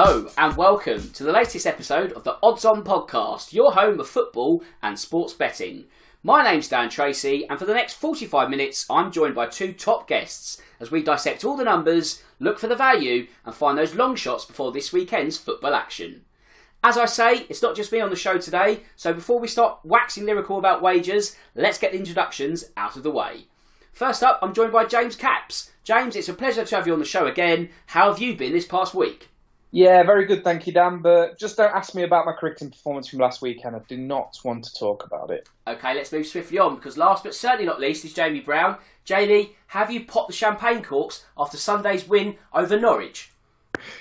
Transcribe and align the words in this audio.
Hello, 0.00 0.30
and 0.38 0.56
welcome 0.56 1.10
to 1.10 1.24
the 1.24 1.32
latest 1.32 1.66
episode 1.66 2.12
of 2.12 2.22
the 2.22 2.36
Odds 2.40 2.64
On 2.64 2.84
Podcast, 2.84 3.52
your 3.52 3.72
home 3.72 3.98
of 3.98 4.06
football 4.06 4.62
and 4.80 4.96
sports 4.96 5.32
betting. 5.32 5.86
My 6.22 6.44
name's 6.44 6.68
Dan 6.68 6.88
Tracy, 6.88 7.44
and 7.50 7.58
for 7.58 7.64
the 7.64 7.74
next 7.74 7.94
45 7.94 8.48
minutes, 8.48 8.86
I'm 8.88 9.10
joined 9.10 9.34
by 9.34 9.46
two 9.46 9.72
top 9.72 10.06
guests 10.06 10.62
as 10.78 10.92
we 10.92 11.02
dissect 11.02 11.44
all 11.44 11.56
the 11.56 11.64
numbers, 11.64 12.22
look 12.38 12.60
for 12.60 12.68
the 12.68 12.76
value, 12.76 13.26
and 13.44 13.52
find 13.52 13.76
those 13.76 13.96
long 13.96 14.14
shots 14.14 14.44
before 14.44 14.70
this 14.70 14.92
weekend's 14.92 15.36
football 15.36 15.74
action. 15.74 16.20
As 16.84 16.96
I 16.96 17.06
say, 17.06 17.46
it's 17.48 17.60
not 17.60 17.74
just 17.74 17.90
me 17.90 17.98
on 17.98 18.10
the 18.10 18.14
show 18.14 18.38
today, 18.38 18.84
so 18.94 19.12
before 19.12 19.40
we 19.40 19.48
start 19.48 19.80
waxing 19.82 20.26
lyrical 20.26 20.58
about 20.58 20.80
wagers, 20.80 21.34
let's 21.56 21.78
get 21.78 21.90
the 21.90 21.98
introductions 21.98 22.66
out 22.76 22.94
of 22.94 23.02
the 23.02 23.10
way. 23.10 23.48
First 23.90 24.22
up, 24.22 24.38
I'm 24.42 24.54
joined 24.54 24.70
by 24.70 24.84
James 24.84 25.16
Caps. 25.16 25.72
James, 25.82 26.14
it's 26.14 26.28
a 26.28 26.34
pleasure 26.34 26.64
to 26.64 26.76
have 26.76 26.86
you 26.86 26.92
on 26.92 27.00
the 27.00 27.04
show 27.04 27.26
again. 27.26 27.70
How 27.86 28.12
have 28.12 28.22
you 28.22 28.36
been 28.36 28.52
this 28.52 28.64
past 28.64 28.94
week? 28.94 29.28
Yeah, 29.70 30.02
very 30.02 30.24
good, 30.24 30.44
thank 30.44 30.66
you, 30.66 30.72
Dan. 30.72 31.02
But 31.02 31.38
just 31.38 31.56
don't 31.56 31.74
ask 31.74 31.94
me 31.94 32.02
about 32.02 32.26
my 32.26 32.32
cricketing 32.32 32.70
performance 32.70 33.08
from 33.08 33.18
last 33.18 33.42
weekend. 33.42 33.76
I 33.76 33.80
do 33.86 33.96
not 33.96 34.38
want 34.44 34.64
to 34.64 34.74
talk 34.78 35.04
about 35.04 35.30
it. 35.30 35.48
Okay, 35.66 35.94
let's 35.94 36.12
move 36.12 36.26
swiftly 36.26 36.58
on 36.58 36.76
because 36.76 36.96
last 36.96 37.24
but 37.24 37.34
certainly 37.34 37.66
not 37.66 37.80
least 37.80 38.04
is 38.04 38.14
Jamie 38.14 38.40
Brown. 38.40 38.78
Jamie, 39.04 39.56
have 39.68 39.90
you 39.90 40.04
popped 40.04 40.28
the 40.28 40.34
champagne 40.34 40.82
corks 40.82 41.26
after 41.36 41.56
Sunday's 41.56 42.08
win 42.08 42.36
over 42.52 42.78
Norwich? 42.78 43.32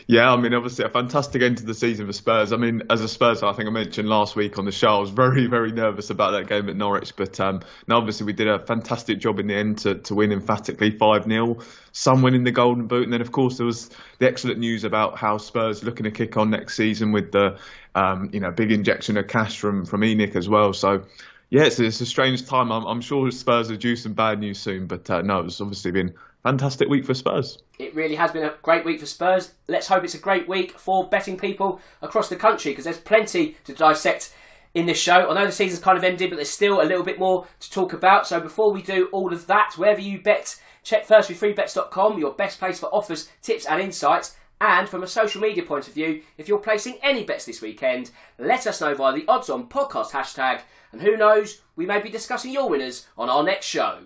Yeah, 0.08 0.32
I 0.32 0.38
mean, 0.38 0.54
obviously 0.54 0.86
a 0.86 0.90
fantastic 0.90 1.42
end 1.42 1.58
to 1.60 1.66
the 1.66 1.74
season 1.74 2.06
for 2.08 2.14
Spurs. 2.14 2.54
I 2.54 2.58
mean, 2.58 2.84
as 2.90 3.02
a 3.02 3.08
Spurs, 3.08 3.44
I 3.44 3.54
think 3.54 3.68
I 3.68 3.72
mentioned 3.72 4.08
last 4.08 4.36
week 4.36 4.58
on 4.58 4.66
the 4.66 4.72
show, 4.72 4.96
I 4.96 5.00
was 5.00 5.10
very, 5.10 5.48
very 5.48 5.72
nervous 5.72 6.10
about 6.10 6.32
that 6.32 6.48
game 6.48 6.70
at 6.70 6.76
Norwich. 6.76 7.16
But 7.16 7.40
um, 7.40 7.62
now, 7.88 7.98
obviously, 7.98 8.26
we 8.26 8.34
did 8.34 8.48
a 8.48 8.60
fantastic 8.60 9.20
job 9.20 9.40
in 9.40 9.48
the 9.48 9.56
end 9.56 9.80
to, 9.80 9.96
to 9.96 10.16
win 10.16 10.32
emphatically 10.32 10.92
5 10.92 11.26
0. 11.26 11.58
Son 11.92 12.22
winning 12.22 12.44
the 12.44 12.52
Golden 12.52 12.88
Boot. 12.88 13.04
And 13.04 13.14
then, 13.14 13.22
of 13.22 13.32
course, 13.32 13.58
there 13.58 13.66
was 13.66 13.90
the 14.20 14.28
excellent 14.28 14.60
news 14.60 14.84
about 14.84 15.18
how 15.18 15.38
Spurs 15.38 15.84
looking 15.84 16.04
to 16.04 16.12
kick 16.12 16.38
on 16.38 16.50
next 16.50 16.76
season 16.76 17.12
with 17.12 17.32
the 17.32 17.58
um, 17.96 18.30
you 18.32 18.40
know 18.40 18.52
big 18.52 18.72
injection 18.72 19.18
of 19.18 19.28
cash 19.28 19.60
from, 19.60 19.86
from 19.86 20.02
ENIC 20.02 20.36
as 20.36 20.48
well. 20.48 20.74
So, 20.74 21.04
yeah, 21.50 21.64
it's, 21.64 21.80
it's 21.80 22.02
a 22.02 22.06
strange 22.06 22.46
time. 22.46 22.72
I'm, 22.72 22.86
I'm, 22.86 23.02
sure 23.02 23.32
Spurs 23.32 23.72
are 23.72 23.78
due 23.78 23.96
some 23.96 24.14
bad 24.14 24.40
news 24.40 24.60
soon. 24.60 24.88
But 24.88 25.10
uh, 25.10 25.22
no, 25.22 25.40
it's 25.42 25.62
obviously 25.62 25.92
been 25.92 26.14
fantastic 26.48 26.88
week 26.88 27.06
for 27.06 27.14
Spurs. 27.14 27.58
It 27.78 27.94
really 27.94 28.16
has 28.16 28.32
been 28.32 28.46
a 28.46 28.54
great 28.62 28.86
week 28.86 29.02
for 29.02 29.06
Spurs. 29.06 29.54
Let's 29.68 29.88
hope 29.88 30.06
it's 30.06 30.16
a 30.16 30.20
great 30.20 30.48
week 30.48 30.80
for 30.80 31.10
betting 31.10 31.38
people 31.38 31.82
across 32.02 32.30
the 32.30 32.38
country 32.38 32.72
because 32.72 32.86
there's 32.86 32.98
plenty 32.98 33.58
to 33.66 33.74
dissect 33.74 34.34
in 34.74 34.86
this 34.86 34.98
show. 34.98 35.30
I 35.30 35.34
know 35.34 35.46
the 35.46 35.52
season's 35.52 35.84
kind 35.84 35.98
of 35.98 36.06
ended, 36.06 36.30
but 36.30 36.38
there's 36.38 36.50
still 36.50 36.82
a 36.82 36.88
little 36.88 37.04
bit 37.04 37.20
more 37.20 37.46
to 37.60 37.70
talk 37.70 37.92
about. 37.92 38.28
So 38.28 38.40
before 38.40 38.72
we 38.72 38.82
do 38.82 39.10
all 39.12 39.34
of 39.34 39.46
that, 39.48 39.74
wherever 39.76 40.00
you 40.00 40.22
bet, 40.22 40.58
check 40.84 41.06
first 41.06 41.28
with 41.28 41.42
freebets.com, 41.42 42.18
your 42.18 42.34
best 42.34 42.60
place 42.60 42.80
for 42.80 42.96
offers, 42.96 43.30
tips, 43.42 43.66
and 43.66 43.82
insights. 43.82 44.38
And 44.62 44.88
from 44.88 45.04
a 45.04 45.08
social 45.08 45.42
media 45.42 45.64
point 45.64 45.90
of 45.90 45.94
view, 45.94 46.22
if 46.38 46.48
you're 46.48 46.60
placing 46.60 46.98
any 47.04 47.26
bets 47.26 47.44
this 47.44 47.62
weekend, 47.62 48.12
let 48.40 48.66
us 48.66 48.80
know 48.80 48.96
via 48.96 49.14
the 49.14 49.26
Odds 49.28 49.50
On 49.50 49.68
Podcast 49.68 50.12
hashtag. 50.12 50.62
And 50.94 51.02
who 51.02 51.18
knows, 51.18 51.62
we 51.76 51.86
may 51.86 52.02
be 52.02 52.10
discussing 52.10 52.54
your 52.54 52.70
winners 52.70 53.06
on 53.18 53.30
our 53.30 53.44
next 53.44 53.66
show. 53.66 54.06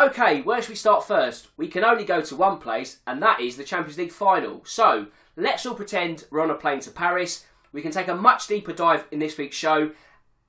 Okay, 0.00 0.42
where 0.42 0.62
should 0.62 0.68
we 0.68 0.76
start 0.76 1.04
first? 1.04 1.48
We 1.56 1.66
can 1.66 1.82
only 1.82 2.04
go 2.04 2.20
to 2.20 2.36
one 2.36 2.58
place, 2.58 3.00
and 3.04 3.20
that 3.20 3.40
is 3.40 3.56
the 3.56 3.64
Champions 3.64 3.98
League 3.98 4.12
final. 4.12 4.64
So, 4.64 5.08
let's 5.36 5.66
all 5.66 5.74
pretend 5.74 6.24
we're 6.30 6.40
on 6.40 6.50
a 6.50 6.54
plane 6.54 6.78
to 6.80 6.92
Paris. 6.92 7.46
We 7.72 7.82
can 7.82 7.90
take 7.90 8.06
a 8.06 8.14
much 8.14 8.46
deeper 8.46 8.72
dive 8.72 9.06
in 9.10 9.18
this 9.18 9.36
week's 9.36 9.56
show 9.56 9.90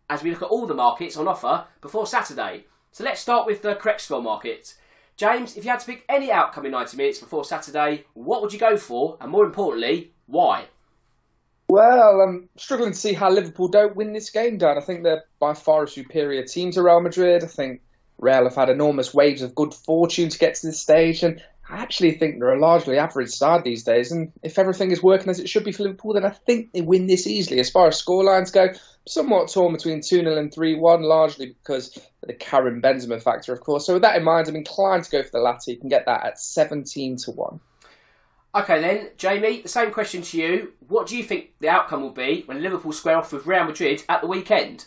as 0.07 0.21
we 0.21 0.29
look 0.29 0.43
at 0.43 0.49
all 0.49 0.67
the 0.67 0.75
markets 0.75 1.17
on 1.17 1.27
offer 1.27 1.65
before 1.81 2.05
Saturday. 2.05 2.65
So, 2.91 3.03
let's 3.03 3.21
start 3.21 3.47
with 3.47 3.63
the 3.63 3.73
correct 3.73 4.01
score 4.01 4.21
market. 4.21 4.75
James, 5.17 5.57
if 5.57 5.65
you 5.65 5.71
had 5.71 5.79
to 5.79 5.85
pick 5.87 6.05
any 6.07 6.31
outcome 6.31 6.67
in 6.67 6.71
90 6.73 6.95
minutes 6.95 7.17
before 7.17 7.43
Saturday, 7.43 8.05
what 8.13 8.43
would 8.43 8.53
you 8.53 8.59
go 8.59 8.77
for? 8.77 9.17
And 9.19 9.31
more 9.31 9.45
importantly, 9.45 10.13
why? 10.27 10.65
Well, 11.67 12.21
I'm 12.21 12.49
struggling 12.55 12.91
to 12.91 12.97
see 12.97 13.13
how 13.13 13.31
Liverpool 13.31 13.67
don't 13.67 13.95
win 13.95 14.13
this 14.13 14.29
game, 14.29 14.59
Dan. 14.59 14.77
I 14.77 14.81
think 14.81 15.01
they're 15.01 15.23
by 15.39 15.55
far 15.55 15.85
a 15.85 15.87
superior 15.87 16.43
team 16.43 16.69
to 16.73 16.83
Real 16.83 17.01
Madrid. 17.01 17.43
I 17.43 17.47
think 17.47 17.81
Real 18.19 18.43
have 18.43 18.55
had 18.55 18.69
enormous 18.69 19.13
waves 19.13 19.41
of 19.41 19.55
good 19.55 19.73
fortune 19.73 20.29
to 20.29 20.37
get 20.37 20.55
to 20.55 20.67
this 20.67 20.79
stage, 20.79 21.23
and 21.23 21.41
I 21.69 21.77
actually 21.77 22.13
think 22.13 22.39
they're 22.39 22.53
a 22.53 22.59
largely 22.59 22.97
average 22.97 23.29
side 23.29 23.63
these 23.63 23.83
days. 23.83 24.11
And 24.11 24.31
if 24.41 24.57
everything 24.57 24.91
is 24.91 25.03
working 25.03 25.29
as 25.29 25.39
it 25.39 25.47
should 25.47 25.63
be 25.63 25.71
for 25.71 25.83
Liverpool, 25.83 26.13
then 26.13 26.25
I 26.25 26.31
think 26.31 26.71
they 26.71 26.81
win 26.81 27.07
this 27.07 27.27
easily. 27.27 27.59
As 27.59 27.69
far 27.69 27.87
as 27.87 28.01
scorelines 28.01 28.51
go, 28.51 28.69
somewhat 29.07 29.51
torn 29.51 29.73
between 29.73 30.01
2 30.01 30.21
0 30.21 30.37
and 30.37 30.53
3 30.53 30.75
1, 30.75 31.03
largely 31.03 31.47
because 31.47 31.95
of 31.95 32.03
the 32.27 32.33
Karim 32.33 32.81
Benzema 32.81 33.21
factor, 33.21 33.53
of 33.53 33.61
course. 33.61 33.85
So, 33.85 33.93
with 33.93 34.01
that 34.01 34.15
in 34.15 34.23
mind, 34.23 34.47
I'm 34.47 34.55
inclined 34.55 35.03
to 35.03 35.11
go 35.11 35.23
for 35.23 35.31
the 35.31 35.39
latter. 35.39 35.71
You 35.71 35.77
can 35.77 35.89
get 35.89 36.05
that 36.07 36.25
at 36.25 36.39
17 36.39 37.17
to 37.17 37.31
1. 37.31 37.59
Okay, 38.55 38.81
then, 38.81 39.09
Jamie, 39.15 39.61
the 39.61 39.69
same 39.69 39.91
question 39.91 40.23
to 40.23 40.37
you. 40.37 40.73
What 40.87 41.05
do 41.05 41.15
you 41.15 41.23
think 41.23 41.51
the 41.59 41.69
outcome 41.69 42.01
will 42.01 42.09
be 42.09 42.43
when 42.47 42.63
Liverpool 42.63 42.93
square 42.93 43.17
off 43.17 43.31
with 43.31 43.45
Real 43.45 43.65
Madrid 43.65 44.03
at 44.09 44.21
the 44.21 44.27
weekend? 44.27 44.85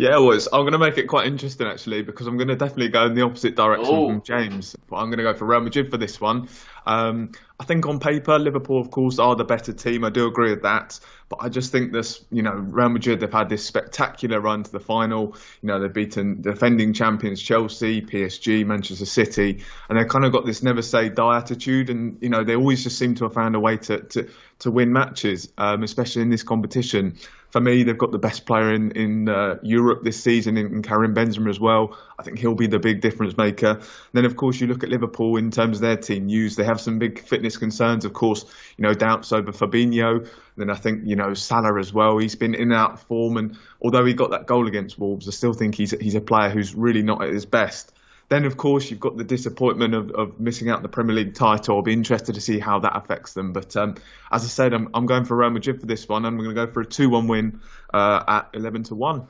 Yeah, 0.00 0.16
it 0.16 0.22
was. 0.22 0.48
I'm 0.50 0.62
going 0.62 0.72
to 0.72 0.78
make 0.78 0.96
it 0.96 1.08
quite 1.08 1.26
interesting 1.26 1.66
actually 1.66 2.00
because 2.00 2.26
I'm 2.26 2.38
going 2.38 2.48
to 2.48 2.56
definitely 2.56 2.88
go 2.88 3.04
in 3.04 3.14
the 3.14 3.20
opposite 3.20 3.54
direction 3.54 3.94
Ooh. 3.94 4.08
from 4.08 4.22
James. 4.22 4.74
But 4.88 4.96
I'm 4.96 5.10
going 5.10 5.18
to 5.18 5.24
go 5.24 5.34
for 5.34 5.44
Real 5.44 5.60
Madrid 5.60 5.90
for 5.90 5.98
this 5.98 6.18
one. 6.18 6.48
Um, 6.86 7.32
I 7.58 7.64
think 7.64 7.86
on 7.86 8.00
paper, 8.00 8.38
Liverpool, 8.38 8.80
of 8.80 8.90
course, 8.90 9.18
are 9.18 9.36
the 9.36 9.44
better 9.44 9.72
team. 9.72 10.04
I 10.04 10.10
do 10.10 10.26
agree 10.26 10.50
with 10.50 10.62
that. 10.62 10.98
But 11.28 11.40
I 11.42 11.48
just 11.48 11.70
think 11.70 11.92
this, 11.92 12.24
you 12.32 12.42
know, 12.42 12.54
Real 12.54 12.88
Madrid, 12.88 13.20
they've 13.20 13.32
had 13.32 13.48
this 13.48 13.64
spectacular 13.64 14.40
run 14.40 14.62
to 14.62 14.72
the 14.72 14.80
final. 14.80 15.36
You 15.62 15.68
know, 15.68 15.78
they've 15.78 15.92
beaten 15.92 16.40
defending 16.40 16.92
champions 16.92 17.40
Chelsea, 17.40 18.00
PSG, 18.02 18.66
Manchester 18.66 19.06
City, 19.06 19.62
and 19.88 19.98
they've 19.98 20.08
kind 20.08 20.24
of 20.24 20.32
got 20.32 20.46
this 20.46 20.62
never 20.62 20.82
say 20.82 21.08
die 21.08 21.36
attitude. 21.36 21.90
And, 21.90 22.18
you 22.20 22.30
know, 22.30 22.42
they 22.44 22.56
always 22.56 22.82
just 22.82 22.98
seem 22.98 23.14
to 23.16 23.24
have 23.24 23.34
found 23.34 23.54
a 23.54 23.60
way 23.60 23.76
to, 23.76 24.00
to, 24.00 24.28
to 24.60 24.70
win 24.70 24.92
matches, 24.92 25.52
um, 25.58 25.82
especially 25.82 26.22
in 26.22 26.30
this 26.30 26.42
competition 26.42 27.16
for 27.50 27.60
me, 27.60 27.82
they've 27.82 27.98
got 27.98 28.12
the 28.12 28.18
best 28.18 28.46
player 28.46 28.72
in 28.72 28.92
in 28.92 29.28
uh, 29.28 29.58
Europe 29.62 30.04
this 30.04 30.22
season 30.22 30.56
in, 30.56 30.66
in 30.66 30.82
Karim 30.82 31.14
Benzema 31.14 31.50
as 31.50 31.58
well. 31.58 31.98
I 32.18 32.22
think 32.22 32.38
he'll 32.38 32.54
be 32.54 32.68
the 32.68 32.78
big 32.78 33.00
difference 33.00 33.36
maker. 33.36 33.70
And 33.70 33.82
then, 34.12 34.24
of 34.24 34.36
course, 34.36 34.60
you 34.60 34.66
look 34.66 34.84
at 34.84 34.88
Liverpool 34.88 35.36
in 35.36 35.50
terms 35.50 35.78
of 35.78 35.82
their 35.82 35.96
team 35.96 36.28
use. 36.28 36.56
They 36.56 36.64
have 36.70 36.80
some 36.80 36.98
big 36.98 37.20
fitness 37.20 37.56
concerns, 37.56 38.04
of 38.04 38.12
course. 38.12 38.44
You 38.76 38.82
know, 38.82 38.94
doubts 38.94 39.32
over 39.32 39.52
Fabinho. 39.52 40.28
Then 40.56 40.70
I 40.70 40.74
think 40.74 41.02
you 41.04 41.16
know 41.16 41.34
Salah 41.34 41.78
as 41.78 41.92
well. 41.92 42.18
He's 42.18 42.34
been 42.34 42.54
in 42.54 42.62
and 42.62 42.72
out 42.72 42.92
of 42.94 43.02
form, 43.02 43.36
and 43.36 43.58
although 43.82 44.04
he 44.04 44.14
got 44.14 44.30
that 44.30 44.46
goal 44.46 44.66
against 44.66 44.98
Wolves, 44.98 45.28
I 45.28 45.32
still 45.32 45.52
think 45.52 45.74
he's 45.74 45.92
he's 45.92 46.14
a 46.14 46.20
player 46.20 46.50
who's 46.50 46.74
really 46.74 47.02
not 47.02 47.22
at 47.22 47.32
his 47.32 47.46
best. 47.46 47.92
Then, 48.30 48.44
of 48.44 48.56
course, 48.56 48.88
you've 48.88 49.00
got 49.00 49.16
the 49.16 49.24
disappointment 49.24 49.92
of, 49.92 50.12
of 50.12 50.38
missing 50.38 50.70
out 50.70 50.82
the 50.82 50.88
Premier 50.88 51.16
League 51.16 51.34
title. 51.34 51.74
I'll 51.74 51.82
be 51.82 51.92
interested 51.92 52.36
to 52.36 52.40
see 52.40 52.60
how 52.60 52.78
that 52.78 52.96
affects 52.96 53.32
them. 53.32 53.52
But 53.52 53.76
um, 53.76 53.96
as 54.30 54.44
I 54.44 54.46
said, 54.46 54.72
I'm, 54.72 54.88
I'm 54.94 55.06
going 55.06 55.24
for 55.24 55.36
Real 55.36 55.50
Madrid 55.50 55.80
for 55.80 55.86
this 55.86 56.08
one. 56.08 56.24
and 56.24 56.28
I'm 56.28 56.36
going 56.36 56.54
to 56.54 56.66
go 56.66 56.72
for 56.72 56.80
a 56.80 56.86
2 56.86 57.10
1 57.10 57.26
win 57.26 57.60
uh, 57.92 58.22
at 58.28 58.50
11 58.54 58.84
to 58.84 58.94
1. 58.94 59.26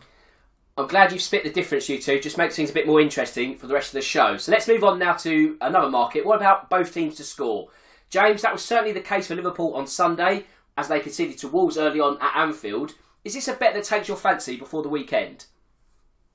I'm 0.76 0.86
glad 0.86 1.12
you've 1.12 1.20
split 1.20 1.44
the 1.44 1.50
difference, 1.50 1.88
you 1.88 2.00
two. 2.00 2.20
Just 2.20 2.38
makes 2.38 2.56
things 2.56 2.70
a 2.70 2.74
bit 2.74 2.86
more 2.86 3.00
interesting 3.00 3.58
for 3.58 3.66
the 3.66 3.74
rest 3.74 3.88
of 3.88 3.94
the 3.94 4.02
show. 4.02 4.36
So 4.36 4.52
let's 4.52 4.68
move 4.68 4.84
on 4.84 4.98
now 4.98 5.14
to 5.14 5.56
another 5.60 5.90
market. 5.90 6.24
What 6.24 6.36
about 6.36 6.70
both 6.70 6.94
teams 6.94 7.16
to 7.16 7.24
score? 7.24 7.68
James, 8.08 8.42
that 8.42 8.52
was 8.52 8.64
certainly 8.64 8.92
the 8.92 9.00
case 9.00 9.26
for 9.26 9.34
Liverpool 9.34 9.74
on 9.74 9.86
Sunday 9.86 10.46
as 10.76 10.88
they 10.88 11.00
conceded 11.00 11.38
to 11.38 11.48
Wolves 11.48 11.76
early 11.76 12.00
on 12.00 12.18
at 12.20 12.36
Anfield. 12.36 12.94
Is 13.24 13.34
this 13.34 13.48
a 13.48 13.52
bet 13.52 13.74
that 13.74 13.84
takes 13.84 14.08
your 14.08 14.16
fancy 14.16 14.56
before 14.56 14.82
the 14.82 14.88
weekend? 14.88 15.46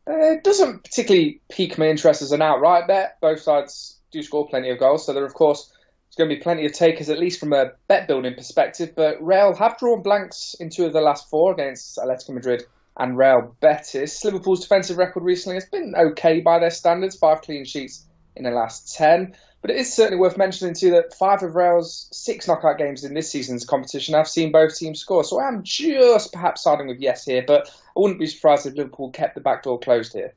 Uh, 0.07 0.33
it 0.33 0.43
doesn't 0.43 0.83
particularly 0.83 1.41
pique 1.49 1.77
my 1.77 1.87
interest 1.87 2.21
as 2.21 2.31
an 2.31 2.41
outright 2.41 2.87
bet. 2.87 3.17
Both 3.21 3.41
sides 3.41 3.99
do 4.11 4.21
score 4.21 4.47
plenty 4.47 4.69
of 4.69 4.79
goals, 4.79 5.05
so 5.05 5.13
there, 5.13 5.25
of 5.25 5.33
course, 5.33 5.71
is 6.09 6.15
going 6.15 6.29
to 6.29 6.35
be 6.35 6.41
plenty 6.41 6.65
of 6.65 6.73
takers, 6.73 7.09
at 7.09 7.17
least 7.17 7.39
from 7.39 7.53
a 7.53 7.71
bet 7.87 8.07
building 8.07 8.35
perspective. 8.35 8.93
But 8.95 9.17
Real 9.19 9.55
have 9.55 9.79
drawn 9.79 10.03
blanks 10.03 10.55
in 10.59 10.69
two 10.69 10.85
of 10.85 10.93
the 10.93 11.01
last 11.01 11.29
four 11.29 11.53
against 11.53 11.97
Atletico 11.97 12.35
Madrid 12.35 12.65
and 12.97 13.17
Real 13.17 13.55
Betis. 13.59 14.23
Liverpool's 14.23 14.61
defensive 14.61 14.97
record 14.97 15.23
recently 15.23 15.55
has 15.55 15.65
been 15.65 15.93
okay 15.97 16.39
by 16.39 16.59
their 16.59 16.69
standards, 16.69 17.17
five 17.17 17.41
clean 17.41 17.65
sheets 17.65 18.05
in 18.35 18.43
the 18.43 18.51
last 18.51 18.95
10. 18.95 19.35
But 19.61 19.71
it 19.71 19.77
is 19.77 19.91
certainly 19.91 20.19
worth 20.19 20.37
mentioning 20.37 20.75
too 20.75 20.91
that 20.91 21.15
five 21.15 21.41
of 21.41 21.55
Real's 21.55 22.07
six 22.11 22.47
knockout 22.47 22.77
games 22.77 23.03
in 23.03 23.15
this 23.15 23.31
season's 23.31 23.65
competition 23.65 24.13
have 24.13 24.27
seen 24.27 24.51
both 24.51 24.77
teams 24.77 24.99
score. 24.99 25.23
So 25.23 25.39
I 25.39 25.47
am 25.47 25.63
just 25.63 26.31
perhaps 26.31 26.61
siding 26.61 26.87
with 26.87 26.99
yes 26.99 27.25
here, 27.25 27.43
but 27.45 27.67
I 27.67 27.99
wouldn't 27.99 28.19
be 28.19 28.27
surprised 28.27 28.67
if 28.67 28.75
Liverpool 28.75 29.09
kept 29.09 29.33
the 29.33 29.41
back 29.41 29.63
door 29.63 29.79
closed 29.79 30.13
here. 30.13 30.33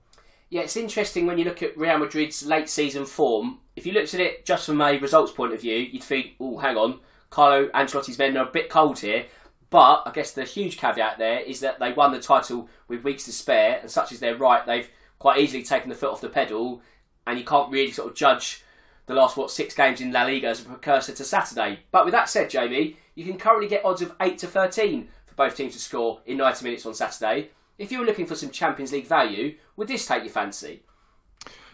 Yeah, 0.49 0.63
it's 0.63 0.79
interesting 0.79 1.27
when 1.27 1.37
you 1.37 1.45
look 1.45 1.63
at 1.63 1.77
Real 1.77 1.99
Madrid's 1.99 2.47
late 2.47 2.71
season 2.71 3.05
form. 3.05 3.59
If 3.77 3.85
you 3.85 3.93
looked 3.93 4.15
at 4.15 4.21
it 4.21 4.47
just 4.47 4.65
from 4.65 4.81
a 4.81 4.99
results 4.99 5.33
point 5.33 5.53
of 5.53 5.61
view, 5.61 5.77
you'd 5.77 6.03
think, 6.03 6.33
oh, 6.41 6.57
hang 6.57 6.79
on, 6.79 7.01
Carlo 7.29 7.69
Ancelotti's 7.75 8.19
men 8.19 8.37
are 8.37 8.49
a 8.49 8.51
bit 8.51 8.71
cold 8.71 8.99
here. 8.99 9.27
But 9.71 10.03
I 10.07 10.13
guess 10.13 10.33
the 10.33 10.45
huge 10.45 10.79
caveat 10.79 11.19
there 11.19 11.41
is 11.41 11.61
that 11.61 11.79
they 11.79 11.93
won 11.93 12.13
the 12.13 12.21
title 12.21 12.69
with 12.89 13.05
weeks 13.05 13.25
to 13.25 13.33
spare, 13.33 13.79
and 13.81 13.91
such 13.91 14.13
is 14.13 14.21
their 14.21 14.37
right, 14.37 14.65
they've 14.65 14.91
quite 15.19 15.41
easily 15.41 15.63
taken 15.63 15.89
the 15.89 15.95
foot 15.95 16.11
off 16.11 16.21
the 16.21 16.29
pedal, 16.29 16.81
and 17.27 17.39
you 17.39 17.45
can't 17.45 17.71
really 17.71 17.93
sort 17.93 18.09
of 18.09 18.17
judge 18.17 18.65
the 19.07 19.15
last 19.15 19.37
what 19.37 19.51
six 19.51 19.75
games 19.75 20.01
in 20.01 20.13
La 20.13 20.23
Liga 20.23 20.49
as 20.49 20.61
a 20.61 20.65
precursor 20.65 21.13
to 21.13 21.25
Saturday. 21.25 21.81
But 21.91 22.05
with 22.05 22.13
that 22.13 22.29
said, 22.29 22.51
Jamie, 22.51 22.97
you 23.15 23.25
can 23.25 23.39
currently 23.39 23.69
get 23.69 23.85
odds 23.85 24.03
of 24.03 24.15
eight 24.21 24.39
to 24.39 24.47
thirteen 24.47 25.09
for 25.27 25.35
both 25.35 25.57
teams 25.57 25.75
to 25.75 25.79
score 25.79 26.21
in 26.27 26.37
90 26.37 26.65
minutes 26.65 26.87
on 26.87 26.95
Saturday. 26.95 27.51
If 27.79 27.93
you 27.93 28.01
were 28.01 28.05
looking 28.05 28.27
for 28.27 28.35
some 28.35 28.51
Champions 28.51 28.93
League 28.93 29.07
value, 29.07 29.57
would 29.77 29.89
this 29.89 30.07
take 30.07 30.25
your 30.25 30.33
fancy? 30.33 30.83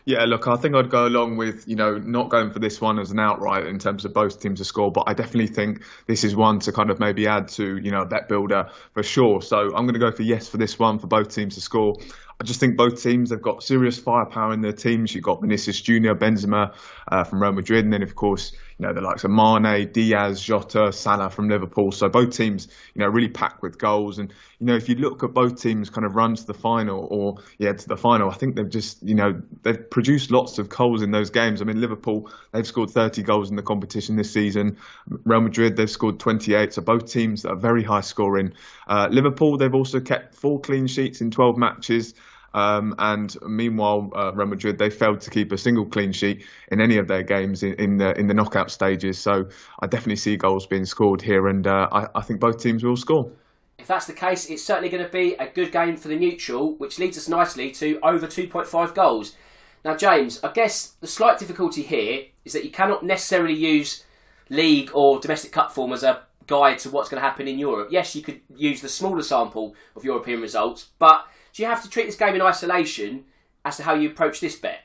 Yeah, 0.06 0.26
look, 0.26 0.46
I 0.46 0.56
think 0.56 0.74
I'd 0.74 0.90
go 0.90 1.06
along 1.06 1.38
with, 1.38 1.66
you 1.66 1.76
know, 1.76 1.96
not 1.96 2.28
going 2.28 2.50
for 2.50 2.58
this 2.58 2.78
one 2.78 2.98
as 2.98 3.10
an 3.10 3.18
outright 3.18 3.66
in 3.66 3.78
terms 3.78 4.04
of 4.04 4.12
both 4.12 4.38
teams 4.38 4.58
to 4.58 4.64
score, 4.64 4.92
but 4.92 5.04
I 5.06 5.14
definitely 5.14 5.46
think 5.46 5.82
this 6.06 6.24
is 6.24 6.36
one 6.36 6.58
to 6.60 6.72
kind 6.72 6.90
of 6.90 7.00
maybe 7.00 7.26
add 7.26 7.48
to, 7.48 7.78
you 7.78 7.90
know, 7.90 8.04
bet 8.04 8.28
builder 8.28 8.68
for 8.92 9.02
sure. 9.02 9.40
So 9.40 9.74
I'm 9.74 9.86
going 9.86 9.94
to 9.94 9.98
go 9.98 10.12
for 10.12 10.22
yes 10.22 10.46
for 10.46 10.58
this 10.58 10.78
one 10.78 10.98
for 10.98 11.06
both 11.06 11.34
teams 11.34 11.54
to 11.54 11.62
score. 11.62 11.96
I 12.40 12.44
just 12.44 12.60
think 12.60 12.76
both 12.76 13.02
teams 13.02 13.30
have 13.30 13.42
got 13.42 13.62
serious 13.62 13.98
firepower 13.98 14.52
in 14.52 14.60
their 14.60 14.72
teams. 14.72 15.14
You've 15.14 15.24
got 15.24 15.40
Vinicius 15.40 15.80
Junior, 15.80 16.14
Benzema 16.14 16.74
uh, 17.08 17.24
from 17.24 17.40
Real 17.40 17.52
Madrid, 17.52 17.84
and 17.84 17.92
then 17.92 18.02
of 18.02 18.16
course 18.16 18.52
you 18.78 18.86
know 18.86 18.92
the 18.92 19.00
likes 19.00 19.22
of 19.22 19.30
Mane, 19.30 19.90
Diaz, 19.92 20.40
Jota, 20.42 20.92
Salah 20.92 21.30
from 21.30 21.48
Liverpool. 21.48 21.92
So 21.92 22.08
both 22.08 22.36
teams, 22.36 22.68
you 22.94 23.00
know, 23.00 23.08
really 23.08 23.28
packed 23.28 23.62
with 23.62 23.78
goals. 23.78 24.18
And 24.18 24.32
you 24.58 24.66
know, 24.66 24.74
if 24.74 24.88
you 24.88 24.96
look 24.96 25.22
at 25.22 25.32
both 25.32 25.60
teams 25.60 25.90
kind 25.90 26.04
of 26.04 26.16
run 26.16 26.34
to 26.34 26.44
the 26.44 26.54
final 26.54 27.06
or 27.10 27.36
yeah 27.58 27.72
to 27.72 27.88
the 27.88 27.96
final, 27.96 28.30
I 28.30 28.34
think 28.34 28.56
they've 28.56 28.68
just 28.68 29.02
you 29.02 29.14
know 29.14 29.40
they've 29.62 29.88
produced 29.90 30.30
lots 30.32 30.58
of 30.58 30.68
goals 30.68 31.02
in 31.02 31.12
those 31.12 31.30
games. 31.30 31.62
I 31.62 31.64
mean, 31.64 31.80
Liverpool 31.80 32.30
they've 32.52 32.66
scored 32.66 32.90
30 32.90 33.22
goals 33.22 33.50
in 33.50 33.56
the 33.56 33.62
competition 33.62 34.16
this 34.16 34.32
season. 34.32 34.76
Real 35.06 35.40
Madrid 35.40 35.76
they've 35.76 35.90
scored 35.90 36.18
28. 36.18 36.72
So 36.74 36.82
both 36.82 37.10
teams 37.10 37.44
are 37.44 37.56
very 37.56 37.84
high 37.84 38.00
scoring. 38.00 38.54
Uh, 38.88 39.08
Liverpool 39.10 39.56
they've 39.56 39.74
also 39.74 40.00
kept 40.00 40.34
four 40.34 40.60
clean 40.60 40.88
sheets 40.88 41.20
in 41.20 41.30
12 41.30 41.56
matches. 41.56 42.14
Um, 42.54 42.94
and 42.98 43.36
meanwhile, 43.42 44.10
uh, 44.14 44.32
Real 44.32 44.46
Madrid 44.46 44.78
they 44.78 44.88
failed 44.88 45.20
to 45.22 45.30
keep 45.30 45.50
a 45.50 45.58
single 45.58 45.84
clean 45.84 46.12
sheet 46.12 46.46
in 46.70 46.80
any 46.80 46.98
of 46.98 47.08
their 47.08 47.24
games 47.24 47.62
in, 47.62 47.74
in 47.74 47.96
the 47.96 48.18
in 48.18 48.28
the 48.28 48.34
knockout 48.34 48.70
stages. 48.70 49.18
So 49.18 49.44
I 49.82 49.86
definitely 49.88 50.16
see 50.16 50.36
goals 50.36 50.66
being 50.66 50.84
scored 50.84 51.20
here, 51.20 51.48
and 51.48 51.66
uh, 51.66 51.88
I, 51.90 52.06
I 52.14 52.22
think 52.22 52.40
both 52.40 52.62
teams 52.62 52.84
will 52.84 52.96
score. 52.96 53.30
If 53.76 53.88
that's 53.88 54.06
the 54.06 54.12
case, 54.12 54.48
it's 54.48 54.62
certainly 54.62 54.88
going 54.88 55.04
to 55.04 55.10
be 55.10 55.34
a 55.34 55.48
good 55.48 55.72
game 55.72 55.96
for 55.96 56.06
the 56.06 56.16
neutral, 56.16 56.76
which 56.76 57.00
leads 57.00 57.18
us 57.18 57.28
nicely 57.28 57.72
to 57.72 57.98
over 58.04 58.26
2.5 58.28 58.94
goals. 58.94 59.34
Now, 59.84 59.96
James, 59.96 60.42
I 60.44 60.52
guess 60.52 60.94
the 61.00 61.08
slight 61.08 61.38
difficulty 61.38 61.82
here 61.82 62.26
is 62.44 62.52
that 62.52 62.64
you 62.64 62.70
cannot 62.70 63.04
necessarily 63.04 63.54
use 63.54 64.04
league 64.48 64.90
or 64.94 65.18
domestic 65.18 65.52
cup 65.52 65.72
form 65.72 65.92
as 65.92 66.04
a 66.04 66.22
guide 66.46 66.78
to 66.78 66.90
what's 66.90 67.08
going 67.08 67.20
to 67.20 67.26
happen 67.26 67.48
in 67.48 67.58
Europe. 67.58 67.88
Yes, 67.90 68.14
you 68.14 68.22
could 68.22 68.40
use 68.54 68.80
the 68.80 68.88
smaller 68.88 69.22
sample 69.22 69.74
of 69.96 70.04
European 70.04 70.40
results, 70.40 70.88
but 70.98 71.26
do 71.54 71.62
you 71.62 71.68
have 71.68 71.82
to 71.82 71.88
treat 71.88 72.06
this 72.06 72.16
game 72.16 72.34
in 72.34 72.42
isolation 72.42 73.24
as 73.64 73.76
to 73.76 73.84
how 73.84 73.94
you 73.94 74.10
approach 74.10 74.40
this 74.40 74.56
bet? 74.56 74.80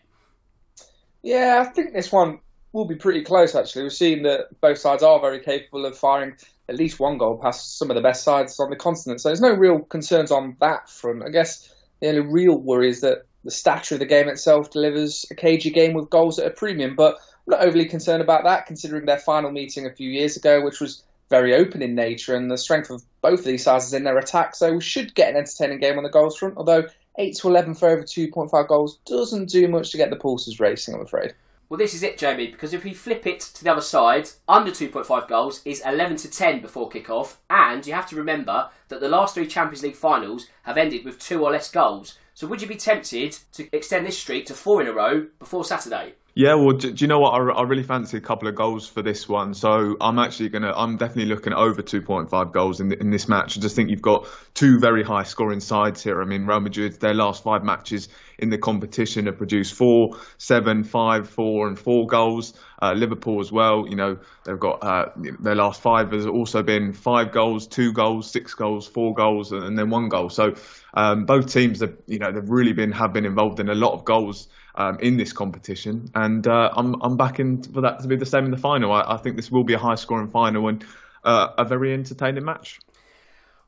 Yeah, 1.21 1.65
I 1.65 1.71
think 1.71 1.93
this 1.93 2.11
one 2.11 2.39
will 2.71 2.85
be 2.85 2.95
pretty 2.95 3.23
close. 3.23 3.55
Actually, 3.55 3.83
we've 3.83 3.93
seen 3.93 4.23
that 4.23 4.47
both 4.61 4.77
sides 4.77 5.03
are 5.03 5.19
very 5.19 5.41
capable 5.41 5.85
of 5.85 5.97
firing 5.97 6.35
at 6.69 6.75
least 6.75 6.99
one 6.99 7.17
goal 7.17 7.39
past 7.41 7.77
some 7.79 7.89
of 7.89 7.95
the 7.95 8.01
best 8.01 8.23
sides 8.23 8.59
on 8.59 8.69
the 8.69 8.75
continent. 8.75 9.19
So 9.19 9.29
there's 9.29 9.41
no 9.41 9.53
real 9.53 9.79
concerns 9.79 10.31
on 10.31 10.55
that 10.61 10.89
front. 10.89 11.23
I 11.25 11.29
guess 11.29 11.73
the 11.99 12.09
only 12.09 12.21
real 12.21 12.57
worry 12.57 12.89
is 12.89 13.01
that 13.01 13.23
the 13.43 13.51
stature 13.51 13.95
of 13.95 13.99
the 13.99 14.05
game 14.05 14.27
itself 14.29 14.69
delivers 14.69 15.25
a 15.31 15.35
cagey 15.35 15.71
game 15.71 15.93
with 15.93 16.09
goals 16.09 16.37
at 16.37 16.45
a 16.45 16.51
premium. 16.51 16.95
But 16.95 17.15
I'm 17.15 17.57
not 17.57 17.65
overly 17.65 17.85
concerned 17.85 18.21
about 18.21 18.43
that, 18.43 18.67
considering 18.67 19.05
their 19.05 19.17
final 19.17 19.51
meeting 19.51 19.87
a 19.87 19.95
few 19.95 20.09
years 20.09 20.37
ago, 20.37 20.63
which 20.63 20.79
was 20.79 21.03
very 21.29 21.55
open 21.55 21.81
in 21.81 21.95
nature, 21.95 22.35
and 22.35 22.49
the 22.49 22.57
strength 22.57 22.89
of 22.89 23.03
both 23.21 23.39
of 23.39 23.45
these 23.45 23.63
sides 23.63 23.85
is 23.85 23.93
in 23.93 24.03
their 24.03 24.17
attack. 24.17 24.55
So 24.55 24.73
we 24.73 24.81
should 24.81 25.15
get 25.15 25.29
an 25.29 25.37
entertaining 25.37 25.79
game 25.79 25.97
on 25.97 26.03
the 26.03 26.09
goals 26.09 26.37
front. 26.37 26.57
Although 26.57 26.85
eight 27.17 27.35
to 27.37 27.47
eleven 27.47 27.73
for 27.73 27.89
over 27.89 28.03
two 28.03 28.29
point 28.31 28.51
five 28.51 28.67
goals 28.67 28.99
doesn't 29.05 29.49
do 29.49 29.67
much 29.67 29.91
to 29.91 29.97
get 29.97 30.09
the 30.09 30.15
pulses 30.15 30.59
racing, 30.59 30.95
I'm 30.95 31.01
afraid. 31.01 31.33
Well, 31.69 31.77
this 31.77 31.93
is 31.93 32.01
it, 32.01 32.17
Jamie, 32.17 32.47
because 32.47 32.73
if 32.73 32.83
we 32.83 32.95
flip 32.95 33.27
it 33.27 33.41
to 33.41 33.63
the 33.63 33.71
other 33.71 33.81
side, 33.81 34.27
under 34.47 34.71
2.5 34.71 35.27
goals 35.27 35.61
is 35.65 35.83
11 35.85 36.17
to 36.17 36.27
10 36.27 36.61
before 36.61 36.89
kick-off, 36.89 37.39
and 37.47 37.85
you 37.85 37.93
have 37.93 38.09
to 38.09 38.15
remember 38.15 38.71
that 38.87 38.99
the 38.99 39.07
last 39.07 39.35
three 39.35 39.45
Champions 39.45 39.83
League 39.83 39.95
finals 39.95 40.47
have 40.63 40.77
ended 40.77 41.05
with 41.05 41.19
two 41.19 41.45
or 41.45 41.51
less 41.51 41.69
goals. 41.69 42.17
So 42.33 42.47
would 42.47 42.63
you 42.63 42.67
be 42.67 42.75
tempted 42.75 43.37
to 43.51 43.67
extend 43.71 44.07
this 44.07 44.17
streak 44.17 44.47
to 44.47 44.55
four 44.55 44.81
in 44.81 44.87
a 44.87 44.93
row 44.93 45.27
before 45.37 45.63
Saturday? 45.63 46.15
Yeah, 46.39 46.53
well, 46.53 46.71
do, 46.71 46.93
do 46.93 47.03
you 47.03 47.09
know 47.09 47.19
what? 47.19 47.31
I, 47.31 47.39
I, 47.51 47.63
really 47.63 47.83
fancy 47.83 48.15
a 48.15 48.21
couple 48.21 48.47
of 48.47 48.55
goals 48.55 48.87
for 48.87 49.01
this 49.01 49.27
one. 49.27 49.53
So 49.53 49.97
I'm 49.99 50.17
actually 50.19 50.47
going 50.47 50.61
to, 50.61 50.73
I'm 50.73 50.95
definitely 50.95 51.25
looking 51.25 51.51
at 51.51 51.59
over 51.59 51.81
2.5 51.81 52.53
goals 52.53 52.79
in, 52.79 52.93
in 52.93 53.09
this 53.09 53.27
match. 53.27 53.57
I 53.57 53.59
just 53.59 53.75
think 53.75 53.89
you've 53.89 54.01
got 54.01 54.25
two 54.53 54.79
very 54.79 55.03
high 55.03 55.23
scoring 55.23 55.59
sides 55.59 56.01
here. 56.01 56.21
I 56.21 56.25
mean, 56.25 56.45
Real 56.45 56.61
Madrid, 56.61 56.97
their 57.01 57.13
last 57.13 57.43
five 57.43 57.65
matches 57.65 58.07
in 58.41 58.49
the 58.49 58.57
competition 58.57 59.25
have 59.25 59.37
produced 59.37 59.73
four, 59.73 60.17
seven, 60.37 60.83
five, 60.83 61.29
four, 61.29 61.67
and 61.67 61.77
four 61.77 62.07
goals. 62.07 62.53
Uh, 62.81 62.93
Liverpool 62.93 63.39
as 63.39 63.51
well, 63.51 63.85
you 63.87 63.95
know, 63.95 64.17
they've 64.45 64.59
got 64.59 64.83
uh, 64.83 65.05
their 65.39 65.55
last 65.55 65.81
five 65.81 66.11
has 66.11 66.25
also 66.25 66.63
been 66.63 66.93
five 66.93 67.31
goals, 67.31 67.67
two 67.67 67.91
goals, 67.91 68.31
six 68.31 68.53
goals, 68.53 68.87
four 68.87 69.13
goals, 69.13 69.51
and 69.51 69.77
then 69.77 69.89
one 69.89 70.09
goal. 70.09 70.29
So 70.29 70.55
um, 70.93 71.25
both 71.25 71.51
teams 71.51 71.81
have, 71.81 71.95
you 72.07 72.19
know, 72.19 72.31
they've 72.31 72.49
really 72.49 72.73
been 72.73 72.91
have 72.93 73.13
been 73.13 73.25
involved 73.25 73.59
in 73.59 73.69
a 73.69 73.75
lot 73.75 73.93
of 73.93 74.05
goals 74.05 74.47
um, 74.75 74.97
in 74.99 75.17
this 75.17 75.33
competition, 75.33 76.09
and 76.15 76.47
uh, 76.47 76.71
I'm 76.75 76.95
I'm 77.01 77.17
backing 77.17 77.61
for 77.63 77.81
that 77.81 77.99
to 77.99 78.07
be 78.07 78.15
the 78.15 78.25
same 78.25 78.45
in 78.45 78.51
the 78.51 78.57
final. 78.57 78.91
I, 78.91 79.15
I 79.15 79.17
think 79.17 79.35
this 79.35 79.51
will 79.51 79.65
be 79.65 79.73
a 79.73 79.79
high 79.79 79.95
scoring 79.95 80.29
final 80.29 80.67
and 80.67 80.85
uh, 81.23 81.49
a 81.57 81.65
very 81.65 81.93
entertaining 81.93 82.45
match. 82.45 82.79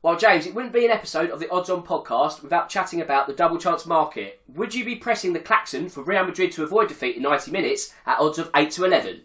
Well, 0.02 0.16
James, 0.16 0.46
it 0.46 0.54
wouldn't 0.54 0.72
be 0.72 0.84
an 0.84 0.90
episode 0.90 1.30
of 1.30 1.38
the 1.38 1.48
Odds 1.48 1.70
On 1.70 1.84
podcast 1.84 2.42
without 2.42 2.68
chatting 2.68 3.00
about 3.00 3.28
the 3.28 3.32
double 3.32 3.56
chance 3.56 3.86
market. 3.86 4.40
Would 4.48 4.74
you 4.74 4.84
be 4.84 4.96
pressing 4.96 5.32
the 5.32 5.38
klaxon 5.38 5.88
for 5.88 6.02
Real 6.02 6.24
Madrid 6.24 6.50
to 6.52 6.64
avoid 6.64 6.88
defeat 6.88 7.14
in 7.14 7.22
90 7.22 7.52
minutes 7.52 7.94
at 8.04 8.18
odds 8.18 8.36
of 8.40 8.50
8 8.52 8.72
to 8.72 8.84
11? 8.84 9.20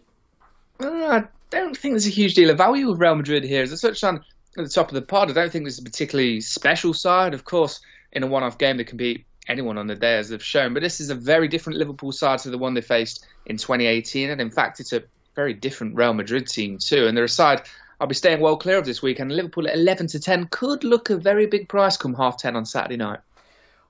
Uh, 0.78 0.86
I 0.86 1.24
don't 1.50 1.76
think 1.76 1.94
there's 1.94 2.06
a 2.06 2.10
huge 2.10 2.34
deal 2.34 2.48
of 2.50 2.58
value 2.58 2.88
with 2.88 3.00
Real 3.00 3.16
Madrid 3.16 3.42
here. 3.42 3.64
As 3.64 3.72
I 3.72 3.74
such 3.74 4.04
on 4.04 4.18
at 4.56 4.64
the 4.64 4.68
top 4.68 4.86
of 4.86 4.94
the 4.94 5.02
pod, 5.02 5.30
I 5.30 5.32
don't 5.32 5.50
think 5.50 5.64
there's 5.64 5.80
a 5.80 5.82
particularly 5.82 6.40
special 6.40 6.94
side. 6.94 7.34
Of 7.34 7.44
course, 7.44 7.80
in 8.12 8.22
a 8.22 8.28
one 8.28 8.44
off 8.44 8.56
game, 8.56 8.76
they 8.76 8.84
can 8.84 8.98
beat 8.98 9.26
anyone 9.48 9.78
on 9.78 9.88
the 9.88 9.96
day, 9.96 10.16
as 10.16 10.28
they've 10.28 10.40
shown. 10.40 10.74
But 10.74 10.84
this 10.84 11.00
is 11.00 11.10
a 11.10 11.16
very 11.16 11.48
different 11.48 11.80
Liverpool 11.80 12.12
side 12.12 12.38
to 12.40 12.50
the 12.50 12.58
one 12.58 12.74
they 12.74 12.82
faced 12.82 13.26
in 13.46 13.56
2018. 13.56 14.30
And 14.30 14.40
in 14.40 14.52
fact, 14.52 14.78
it's 14.78 14.92
a 14.92 15.02
very 15.34 15.54
different 15.54 15.96
Real 15.96 16.14
Madrid 16.14 16.46
team, 16.46 16.78
too. 16.78 17.08
And 17.08 17.16
they're 17.16 17.24
a 17.24 17.28
side 17.28 17.62
I'll 18.00 18.06
be 18.06 18.14
staying 18.14 18.40
well 18.40 18.56
clear 18.56 18.78
of 18.78 18.84
this 18.84 19.02
weekend. 19.02 19.32
Liverpool 19.32 19.66
at 19.66 19.74
11 19.74 20.06
to 20.08 20.20
10 20.20 20.48
could 20.50 20.84
look 20.84 21.10
a 21.10 21.16
very 21.16 21.46
big 21.46 21.68
price 21.68 21.96
come 21.96 22.14
half 22.14 22.36
10 22.36 22.54
on 22.54 22.64
Saturday 22.64 22.96
night. 22.96 23.20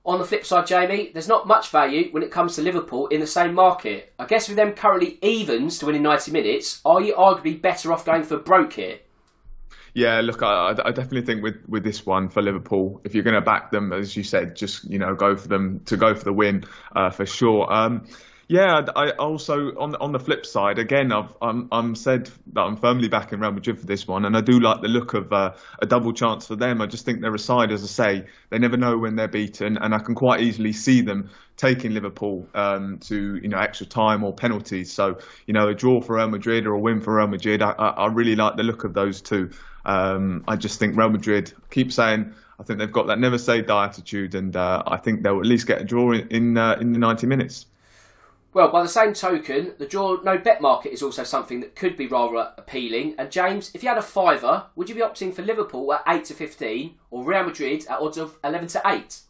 On 0.05 0.17
the 0.17 0.25
flip 0.25 0.45
side, 0.45 0.65
Jamie, 0.65 1.11
there's 1.13 1.27
not 1.27 1.45
much 1.45 1.69
value 1.69 2.09
when 2.11 2.23
it 2.23 2.31
comes 2.31 2.55
to 2.55 2.61
Liverpool 2.61 3.07
in 3.07 3.19
the 3.19 3.27
same 3.27 3.53
market. 3.53 4.13
I 4.17 4.25
guess 4.25 4.47
with 4.47 4.57
them 4.57 4.73
currently 4.73 5.19
evens 5.21 5.77
to 5.79 5.85
win 5.85 5.95
in 5.95 6.01
90 6.01 6.31
minutes, 6.31 6.81
are 6.85 7.01
you 7.01 7.13
arguably 7.13 7.61
better 7.61 7.93
off 7.93 8.05
going 8.05 8.23
for 8.23 8.37
broke 8.37 8.73
here? 8.73 8.99
Yeah, 9.93 10.21
look, 10.21 10.41
I, 10.41 10.75
I, 10.83 10.91
definitely 10.91 11.23
think 11.23 11.43
with, 11.43 11.57
with 11.67 11.83
this 11.83 12.05
one 12.05 12.29
for 12.29 12.41
Liverpool, 12.41 13.01
if 13.03 13.13
you're 13.13 13.23
going 13.23 13.35
to 13.35 13.41
back 13.41 13.71
them, 13.71 13.91
as 13.91 14.15
you 14.15 14.23
said, 14.23 14.55
just 14.55 14.85
you 14.85 14.99
know 14.99 15.15
go 15.15 15.35
for 15.35 15.47
them 15.47 15.81
to 15.85 15.97
go 15.97 16.13
for 16.13 16.23
the 16.23 16.33
win 16.33 16.63
uh, 16.95 17.09
for 17.09 17.25
sure. 17.25 17.71
Um, 17.71 18.07
yeah, 18.49 18.83
I 18.95 19.11
also 19.11 19.77
on 19.77 19.95
on 19.97 20.11
the 20.11 20.17
flip 20.17 20.43
side, 20.43 20.79
again, 20.79 21.11
I've 21.11 21.37
I'm 21.39 21.67
I'm 21.71 21.93
said 21.93 22.31
that 22.53 22.61
I'm 22.61 22.77
firmly 22.77 23.07
backing 23.07 23.39
Real 23.39 23.51
Madrid 23.51 23.79
for 23.79 23.85
this 23.85 24.07
one, 24.07 24.25
and 24.25 24.35
I 24.35 24.41
do 24.41 24.59
like 24.59 24.81
the 24.81 24.87
look 24.87 25.13
of 25.13 25.31
uh, 25.31 25.53
a 25.77 25.85
double 25.85 26.13
chance 26.13 26.47
for 26.47 26.55
them. 26.55 26.81
I 26.81 26.87
just 26.87 27.05
think 27.05 27.21
they're 27.21 27.35
a 27.35 27.37
side, 27.37 27.71
as 27.71 27.83
I 27.83 27.85
say, 27.85 28.25
they 28.49 28.57
never 28.57 28.75
know 28.75 28.97
when 28.97 29.15
they're 29.15 29.27
beaten, 29.27 29.77
and 29.77 29.93
I 29.93 29.99
can 29.99 30.15
quite 30.15 30.41
easily 30.41 30.73
see 30.73 31.01
them 31.01 31.29
taking 31.57 31.93
Liverpool 31.93 32.47
um, 32.55 32.97
to 33.01 33.35
you 33.35 33.49
know 33.49 33.59
extra 33.59 33.85
time 33.85 34.23
or 34.23 34.33
penalties. 34.33 34.91
So 34.91 35.19
you 35.45 35.53
know 35.53 35.67
a 35.67 35.75
draw 35.75 36.01
for 36.01 36.15
Real 36.15 36.29
Madrid 36.29 36.65
or 36.65 36.73
a 36.73 36.79
win 36.79 37.01
for 37.01 37.17
Real 37.17 37.27
Madrid, 37.27 37.61
I, 37.61 37.69
I, 37.73 37.89
I 37.89 38.07
really 38.07 38.35
like 38.35 38.57
the 38.57 38.63
look 38.63 38.83
of 38.83 38.95
those 38.95 39.21
two. 39.21 39.51
Um, 39.85 40.43
I 40.47 40.55
just 40.55 40.79
think 40.79 40.97
Real 40.97 41.09
Madrid 41.09 41.53
keep 41.69 41.93
saying. 41.93 42.33
I 42.59 42.63
think 42.63 42.79
they've 42.79 42.91
got 42.91 43.07
that 43.07 43.19
never 43.19 43.37
say 43.37 43.61
die 43.61 43.85
attitude, 43.85 44.33
and 44.33 44.55
uh, 44.55 44.81
I 44.87 44.97
think 44.97 45.21
they'll 45.21 45.39
at 45.39 45.45
least 45.45 45.67
get 45.67 45.81
a 45.81 45.85
draw 45.85 46.13
in 46.13 46.27
in, 46.29 46.57
uh, 46.57 46.77
in 46.81 46.93
the 46.93 46.99
90 46.99 47.27
minutes. 47.27 47.67
Well, 48.51 48.71
by 48.71 48.81
the 48.81 48.89
same 48.89 49.13
token, 49.13 49.73
the 49.77 49.85
draw 49.85 50.17
no 50.23 50.37
bet 50.37 50.59
market 50.59 50.91
is 50.91 51.03
also 51.03 51.23
something 51.23 51.59
that 51.59 51.75
could 51.75 51.95
be 51.95 52.07
rather 52.07 52.51
appealing. 52.57 53.13
And 53.19 53.31
James, 53.31 53.69
if 53.75 53.83
you 53.83 53.89
had 53.89 53.99
a 53.99 54.01
fiver, 54.01 54.65
would 54.75 54.89
you 54.89 54.95
be 54.95 55.01
opting 55.01 55.33
for 55.33 55.43
Liverpool 55.43 55.93
at 55.93 56.03
eight 56.07 56.25
to 56.25 56.33
fifteen 56.33 56.95
or 57.11 57.23
Real 57.23 57.43
Madrid 57.43 57.85
at 57.87 57.99
odds 57.99 58.17
of 58.17 58.37
eleven 58.43 58.67
to 58.69 58.81
eight? 58.87 59.21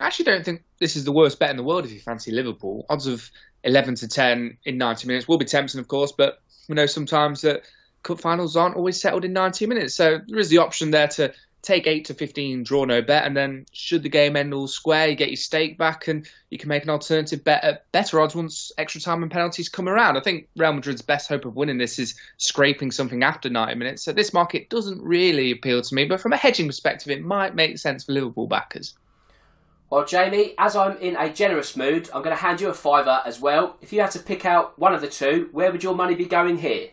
I 0.00 0.06
actually 0.06 0.24
don't 0.24 0.44
think 0.44 0.64
this 0.80 0.96
is 0.96 1.04
the 1.04 1.12
worst 1.12 1.38
bet 1.38 1.50
in 1.50 1.56
the 1.56 1.62
world 1.62 1.84
if 1.84 1.92
you 1.92 2.00
fancy 2.00 2.32
Liverpool. 2.32 2.86
Odds 2.90 3.06
of 3.06 3.30
eleven 3.62 3.94
to 3.94 4.08
ten 4.08 4.58
in 4.64 4.76
ninety 4.78 5.06
minutes 5.06 5.28
will 5.28 5.38
be 5.38 5.44
tempting, 5.44 5.78
of 5.78 5.86
course, 5.86 6.10
but 6.10 6.42
we 6.68 6.74
know 6.74 6.86
sometimes 6.86 7.42
that 7.42 7.62
cup 8.02 8.20
finals 8.20 8.56
aren't 8.56 8.76
always 8.76 9.00
settled 9.00 9.24
in 9.24 9.32
ninety 9.32 9.66
minutes. 9.66 9.94
So 9.94 10.18
there 10.26 10.38
is 10.40 10.48
the 10.48 10.58
option 10.58 10.90
there 10.90 11.08
to 11.08 11.32
take 11.62 11.86
8 11.86 12.04
to 12.06 12.14
15, 12.14 12.62
draw 12.62 12.84
no 12.84 13.02
bet, 13.02 13.24
and 13.24 13.36
then 13.36 13.66
should 13.72 14.02
the 14.02 14.08
game 14.08 14.36
end 14.36 14.54
all 14.54 14.66
square, 14.66 15.08
you 15.08 15.14
get 15.14 15.28
your 15.28 15.36
stake 15.36 15.78
back 15.78 16.08
and 16.08 16.26
you 16.50 16.58
can 16.58 16.68
make 16.68 16.82
an 16.82 16.90
alternative 16.90 17.44
bet 17.44 17.62
at 17.62 17.90
better 17.92 18.20
odds 18.20 18.34
once 18.34 18.72
extra 18.78 19.00
time 19.00 19.22
and 19.22 19.30
penalties 19.30 19.68
come 19.68 19.88
around. 19.88 20.16
I 20.16 20.20
think 20.20 20.48
Real 20.56 20.72
Madrid's 20.72 21.02
best 21.02 21.28
hope 21.28 21.44
of 21.44 21.56
winning 21.56 21.78
this 21.78 21.98
is 21.98 22.14
scraping 22.38 22.90
something 22.90 23.22
after 23.22 23.50
90 23.50 23.74
minutes. 23.74 24.02
So 24.02 24.12
this 24.12 24.32
market 24.32 24.70
doesn't 24.70 25.02
really 25.02 25.50
appeal 25.50 25.82
to 25.82 25.94
me, 25.94 26.06
but 26.06 26.20
from 26.20 26.32
a 26.32 26.36
hedging 26.36 26.66
perspective, 26.66 27.10
it 27.10 27.22
might 27.22 27.54
make 27.54 27.78
sense 27.78 28.04
for 28.04 28.12
Liverpool 28.12 28.46
backers. 28.46 28.94
Well, 29.90 30.04
Jamie, 30.04 30.54
as 30.56 30.76
I'm 30.76 30.96
in 30.98 31.16
a 31.16 31.32
generous 31.32 31.76
mood, 31.76 32.08
I'm 32.14 32.22
going 32.22 32.36
to 32.36 32.40
hand 32.40 32.60
you 32.60 32.68
a 32.68 32.74
fiver 32.74 33.20
as 33.26 33.40
well. 33.40 33.76
If 33.80 33.92
you 33.92 34.00
had 34.00 34.12
to 34.12 34.20
pick 34.20 34.44
out 34.44 34.78
one 34.78 34.94
of 34.94 35.00
the 35.00 35.08
two, 35.08 35.48
where 35.50 35.72
would 35.72 35.82
your 35.82 35.96
money 35.96 36.14
be 36.14 36.26
going 36.26 36.58
here? 36.58 36.90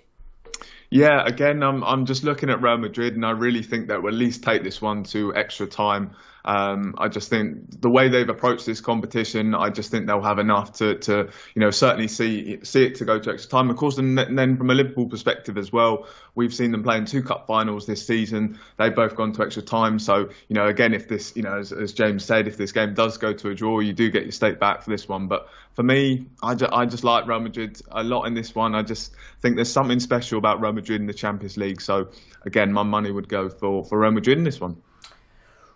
Yeah, 0.89 1.25
again, 1.25 1.63
I'm 1.63 1.84
I'm 1.84 2.06
just 2.06 2.24
looking 2.24 2.50
at 2.50 2.62
Real 2.62 2.77
Madrid, 2.77 3.15
and 3.15 3.25
I 3.25 3.32
really 3.32 3.62
think 3.63 3.88
that 3.88 4.01
we'll 4.01 4.13
at 4.13 4.17
least 4.20 4.44
take 4.44 4.63
this 4.63 4.82
one 4.82 5.03
to 5.06 5.36
extra 5.36 5.67
time. 5.67 6.15
Um, 6.48 6.96
I 6.98 7.10
just 7.10 7.30
think 7.30 7.82
the 7.82 7.89
way 7.89 8.08
they've 8.08 8.30
approached 8.30 8.66
this 8.66 8.80
competition, 8.80 9.54
I 9.54 9.70
just 9.70 9.92
think 9.92 10.08
they'll 10.08 10.22
have 10.22 10.39
enough 10.39 10.72
to, 10.77 10.96
to 11.00 11.30
you 11.54 11.60
know, 11.60 11.72
certainly 11.72 12.08
see 12.08 12.63
see 12.63 12.86
it 12.86 12.96
to 12.96 13.06
go 13.06 13.20
to 13.20 13.32
extra 13.32 13.51
time. 13.51 13.70
Of 13.70 13.75
course, 13.75 13.98
and 13.98 14.18
then 14.18 14.56
from 14.56 14.70
a 14.70 14.74
Liverpool 14.74 15.08
perspective 15.08 15.58
as 15.58 15.74
well, 15.74 16.08
we've 16.36 16.54
seen 16.54 16.72
them 16.72 16.84
playing 16.84 17.04
two 17.04 17.22
cup 17.22 17.48
finals 17.48 17.86
this 17.86 18.08
season. 18.08 18.58
They've 18.77 18.96
both 18.96 19.18
gone 19.18 19.34
to 19.34 19.44
extra 19.44 19.62
time. 19.62 20.00
So, 20.00 20.30
you 20.48 20.54
know, 20.54 20.68
again, 20.68 20.94
if 20.94 21.10
this, 21.10 21.36
you 21.36 21.44
know, 21.44 21.58
as, 21.58 21.74
as 21.74 21.92
James 21.92 22.24
said, 22.24 22.48
if 22.48 22.56
this 22.56 22.72
game 22.72 22.94
does 22.94 23.18
go 23.18 23.34
to 23.34 23.50
a 23.50 23.54
draw, 23.54 23.82
you 23.82 23.92
do 23.92 24.10
get 24.10 24.24
your 24.24 24.32
stake 24.32 24.58
back 24.58 24.84
for 24.84 24.89
this 24.89 25.10
one. 25.10 25.27
But 25.27 25.50
for 25.74 25.84
me, 25.84 26.27
I 26.42 26.56
just, 26.56 26.72
I 26.72 26.86
just 26.86 27.04
like 27.04 27.27
Real 27.27 27.42
Madrid 27.42 27.82
a 27.92 28.06
lot 28.06 28.24
in 28.24 28.36
this 28.36 28.56
one. 28.56 28.74
I 28.74 28.84
just 28.84 29.13
think 29.42 29.58
there's 29.58 29.72
something 29.72 30.00
special 30.00 30.38
about 30.38 30.62
Real 30.62 30.72
Madrid 30.72 31.01
in 31.01 31.08
the 31.08 31.13
Champions 31.13 31.58
League. 31.58 31.82
So, 31.82 32.08
again, 32.46 32.72
my 32.72 32.84
money 32.84 33.12
would 33.12 33.27
go 33.27 33.50
for, 33.50 33.84
for 33.84 34.00
Real 34.00 34.12
Madrid 34.12 34.38
in 34.38 34.46
this 34.46 34.62
one. 34.62 34.82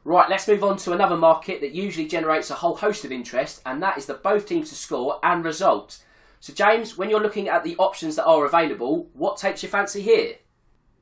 Right, 0.04 0.30
let's 0.30 0.48
move 0.48 0.64
on 0.64 0.78
to 0.78 0.94
another 0.94 1.16
market 1.16 1.62
that 1.62 1.74
usually 1.74 2.08
generates 2.08 2.50
a 2.50 2.56
whole 2.56 2.76
host 2.76 3.06
of 3.06 3.12
interest, 3.12 3.62
and 3.66 3.84
that 3.84 3.98
is 3.98 4.08
the 4.08 4.16
both 4.16 4.48
teams 4.48 4.70
to 4.70 4.76
score 4.76 5.20
and 5.22 5.46
result. 5.46 6.00
So, 6.40 6.54
James, 6.54 6.98
when 6.98 7.12
you're 7.12 7.22
looking 7.22 7.50
at 7.50 7.64
the 7.64 7.76
options 7.78 8.16
that 8.16 8.26
are 8.26 8.46
available, 8.46 9.08
what 9.14 9.38
takes 9.38 9.62
your 9.62 9.70
fancy 9.70 10.02
here? 10.02 10.36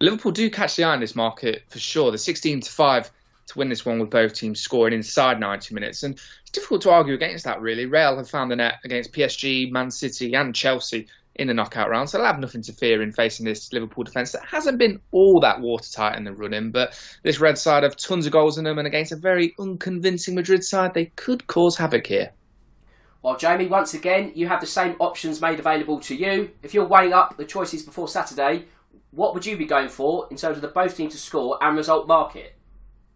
Liverpool 0.01 0.33
do 0.33 0.49
catch 0.49 0.75
the 0.75 0.83
eye 0.83 0.93
in 0.93 0.99
this 0.99 1.15
market 1.15 1.63
for 1.69 1.79
sure. 1.79 2.11
The 2.11 2.17
16 2.17 2.61
to 2.61 2.71
5 2.71 3.11
to 3.47 3.57
win 3.57 3.69
this 3.69 3.85
one 3.85 3.99
with 3.99 4.09
both 4.09 4.33
teams 4.33 4.59
scoring 4.59 4.93
inside 4.93 5.39
90 5.39 5.73
minutes. 5.73 6.03
And 6.03 6.15
it's 6.41 6.51
difficult 6.51 6.81
to 6.83 6.91
argue 6.91 7.13
against 7.13 7.45
that, 7.45 7.61
really. 7.61 7.85
Real 7.85 8.17
have 8.17 8.29
found 8.29 8.51
the 8.51 8.57
net 8.57 8.79
against 8.83 9.13
PSG, 9.13 9.71
Man 9.71 9.91
City, 9.91 10.35
and 10.35 10.53
Chelsea 10.53 11.07
in 11.39 11.47
the 11.47 11.53
knockout 11.53 11.89
round, 11.89 12.09
so 12.09 12.17
they'll 12.17 12.27
have 12.27 12.39
nothing 12.39 12.61
to 12.63 12.73
fear 12.73 13.01
in 13.01 13.13
facing 13.13 13.45
this 13.45 13.71
Liverpool 13.71 14.03
defence 14.03 14.33
that 14.33 14.43
hasn't 14.43 14.77
been 14.77 14.99
all 15.11 15.39
that 15.39 15.61
watertight 15.61 16.17
in 16.17 16.25
the 16.25 16.33
running. 16.33 16.69
But 16.69 17.01
this 17.23 17.39
red 17.39 17.57
side 17.57 17.83
have 17.83 17.95
tons 17.95 18.25
of 18.25 18.33
goals 18.33 18.57
in 18.57 18.65
them, 18.65 18.77
and 18.77 18.85
against 18.85 19.13
a 19.13 19.15
very 19.15 19.55
unconvincing 19.57 20.35
Madrid 20.35 20.63
side, 20.63 20.93
they 20.93 21.05
could 21.15 21.47
cause 21.47 21.77
havoc 21.77 22.05
here. 22.07 22.31
Well, 23.21 23.37
Jamie, 23.37 23.67
once 23.67 23.93
again, 23.93 24.33
you 24.35 24.47
have 24.47 24.61
the 24.61 24.67
same 24.67 24.95
options 24.99 25.41
made 25.41 25.59
available 25.59 25.99
to 26.01 26.15
you. 26.15 26.51
If 26.61 26.73
you're 26.73 26.85
weighing 26.85 27.13
up 27.13 27.37
the 27.37 27.45
choices 27.45 27.83
before 27.83 28.07
Saturday, 28.07 28.65
what 29.11 29.33
would 29.33 29.45
you 29.45 29.57
be 29.57 29.65
going 29.65 29.89
for 29.89 30.27
in 30.29 30.37
terms 30.37 30.57
of 30.57 30.61
the 30.61 30.67
both 30.67 30.97
teams 30.97 31.13
to 31.13 31.19
score 31.19 31.57
and 31.61 31.75
result 31.75 32.07
market? 32.07 32.55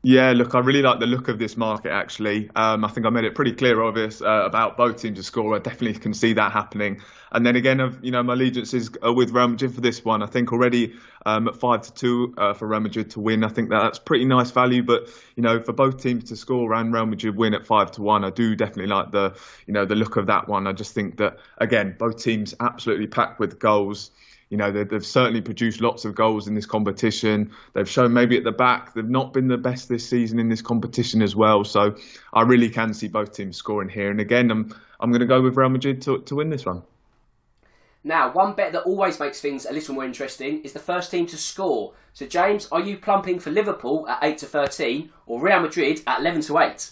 Yeah, 0.05 0.33
look, 0.33 0.53
I 0.53 0.59
really 0.59 0.81
like 0.81 0.99
the 0.99 1.05
look 1.05 1.29
of 1.29 1.39
this 1.39 1.55
market. 1.55 1.89
Actually, 1.89 2.49
um, 2.57 2.83
I 2.83 2.89
think 2.89 3.05
I 3.05 3.09
made 3.09 3.23
it 3.23 3.35
pretty 3.35 3.53
clear, 3.53 3.81
obvious 3.81 4.21
uh, 4.21 4.43
about 4.45 4.75
both 4.75 5.01
teams 5.01 5.17
to 5.17 5.23
score. 5.23 5.55
I 5.55 5.59
definitely 5.59 5.97
can 5.97 6.13
see 6.13 6.33
that 6.33 6.51
happening. 6.51 6.99
And 7.31 7.45
then 7.45 7.55
again, 7.55 7.97
you 8.01 8.11
know, 8.11 8.21
my 8.21 8.33
allegiances 8.33 8.91
are 9.01 9.13
with 9.13 9.31
Real 9.31 9.47
Madrid 9.47 9.73
for 9.73 9.79
this 9.79 10.03
one. 10.03 10.21
I 10.21 10.25
think 10.25 10.51
already 10.51 10.93
um, 11.25 11.47
at 11.47 11.55
five 11.55 11.83
to 11.83 11.93
two 11.93 12.33
uh, 12.37 12.53
for 12.53 12.67
Real 12.67 12.81
Madrid 12.81 13.11
to 13.11 13.21
win. 13.21 13.45
I 13.45 13.47
think 13.47 13.69
that 13.69 13.79
that's 13.81 13.97
pretty 13.97 14.25
nice 14.25 14.51
value. 14.51 14.83
But 14.83 15.07
you 15.37 15.43
know, 15.43 15.61
for 15.61 15.71
both 15.71 16.01
teams 16.03 16.25
to 16.25 16.35
score 16.35 16.73
and 16.73 16.93
Real 16.93 17.05
Madrid 17.05 17.37
win 17.37 17.53
at 17.53 17.65
five 17.65 17.91
to 17.91 18.01
one, 18.01 18.25
I 18.25 18.29
do 18.29 18.57
definitely 18.57 18.87
like 18.87 19.11
the 19.11 19.33
you 19.67 19.73
know 19.73 19.85
the 19.85 19.95
look 19.95 20.17
of 20.17 20.27
that 20.27 20.49
one. 20.49 20.67
I 20.67 20.73
just 20.73 20.93
think 20.93 21.15
that 21.17 21.37
again, 21.59 21.95
both 21.97 22.21
teams 22.21 22.53
absolutely 22.59 23.07
packed 23.07 23.39
with 23.39 23.57
goals. 23.57 24.11
You 24.53 24.57
know, 24.57 24.71
they've 24.71 25.03
certainly 25.03 25.41
produced 25.41 25.81
lots 25.81 26.05
of 26.05 26.13
goals 26.13 26.47
in 26.47 26.53
this 26.53 26.67
competition. 26.67 27.49
They've 27.73 27.89
shown 27.89 28.13
maybe 28.13 28.37
at 28.37 28.43
the 28.43 28.51
back 28.51 28.93
they've 28.93 29.09
not 29.09 29.33
been 29.33 29.47
the 29.47 29.57
best 29.57 29.89
this 29.89 30.07
season 30.07 30.37
in 30.37 30.47
this 30.47 30.61
competition 30.61 31.23
as 31.23 31.35
well. 31.35 31.63
So 31.63 31.95
I 32.33 32.43
really 32.43 32.69
can 32.69 32.93
see 32.93 33.07
both 33.07 33.33
teams 33.33 33.57
scoring 33.57 33.89
here. 33.89 34.11
And 34.11 34.19
again, 34.19 34.51
I'm 34.51 34.71
I'm 34.99 35.09
going 35.09 35.21
to 35.21 35.25
go 35.25 35.41
with 35.41 35.57
Real 35.57 35.69
Madrid 35.69 36.03
to, 36.03 36.19
to 36.19 36.35
win 36.35 36.51
this 36.51 36.67
one. 36.67 36.83
Now, 38.03 38.31
one 38.31 38.53
bet 38.53 38.73
that 38.73 38.83
always 38.83 39.19
makes 39.19 39.41
things 39.41 39.65
a 39.65 39.73
little 39.73 39.95
more 39.95 40.05
interesting 40.05 40.61
is 40.61 40.73
the 40.73 40.77
first 40.77 41.09
team 41.09 41.25
to 41.27 41.37
score. 41.37 41.93
So, 42.13 42.27
James, 42.27 42.67
are 42.71 42.81
you 42.81 42.97
plumping 42.97 43.39
for 43.39 43.49
Liverpool 43.49 44.07
at 44.07 44.19
8 44.21 44.37
to 44.37 44.45
13 44.45 45.09
or 45.25 45.41
Real 45.41 45.61
Madrid 45.61 46.03
at 46.05 46.19
11 46.19 46.41
to 46.41 46.59
8? 46.59 46.91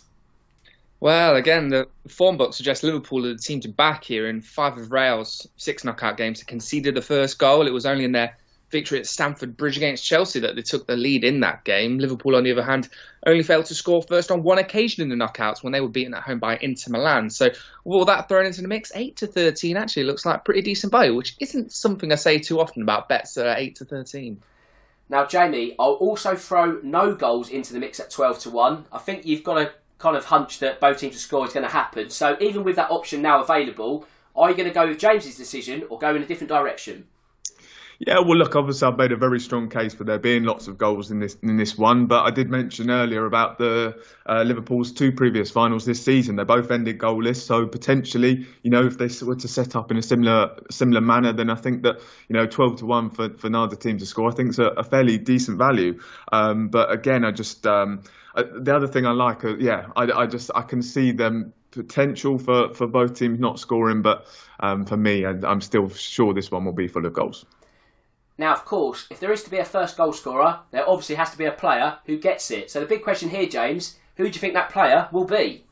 Well, 1.02 1.36
again, 1.36 1.70
the 1.70 1.88
form 2.08 2.38
book 2.38 2.54
suggests 2.54 2.84
Liverpool 2.84 3.26
are 3.26 3.34
the 3.34 3.40
team 3.40 3.60
to 3.62 3.68
back 3.68 4.04
here 4.04 4.30
in 4.30 4.40
five 4.40 4.78
of 4.78 4.92
Real's 4.92 5.48
six 5.58 5.84
knockout 5.84 6.16
games. 6.16 6.40
They 6.40 6.46
conceded 6.46 6.94
the 6.94 7.02
first 7.02 7.40
goal. 7.40 7.66
It 7.66 7.74
was 7.74 7.88
only 7.88 8.06
in 8.06 8.12
their 8.12 8.38
victory 8.70 9.00
at 9.00 9.08
Stamford 9.08 9.58
Bridge 9.58 9.78
against 9.78 10.06
Chelsea 10.06 10.40
that 10.42 10.56
they 10.56 10.62
took 10.62 10.86
the 10.86 10.96
lead 10.96 11.24
in 11.24 11.40
that 11.40 11.64
game. 11.64 11.98
Liverpool, 11.98 12.36
on 12.36 12.44
the 12.44 12.52
other 12.52 12.62
hand, 12.62 12.88
only 13.26 13.42
failed 13.42 13.66
to 13.66 13.74
score 13.74 14.04
first 14.04 14.30
on 14.30 14.44
one 14.44 14.60
occasion 14.60 15.02
in 15.02 15.10
the 15.10 15.26
knockouts 15.26 15.64
when 15.64 15.74
they 15.74 15.82
were 15.82 15.90
beaten 15.90 16.14
at 16.14 16.22
home 16.22 16.38
by 16.38 16.58
Inter 16.58 16.92
Milan. 16.92 17.32
So, 17.32 17.48
with 17.48 17.58
all 17.84 18.06
that 18.06 18.30
thrown 18.30 18.46
into 18.46 18.62
the 18.62 18.68
mix, 18.68 18.92
8 18.94 19.18
to 19.18 19.28
13 19.28 19.78
actually 19.78 20.04
looks 20.04 20.24
like 20.24 20.46
pretty 20.46 20.62
decent 20.62 20.92
value, 20.92 21.16
which 21.16 21.36
isn't 21.40 21.72
something 21.72 22.12
I 22.12 22.16
say 22.16 22.38
too 22.38 22.60
often 22.60 22.84
about 22.84 23.10
bets 23.10 23.34
that 23.34 23.48
are 23.48 23.58
8 23.58 23.76
to 23.78 23.86
13. 23.86 24.40
Now, 25.10 25.26
Jamie, 25.26 25.76
I'll 25.80 25.94
also 25.94 26.36
throw 26.36 26.80
no 26.84 27.16
goals 27.16 27.50
into 27.50 27.74
the 27.74 27.80
mix 27.80 28.00
at 28.00 28.12
12 28.12 28.40
to 28.42 28.50
1. 28.52 28.86
I 28.94 29.00
think 29.00 29.26
you've 29.26 29.44
got 29.44 29.56
to 29.56 29.72
kind 30.02 30.18
of 30.18 30.26
hunch 30.26 30.60
that 30.60 30.80
both 30.80 30.98
teams 30.98 31.14
to 31.14 31.20
score 31.20 31.46
is 31.46 31.54
going 31.54 31.66
to 31.66 31.72
happen. 31.72 32.10
So 32.10 32.36
even 32.42 32.64
with 32.64 32.76
that 32.76 32.90
option 32.90 33.22
now 33.22 33.42
available, 33.42 34.06
are 34.36 34.50
you 34.50 34.56
going 34.56 34.68
to 34.68 34.74
go 34.74 34.88
with 34.88 34.98
James's 34.98 35.36
decision 35.36 35.84
or 35.90 36.00
go 36.00 36.16
in 36.16 36.24
a 36.24 36.26
different 36.26 36.50
direction? 36.50 37.08
Yeah, 38.08 38.18
well, 38.18 38.36
look, 38.36 38.56
obviously, 38.56 38.88
I've 38.88 38.98
made 38.98 39.12
a 39.12 39.16
very 39.16 39.40
strong 39.40 39.70
case 39.70 39.94
for 39.94 40.06
there 40.06 40.18
being 40.18 40.44
lots 40.44 40.68
of 40.68 40.76
goals 40.76 41.12
in 41.12 41.20
this 41.20 41.38
in 41.44 41.58
this 41.58 41.78
one, 41.78 42.08
but 42.08 42.24
I 42.24 42.32
did 42.32 42.50
mention 42.50 42.90
earlier 42.90 43.28
about 43.28 43.60
the 43.60 43.96
uh, 44.26 44.42
Liverpool's 44.42 44.92
two 44.92 45.12
previous 45.12 45.52
finals 45.52 45.86
this 45.86 46.04
season. 46.04 46.36
They 46.36 46.44
both 46.44 46.72
ended 46.72 46.98
goalless, 46.98 47.36
so 47.36 47.68
potentially, 47.68 48.48
you 48.64 48.72
know, 48.72 48.84
if 48.88 48.98
they 48.98 49.08
were 49.24 49.36
to 49.36 49.48
set 49.48 49.76
up 49.76 49.92
in 49.92 49.98
a 49.98 50.02
similar 50.02 50.50
similar 50.72 51.00
manner, 51.00 51.32
then 51.32 51.52
I 51.52 51.56
think 51.56 51.84
that 51.84 52.00
you 52.28 52.34
know, 52.34 52.48
twelve 52.48 52.78
to 52.78 52.88
one 52.88 53.12
for 53.12 53.30
for 53.38 53.52
neither 53.52 53.76
team 53.76 54.00
to 54.00 54.06
score, 54.08 54.32
I 54.32 54.34
think 54.34 54.50
is 54.50 54.58
a, 54.58 54.70
a 54.70 54.84
fairly 54.84 55.20
decent 55.20 55.60
value. 55.60 56.00
Um, 56.32 56.70
but 56.70 56.92
again, 56.92 57.24
I 57.24 57.30
just 57.30 57.68
um, 57.68 58.02
uh, 58.34 58.46
the 58.52 58.76
other 58.76 58.88
thing 58.88 59.06
I 59.06 59.12
like, 59.12 59.44
uh, 59.44 59.58
yeah, 59.58 59.92
I, 59.96 60.06
I 60.12 60.26
just 60.26 60.50
I 60.56 60.64
can 60.64 60.82
see 60.82 61.12
them 61.12 61.54
potential 61.70 62.40
for, 62.40 62.74
for 62.74 62.88
both 62.88 63.14
teams 63.14 63.40
not 63.40 63.60
scoring, 63.60 64.02
but 64.02 64.26
um, 64.60 64.86
for 64.86 64.98
me, 64.98 65.24
I, 65.24 65.34
I'm 65.44 65.62
still 65.62 65.88
sure 65.90 66.34
this 66.34 66.50
one 66.50 66.66
will 66.66 66.74
be 66.74 66.88
full 66.88 67.06
of 67.06 67.14
goals. 67.14 67.46
Now, 68.42 68.54
of 68.54 68.66
course, 68.66 69.06
if 69.12 69.20
there 69.20 69.32
is 69.32 69.44
to 69.44 69.52
be 69.52 69.60
a 69.60 69.64
first 69.64 69.96
goal 69.96 70.14
scorer, 70.14 70.62
there 70.72 70.90
obviously 70.90 71.14
has 71.14 71.30
to 71.30 71.38
be 71.38 71.46
a 71.46 71.52
player 71.52 72.00
who 72.08 72.18
gets 72.18 72.50
it. 72.50 72.72
So 72.72 72.80
the 72.80 72.88
big 72.88 73.04
question 73.04 73.30
here, 73.30 73.46
James, 73.46 74.00
who 74.16 74.24
do 74.24 74.30
you 74.30 74.40
think 74.40 74.56
that 74.56 74.72
player 74.72 75.08
will 75.12 75.26
be? 75.26 75.64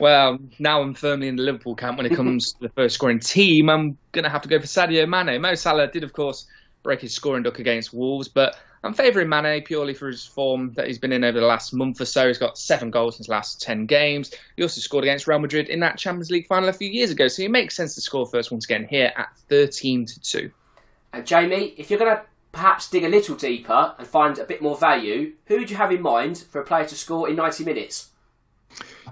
Well, 0.00 0.38
now 0.58 0.80
I'm 0.80 0.94
firmly 0.94 1.28
in 1.28 1.36
the 1.36 1.42
Liverpool 1.42 1.74
camp 1.74 1.98
when 1.98 2.06
it 2.06 2.16
comes 2.16 2.54
to 2.54 2.60
the 2.60 2.68
first 2.70 2.94
scoring 2.94 3.20
team. 3.20 3.68
I'm 3.68 3.98
going 4.12 4.24
to 4.24 4.30
have 4.30 4.40
to 4.42 4.48
go 4.48 4.58
for 4.58 4.64
Sadio 4.64 5.06
Mane. 5.06 5.42
Mo 5.42 5.54
Salah 5.54 5.88
did, 5.88 6.04
of 6.04 6.14
course, 6.14 6.46
break 6.82 7.02
his 7.02 7.12
scoring 7.12 7.42
duck 7.42 7.58
against 7.58 7.92
Wolves, 7.92 8.28
but 8.28 8.56
I'm 8.82 8.94
favouring 8.94 9.28
Mane 9.28 9.62
purely 9.62 9.92
for 9.92 10.08
his 10.08 10.24
form 10.24 10.72
that 10.72 10.86
he's 10.86 10.98
been 10.98 11.12
in 11.12 11.22
over 11.22 11.38
the 11.38 11.44
last 11.44 11.74
month 11.74 12.00
or 12.00 12.06
so. 12.06 12.28
He's 12.28 12.38
got 12.38 12.56
seven 12.56 12.90
goals 12.90 13.16
in 13.16 13.18
his 13.18 13.28
last 13.28 13.60
10 13.60 13.84
games. 13.84 14.32
He 14.56 14.62
also 14.62 14.80
scored 14.80 15.04
against 15.04 15.26
Real 15.26 15.38
Madrid 15.38 15.68
in 15.68 15.80
that 15.80 15.98
Champions 15.98 16.30
League 16.30 16.46
final 16.46 16.70
a 16.70 16.72
few 16.72 16.88
years 16.88 17.10
ago, 17.10 17.28
so 17.28 17.42
it 17.42 17.50
makes 17.50 17.76
sense 17.76 17.94
to 17.96 18.00
score 18.00 18.26
first 18.26 18.50
once 18.50 18.64
again 18.64 18.86
here 18.88 19.12
at 19.18 19.28
13 19.50 20.06
to 20.06 20.20
2. 20.20 20.50
And 21.12 21.26
Jamie, 21.26 21.74
if 21.76 21.90
you're 21.90 21.98
going 21.98 22.16
to 22.16 22.22
perhaps 22.52 22.88
dig 22.88 23.04
a 23.04 23.08
little 23.08 23.36
deeper 23.36 23.94
and 23.98 24.06
find 24.06 24.38
a 24.38 24.44
bit 24.44 24.62
more 24.62 24.76
value, 24.76 25.32
who 25.46 25.64
do 25.64 25.72
you 25.72 25.76
have 25.76 25.92
in 25.92 26.02
mind 26.02 26.38
for 26.38 26.60
a 26.60 26.64
player 26.64 26.86
to 26.86 26.94
score 26.94 27.28
in 27.28 27.36
90 27.36 27.64
minutes? 27.64 28.10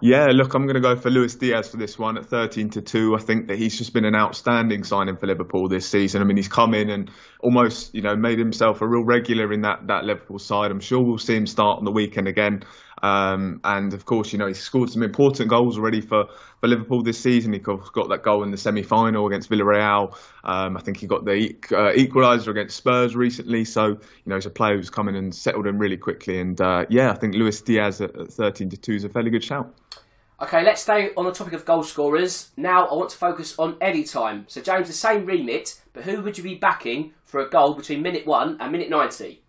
Yeah, 0.03 0.27
look, 0.31 0.53
I'm 0.53 0.65
going 0.65 0.75
to 0.75 0.81
go 0.81 0.95
for 0.97 1.09
Luis 1.11 1.37
Diaz 1.37 1.71
for 1.71 1.79
this 1.79 1.99
one 1.99 2.19
at 2.19 2.27
13 2.27 2.69
to 2.71 2.83
2. 2.83 3.17
I 3.17 3.19
think 3.19 3.49
that 3.49 3.57
he's 3.57 3.79
just 3.79 3.95
been 3.95 4.05
an 4.05 4.15
outstanding 4.15 4.85
signing 4.85 5.17
for 5.17 5.27
Liverpool 5.27 5.69
this 5.69 5.89
season. 5.89 6.21
I 6.21 6.27
mean, 6.27 6.37
he's 6.37 6.49
come 6.49 6.75
in 6.75 6.91
and 6.91 7.11
almost, 7.41 7.95
you 7.95 8.03
know, 8.03 8.15
made 8.15 8.39
himself 8.39 8.83
a 8.83 8.87
real 8.87 9.05
regular 9.05 9.51
in 9.53 9.63
that, 9.63 9.87
that 9.87 10.05
Liverpool 10.05 10.39
side. 10.39 10.71
I'm 10.71 10.81
sure 10.81 11.01
we'll 11.01 11.17
see 11.17 11.37
him 11.37 11.47
start 11.47 11.79
on 11.79 11.85
the 11.85 11.93
weekend 11.93 12.29
again. 12.29 12.63
Um, 13.07 13.61
and 13.63 13.95
of 13.95 14.05
course, 14.05 14.33
you 14.33 14.39
know, 14.39 14.47
he's 14.47 14.59
scored 14.59 14.91
some 14.91 15.03
important 15.03 15.49
goals 15.49 15.79
already 15.79 16.01
for, 16.01 16.27
for 16.61 16.67
Liverpool 16.67 17.03
this 17.03 17.19
season. 17.19 17.53
He 17.53 17.61
got 17.61 18.09
that 18.09 18.23
goal 18.23 18.43
in 18.43 18.51
the 18.51 18.57
semi 18.57 18.83
final 18.83 19.27
against 19.27 19.49
Villarreal. 19.49 20.17
Um, 20.43 20.77
I 20.77 20.81
think 20.81 20.97
he 20.97 21.07
got 21.07 21.25
the 21.25 21.51
uh, 21.71 21.93
equaliser 21.93 22.49
against 22.49 22.77
Spurs 22.77 23.15
recently. 23.15 23.65
So, 23.65 23.87
you 23.87 23.99
know, 24.27 24.35
he's 24.35 24.47
a 24.47 24.51
player 24.51 24.77
who's 24.77 24.91
come 24.91 25.09
in 25.09 25.15
and 25.15 25.33
settled 25.35 25.67
in 25.67 25.79
really 25.79 25.97
quickly. 25.97 26.41
And 26.41 26.61
uh, 26.61 26.87
yeah, 26.89 27.13
I 27.13 27.15
think 27.15 27.35
Luis 27.35 27.61
Diaz 27.61 28.01
at, 28.01 28.17
at 28.17 28.33
13 28.33 28.71
to 28.71 28.77
2 28.77 28.93
is 28.95 29.05
a 29.05 29.09
fairly 29.09 29.31
good 29.31 29.45
shout. 29.45 29.73
Okay, 30.43 30.63
let's 30.65 30.83
stay 30.83 31.11
on 31.17 31.25
the 31.25 31.33
topic 31.33 31.55
of 31.55 31.65
goal 31.65 31.83
scorers. 31.83 32.51
Now 32.57 32.87
I 32.87 32.95
want 32.95 33.11
to 33.11 33.17
focus 33.17 33.59
on 33.59 33.77
any 33.81 34.05
time. 34.05 34.45
So, 34.49 34.61
James, 34.61 34.89
the 34.89 34.93
same 34.93 35.25
remit, 35.25 35.81
but 35.95 36.05
who 36.05 36.21
would 36.23 36.37
you 36.37 36.45
be 36.45 36.57
backing 36.57 37.15
for 37.25 37.41
a 37.41 37.49
goal 37.49 37.73
between 37.73 38.03
minute 38.03 38.27
1 38.27 38.59
and 38.61 38.73
minute 38.73 38.91
90? 38.91 39.43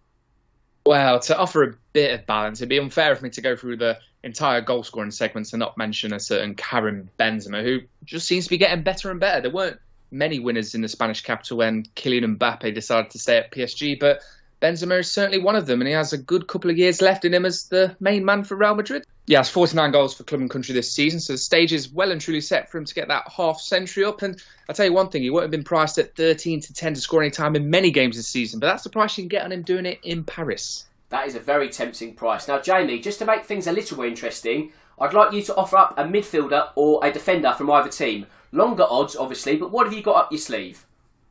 Well, 0.88 1.20
to 1.20 1.38
offer 1.38 1.63
a 1.63 1.74
bit 1.91 2.17
of 2.17 2.25
balance, 2.25 2.62
it'd 2.62 2.70
be 2.70 2.79
unfair 2.79 3.12
of 3.12 3.22
me 3.22 3.29
to 3.32 3.41
go 3.41 3.58
through 3.58 3.75
the 3.75 4.00
entire 4.24 4.62
goal 4.62 4.84
scoring 4.84 5.12
segments 5.12 5.51
and 5.51 5.60
not 5.60 5.77
mention 5.77 6.13
a 6.13 6.20
certain 6.20 6.56
Karim 6.56 7.10
Benzema, 7.20 7.62
who 7.62 7.79
just 8.06 8.25
seems 8.25 8.46
to 8.46 8.50
be 8.50 8.58
getting 8.58 8.84
better 8.84 9.12
and 9.12 9.20
better. 9.20 9.41
There 9.41 9.51
weren't 9.51 9.82
many 10.12 10.39
winners 10.39 10.75
in 10.75 10.82
the 10.82 10.88
Spanish 10.88 11.24
capital 11.24 11.58
when 11.58 11.84
Kylian 11.98 12.38
Mbappe 12.38 12.74
decided 12.74 13.12
to 13.12 13.20
stay 13.20 13.38
at 13.38 13.51
PSG, 13.51 14.00
but 14.00 14.22
Benzema 14.62 15.00
is 15.00 15.12
certainly 15.12 15.38
one 15.38 15.56
of 15.56 15.68
them, 15.68 15.82
and 15.82 15.88
he 15.88 15.94
has 15.94 16.14
a 16.14 16.18
good 16.18 16.48
couple 16.48 16.72
of 16.72 16.78
years 16.78 17.02
left 17.02 17.26
in 17.26 17.34
him 17.34 17.46
as 17.46 17.66
the 17.66 17.96
main 18.00 18.26
man 18.26 18.44
for 18.44 18.56
Real 18.56 18.74
Madrid. 18.74 19.06
He 19.28 19.34
has 19.34 19.50
49 19.50 19.92
goals 19.92 20.16
for 20.16 20.24
club 20.24 20.42
and 20.42 20.50
country 20.50 20.74
this 20.74 20.92
season, 20.92 21.20
so 21.20 21.34
the 21.34 21.38
stage 21.38 21.74
is 21.74 21.92
well 21.92 22.12
and 22.12 22.20
truly 22.20 22.42
set 22.42 22.72
for 22.72 22.80
him 22.80 22.86
to 22.86 22.96
get 22.96 23.08
that 23.10 23.28
half 23.28 23.62
century 23.62 24.04
up. 24.04 24.24
And 24.24 24.42
I'll 24.68 24.74
tell 24.76 24.86
you 24.86 24.94
one 24.94 25.10
thing, 25.10 25.22
he 25.22 25.30
won't 25.30 25.44
have 25.44 25.52
been 25.52 25.64
priced 25.64 26.00
at 26.00 26.16
13 26.16 26.62
to 26.62 26.74
10 26.74 26.96
to 26.96 27.02
score 27.02 27.22
any 27.22 27.30
time 27.30 27.56
in 27.56 27.70
many 27.70 27.92
games 27.92 28.16
this 28.16 28.28
season, 28.28 28.60
but 28.60 28.68
that's 28.68 28.84
the 28.84 28.90
price 28.90 29.18
you 29.18 29.24
can 29.24 29.30
get 29.30 29.44
on 29.44 29.52
him 29.52 29.62
doing 29.62 29.86
it 29.86 30.00
in 30.04 30.24
Paris. 30.24 30.86
That 31.10 31.28
is 31.28 31.36
a 31.36 31.40
very 31.40 31.70
tempting 31.70 32.16
price. 32.16 32.48
Now, 32.48 32.60
Jamie, 32.60 33.00
just 33.00 33.20
to 33.20 33.26
make 33.26 33.46
things 33.46 33.68
a 33.68 33.72
little 33.72 33.98
more 33.98 34.08
interesting, 34.08 34.72
I'd 35.00 35.14
like 35.14 35.34
you 35.34 35.44
to 35.44 35.56
offer 35.56 35.78
up 35.78 35.94
a 35.98 36.04
midfielder 36.04 36.70
or 36.76 37.06
a 37.06 37.12
defender 37.12 37.54
from 37.54 37.70
either 37.70 37.90
team. 37.90 38.26
Longer 38.52 38.86
odds, 38.90 39.16
obviously, 39.16 39.56
but 39.56 39.72
what 39.72 39.86
have 39.86 39.94
you 39.94 40.02
got 40.02 40.16
up 40.16 40.32
your 40.32 40.40
sleeve? 40.40 40.87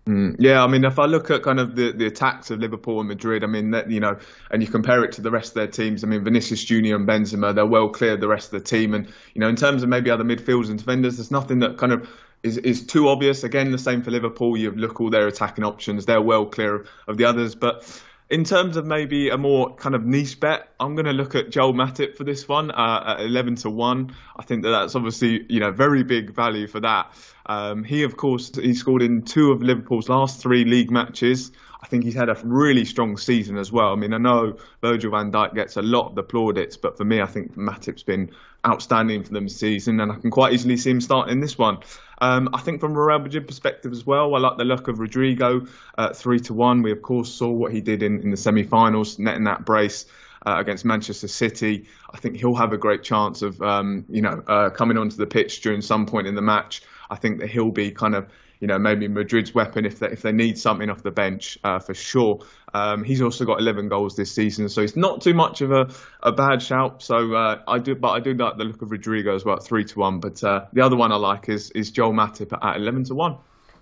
Mm, 0.08 0.36
yeah, 0.38 0.62
I 0.62 0.68
mean, 0.68 0.84
if 0.84 1.00
I 1.00 1.06
look 1.06 1.32
at 1.32 1.42
kind 1.42 1.58
of 1.58 1.74
the, 1.74 1.90
the 1.90 2.06
attacks 2.06 2.52
of 2.52 2.60
Liverpool 2.60 3.00
and 3.00 3.08
Madrid, 3.08 3.42
I 3.42 3.48
mean, 3.48 3.72
that, 3.72 3.90
you 3.90 3.98
know, 3.98 4.16
and 4.52 4.62
you 4.62 4.68
compare 4.68 5.02
it 5.02 5.10
to 5.12 5.20
the 5.20 5.32
rest 5.32 5.48
of 5.48 5.54
their 5.54 5.66
teams, 5.66 6.04
I 6.04 6.06
mean, 6.06 6.22
Vinicius 6.22 6.62
Junior 6.62 6.94
and 6.94 7.08
Benzema, 7.08 7.52
they're 7.52 7.66
well 7.66 7.88
clear 7.88 8.12
of 8.12 8.20
the 8.20 8.28
rest 8.28 8.52
of 8.52 8.62
the 8.62 8.68
team. 8.68 8.94
And, 8.94 9.08
you 9.34 9.40
know, 9.40 9.48
in 9.48 9.56
terms 9.56 9.82
of 9.82 9.88
maybe 9.88 10.08
other 10.10 10.22
midfielders 10.22 10.70
and 10.70 10.78
defenders, 10.78 11.16
there's 11.16 11.32
nothing 11.32 11.58
that 11.58 11.76
kind 11.76 11.92
of 11.92 12.08
is, 12.44 12.56
is 12.58 12.86
too 12.86 13.08
obvious. 13.08 13.42
Again, 13.42 13.72
the 13.72 13.78
same 13.78 14.02
for 14.02 14.12
Liverpool. 14.12 14.56
You 14.56 14.70
look 14.70 15.00
all 15.00 15.10
their 15.10 15.26
attacking 15.26 15.64
options; 15.64 16.06
they're 16.06 16.22
well 16.22 16.46
clear 16.46 16.76
of, 16.76 16.88
of 17.08 17.16
the 17.16 17.24
others. 17.24 17.56
But 17.56 18.00
in 18.28 18.44
terms 18.44 18.76
of 18.76 18.84
maybe 18.84 19.28
a 19.28 19.38
more 19.38 19.74
kind 19.74 19.94
of 19.94 20.04
niche 20.04 20.40
bet, 20.40 20.68
I'm 20.80 20.94
going 20.94 21.06
to 21.06 21.12
look 21.12 21.34
at 21.34 21.50
Joel 21.50 21.74
Matip 21.74 22.16
for 22.16 22.24
this 22.24 22.48
one 22.48 22.70
uh, 22.72 23.16
at 23.18 23.24
11 23.24 23.56
to 23.56 23.70
one. 23.70 24.16
I 24.36 24.42
think 24.42 24.64
that 24.64 24.70
that's 24.70 24.96
obviously 24.96 25.46
you 25.48 25.60
know 25.60 25.70
very 25.70 26.02
big 26.02 26.34
value 26.34 26.66
for 26.66 26.80
that. 26.80 27.12
Um, 27.46 27.84
he 27.84 28.02
of 28.02 28.16
course 28.16 28.50
he 28.54 28.74
scored 28.74 29.02
in 29.02 29.22
two 29.22 29.52
of 29.52 29.62
Liverpool's 29.62 30.08
last 30.08 30.40
three 30.40 30.64
league 30.64 30.90
matches. 30.90 31.52
I 31.86 31.88
think 31.88 32.02
he's 32.02 32.14
had 32.14 32.28
a 32.28 32.36
really 32.42 32.84
strong 32.84 33.16
season 33.16 33.56
as 33.56 33.70
well. 33.70 33.92
I 33.92 33.94
mean, 33.94 34.12
I 34.12 34.18
know 34.18 34.56
Virgil 34.80 35.12
van 35.12 35.30
Dijk 35.30 35.54
gets 35.54 35.76
a 35.76 35.82
lot 35.82 36.08
of 36.08 36.16
the 36.16 36.24
plaudits, 36.24 36.76
but 36.76 36.96
for 36.96 37.04
me, 37.04 37.20
I 37.20 37.26
think 37.26 37.54
Matip's 37.54 38.02
been 38.02 38.32
outstanding 38.66 39.22
for 39.22 39.32
them 39.32 39.44
this 39.44 39.56
season, 39.56 40.00
and 40.00 40.10
I 40.10 40.16
can 40.16 40.32
quite 40.32 40.52
easily 40.52 40.76
see 40.78 40.90
him 40.90 41.00
starting 41.00 41.38
this 41.38 41.56
one. 41.56 41.78
Um, 42.20 42.48
I 42.52 42.58
think 42.58 42.80
from 42.80 42.96
a 42.96 43.00
Real 43.00 43.20
Madrid 43.20 43.46
perspective 43.46 43.92
as 43.92 44.04
well, 44.04 44.34
I 44.34 44.40
like 44.40 44.58
the 44.58 44.64
look 44.64 44.88
of 44.88 44.98
Rodrygo 44.98 45.68
at 45.96 46.16
three 46.16 46.40
to 46.40 46.54
one. 46.54 46.82
We 46.82 46.90
of 46.90 47.02
course 47.02 47.32
saw 47.32 47.50
what 47.50 47.70
he 47.70 47.80
did 47.80 48.02
in, 48.02 48.20
in 48.20 48.32
the 48.32 48.36
semi-finals, 48.36 49.20
netting 49.20 49.44
that 49.44 49.64
brace. 49.64 50.06
Uh, 50.44 50.60
against 50.60 50.84
Manchester 50.84 51.26
City, 51.26 51.86
I 52.12 52.18
think 52.18 52.36
he'll 52.36 52.54
have 52.54 52.72
a 52.72 52.76
great 52.78 53.02
chance 53.02 53.42
of, 53.42 53.60
um, 53.62 54.04
you 54.08 54.22
know, 54.22 54.44
uh, 54.46 54.70
coming 54.70 54.96
onto 54.96 55.16
the 55.16 55.26
pitch 55.26 55.60
during 55.60 55.82
some 55.82 56.06
point 56.06 56.28
in 56.28 56.36
the 56.36 56.42
match. 56.42 56.82
I 57.10 57.16
think 57.16 57.40
that 57.40 57.50
he'll 57.50 57.72
be 57.72 57.90
kind 57.90 58.14
of 58.14 58.28
you 58.60 58.66
know, 58.66 58.78
maybe 58.78 59.08
Madrid's 59.08 59.54
weapon 59.54 59.84
if 59.84 59.98
they, 59.98 60.08
if 60.08 60.22
they 60.22 60.32
need 60.32 60.58
something 60.58 60.90
off 60.90 61.02
the 61.02 61.10
bench 61.10 61.58
uh, 61.64 61.78
for 61.78 61.94
sure. 61.94 62.40
Um, 62.74 63.04
he's 63.04 63.22
also 63.22 63.44
got 63.44 63.60
11 63.60 63.88
goals 63.88 64.16
this 64.16 64.32
season, 64.32 64.68
so 64.68 64.82
it's 64.82 64.96
not 64.96 65.20
too 65.22 65.34
much 65.34 65.60
of 65.60 65.72
a, 65.72 65.88
a 66.22 66.32
bad 66.32 66.62
shout. 66.62 67.02
So 67.02 67.34
uh, 67.34 67.62
I 67.66 67.78
do, 67.78 67.94
but 67.94 68.10
I 68.10 68.20
do 68.20 68.34
like 68.34 68.56
the 68.56 68.64
look 68.64 68.82
of 68.82 68.88
Rodrygo 68.90 69.34
as 69.34 69.44
well, 69.44 69.58
three 69.58 69.84
to 69.84 69.98
one. 69.98 70.20
But 70.20 70.42
uh, 70.42 70.66
the 70.72 70.82
other 70.82 70.96
one 70.96 71.12
I 71.12 71.16
like 71.16 71.48
is 71.48 71.70
is 71.70 71.90
Joel 71.90 72.12
Matip 72.12 72.56
at 72.62 72.76
11 72.76 73.04
to 73.04 73.14
one. 73.14 73.36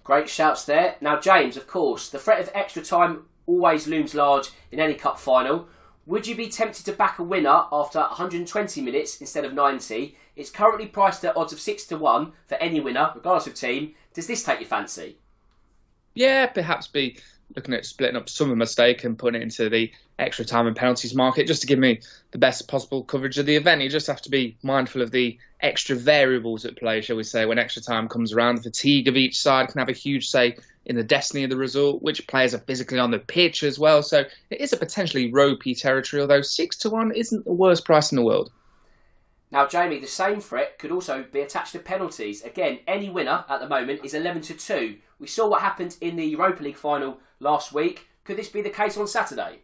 Great 0.04 0.28
shouts 0.28 0.64
there. 0.64 0.96
Now, 1.00 1.18
James, 1.18 1.56
of 1.56 1.66
course, 1.66 2.10
the 2.10 2.18
threat 2.18 2.40
of 2.40 2.50
extra 2.54 2.82
time 2.82 3.24
always 3.46 3.86
looms 3.86 4.14
large 4.14 4.50
in 4.70 4.80
any 4.80 4.94
cup 4.94 5.18
final. 5.18 5.66
Would 6.06 6.26
you 6.26 6.36
be 6.36 6.48
tempted 6.48 6.84
to 6.84 6.92
back 6.92 7.18
a 7.18 7.22
winner 7.22 7.64
after 7.72 7.98
120 7.98 8.82
minutes 8.82 9.18
instead 9.22 9.46
of 9.46 9.54
90? 9.54 10.14
It's 10.36 10.50
currently 10.50 10.86
priced 10.86 11.24
at 11.24 11.36
odds 11.36 11.54
of 11.54 11.60
6 11.60 11.86
to 11.86 11.96
1 11.96 12.32
for 12.46 12.56
any 12.56 12.80
winner, 12.80 13.12
regardless 13.14 13.46
of 13.46 13.54
team. 13.54 13.94
Does 14.14 14.26
this 14.26 14.42
take 14.42 14.60
your 14.60 14.68
fancy? 14.68 15.18
Yeah, 16.14 16.46
perhaps 16.46 16.86
be 16.86 17.18
looking 17.54 17.74
at 17.74 17.84
splitting 17.84 18.16
up 18.16 18.28
some 18.28 18.50
of 18.50 18.56
my 18.56 18.64
stake 18.64 19.04
and 19.04 19.18
putting 19.18 19.40
it 19.40 19.44
into 19.44 19.68
the 19.68 19.90
extra 20.18 20.44
time 20.44 20.66
and 20.66 20.76
penalties 20.76 21.14
market 21.14 21.46
just 21.46 21.60
to 21.60 21.66
give 21.66 21.78
me 21.78 22.00
the 22.30 22.38
best 22.38 22.66
possible 22.68 23.02
coverage 23.02 23.38
of 23.38 23.46
the 23.46 23.56
event. 23.56 23.82
You 23.82 23.88
just 23.88 24.06
have 24.06 24.22
to 24.22 24.30
be 24.30 24.56
mindful 24.62 25.02
of 25.02 25.10
the 25.10 25.38
extra 25.60 25.96
variables 25.96 26.64
at 26.64 26.76
play, 26.76 27.00
shall 27.00 27.16
we 27.16 27.24
say, 27.24 27.44
when 27.44 27.58
extra 27.58 27.82
time 27.82 28.08
comes 28.08 28.32
around. 28.32 28.56
The 28.56 28.62
fatigue 28.62 29.08
of 29.08 29.16
each 29.16 29.38
side 29.38 29.68
can 29.68 29.80
have 29.80 29.88
a 29.88 29.92
huge 29.92 30.28
say 30.28 30.56
in 30.86 30.96
the 30.96 31.02
destiny 31.02 31.44
of 31.44 31.50
the 31.50 31.56
result, 31.56 32.02
which 32.02 32.26
players 32.28 32.54
are 32.54 32.58
physically 32.58 32.98
on 32.98 33.10
the 33.10 33.18
pitch 33.18 33.62
as 33.62 33.78
well. 33.78 34.02
So 34.02 34.24
it 34.50 34.60
is 34.60 34.72
a 34.72 34.76
potentially 34.76 35.32
ropey 35.32 35.74
territory, 35.74 36.22
although 36.22 36.42
six 36.42 36.76
to 36.78 36.90
one 36.90 37.12
isn't 37.12 37.44
the 37.44 37.52
worst 37.52 37.84
price 37.84 38.12
in 38.12 38.16
the 38.16 38.24
world. 38.24 38.52
Now, 39.54 39.68
Jamie, 39.68 40.00
the 40.00 40.08
same 40.08 40.40
threat 40.40 40.80
could 40.80 40.90
also 40.90 41.26
be 41.30 41.38
attached 41.38 41.70
to 41.74 41.78
penalties. 41.78 42.42
Again, 42.42 42.80
any 42.88 43.08
winner 43.08 43.44
at 43.48 43.60
the 43.60 43.68
moment 43.68 44.00
is 44.02 44.12
11 44.12 44.42
to 44.42 44.54
2. 44.54 44.96
We 45.20 45.28
saw 45.28 45.46
what 45.46 45.62
happened 45.62 45.96
in 46.00 46.16
the 46.16 46.26
Europa 46.26 46.64
League 46.64 46.76
final 46.76 47.20
last 47.38 47.72
week. 47.72 48.08
Could 48.24 48.36
this 48.36 48.48
be 48.48 48.62
the 48.62 48.70
case 48.70 48.96
on 48.96 49.06
Saturday? 49.06 49.60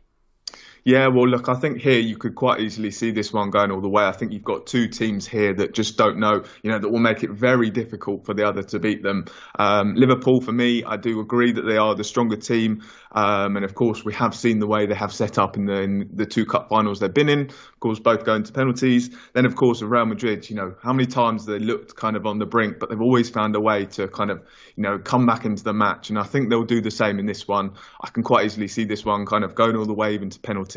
Yeah, 0.85 1.09
well, 1.09 1.29
look, 1.29 1.49
I 1.49 1.55
think 1.55 1.79
here 1.79 1.99
you 1.99 2.17
could 2.17 2.35
quite 2.35 2.61
easily 2.61 2.91
see 2.91 3.11
this 3.11 3.33
one 3.33 3.51
going 3.51 3.71
all 3.71 3.83
the 3.83 3.89
way. 3.89 4.05
I 4.05 4.13
think 4.13 4.33
you've 4.33 4.45
got 4.45 4.67
two 4.67 4.89
teams 4.89 5.27
here 5.27 5.53
that 5.55 5.75
just 5.75 5.99
don't 5.99 6.19
know, 6.19 6.45
you 6.63 6.71
know, 6.71 6.79
that 6.79 6.89
will 6.89 7.01
make 7.01 7.23
it 7.23 7.31
very 7.31 7.71
difficult 7.71 8.25
for 8.25 8.33
the 8.33 8.49
other 8.49 8.63
to 8.63 8.79
beat 8.79 9.03
them. 9.03 9.27
Um, 9.59 9.95
Liverpool, 9.95 10.41
for 10.41 10.53
me, 10.53 10.83
I 10.85 10.97
do 10.97 11.21
agree 11.21 11.53
that 11.53 11.63
they 11.63 11.77
are 11.77 11.95
the 11.95 12.05
stronger 12.05 12.37
team. 12.37 12.83
Um, 13.13 13.57
and 13.57 13.65
of 13.65 13.75
course, 13.75 14.05
we 14.05 14.15
have 14.15 14.35
seen 14.35 14.59
the 14.59 14.67
way 14.67 14.87
they 14.87 14.95
have 14.95 15.13
set 15.13 15.37
up 15.37 15.57
in 15.57 15.67
the, 15.67 15.83
in 15.83 16.11
the 16.15 16.25
two 16.25 16.47
cup 16.47 16.69
finals 16.71 17.01
they've 17.01 17.13
been 17.13 17.29
in. 17.29 17.51
Of 17.51 17.81
course, 17.81 17.99
both 17.99 18.25
going 18.25 18.45
to 18.45 18.53
penalties. 18.53 19.11
Then, 19.35 19.45
of 19.45 19.57
course, 19.57 19.83
with 19.83 19.91
Real 19.91 20.07
Madrid, 20.07 20.49
you 20.49 20.57
know, 20.57 20.77
how 20.83 20.93
many 20.93 21.07
times 21.07 21.45
they 21.45 21.59
looked 21.59 21.95
kind 21.97 22.17
of 22.17 22.25
on 22.25 22.39
the 22.39 22.47
brink, 22.47 22.79
but 22.79 22.89
they've 22.89 23.01
always 23.01 23.29
found 23.29 23.55
a 23.55 23.61
way 23.61 23.85
to 23.87 24.09
kind 24.09 24.31
of, 24.31 24.43
you 24.77 24.83
know, 24.83 24.99
come 24.99 25.27
back 25.27 25.45
into 25.45 25.63
the 25.65 25.75
match. 25.75 26.09
And 26.09 26.19
I 26.19 26.23
think 26.23 26.49
they'll 26.49 26.65
do 26.65 26.81
the 26.81 26.91
same 26.91 27.19
in 27.19 27.27
this 27.27 27.47
one. 27.47 27.73
I 28.01 28.09
can 28.09 28.23
quite 28.23 28.47
easily 28.47 28.69
see 28.69 28.85
this 28.85 29.05
one 29.05 29.27
kind 29.27 29.45
of 29.45 29.55
going 29.55 29.77
all 29.77 29.87
the 29.87 29.93
way 29.93 30.15
even 30.15 30.31
to 30.31 30.41
penalties. 30.41 30.70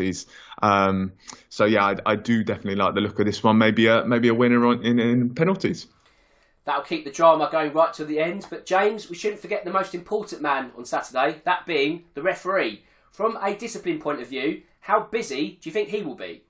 Um, 0.61 1.13
so 1.49 1.65
yeah, 1.65 1.85
I, 1.85 1.95
I, 2.05 2.15
do 2.15 2.43
definitely 2.43 2.75
like 2.75 2.95
the 2.95 3.01
look 3.01 3.19
of 3.19 3.25
this 3.25 3.43
one. 3.43 3.57
Maybe 3.57 3.87
a 3.87 4.05
maybe 4.05 4.27
a 4.27 4.33
winner 4.33 4.65
on, 4.65 4.83
in, 4.83 4.99
in 4.99 5.33
penalties. 5.33 5.87
That'll 6.65 6.83
keep 6.83 7.03
the 7.03 7.11
drama 7.11 7.49
going 7.51 7.73
right 7.73 7.93
to 7.93 8.05
the 8.05 8.19
end. 8.19 8.47
But 8.49 8.65
James, 8.65 9.09
we 9.09 9.15
shouldn't 9.15 9.41
forget 9.41 9.65
the 9.65 9.71
most 9.71 9.93
important 9.93 10.41
man 10.41 10.71
on 10.77 10.85
Saturday, 10.85 11.41
that 11.45 11.65
being 11.65 12.05
the 12.13 12.21
referee. 12.21 12.83
From 13.11 13.37
a 13.41 13.53
discipline 13.53 13.99
point 13.99 14.21
of 14.21 14.27
view, 14.27 14.63
how 14.79 15.03
busy 15.03 15.59
do 15.61 15.69
you 15.69 15.73
think 15.73 15.89
he 15.89 16.01
will 16.01 16.15
be? 16.15 16.43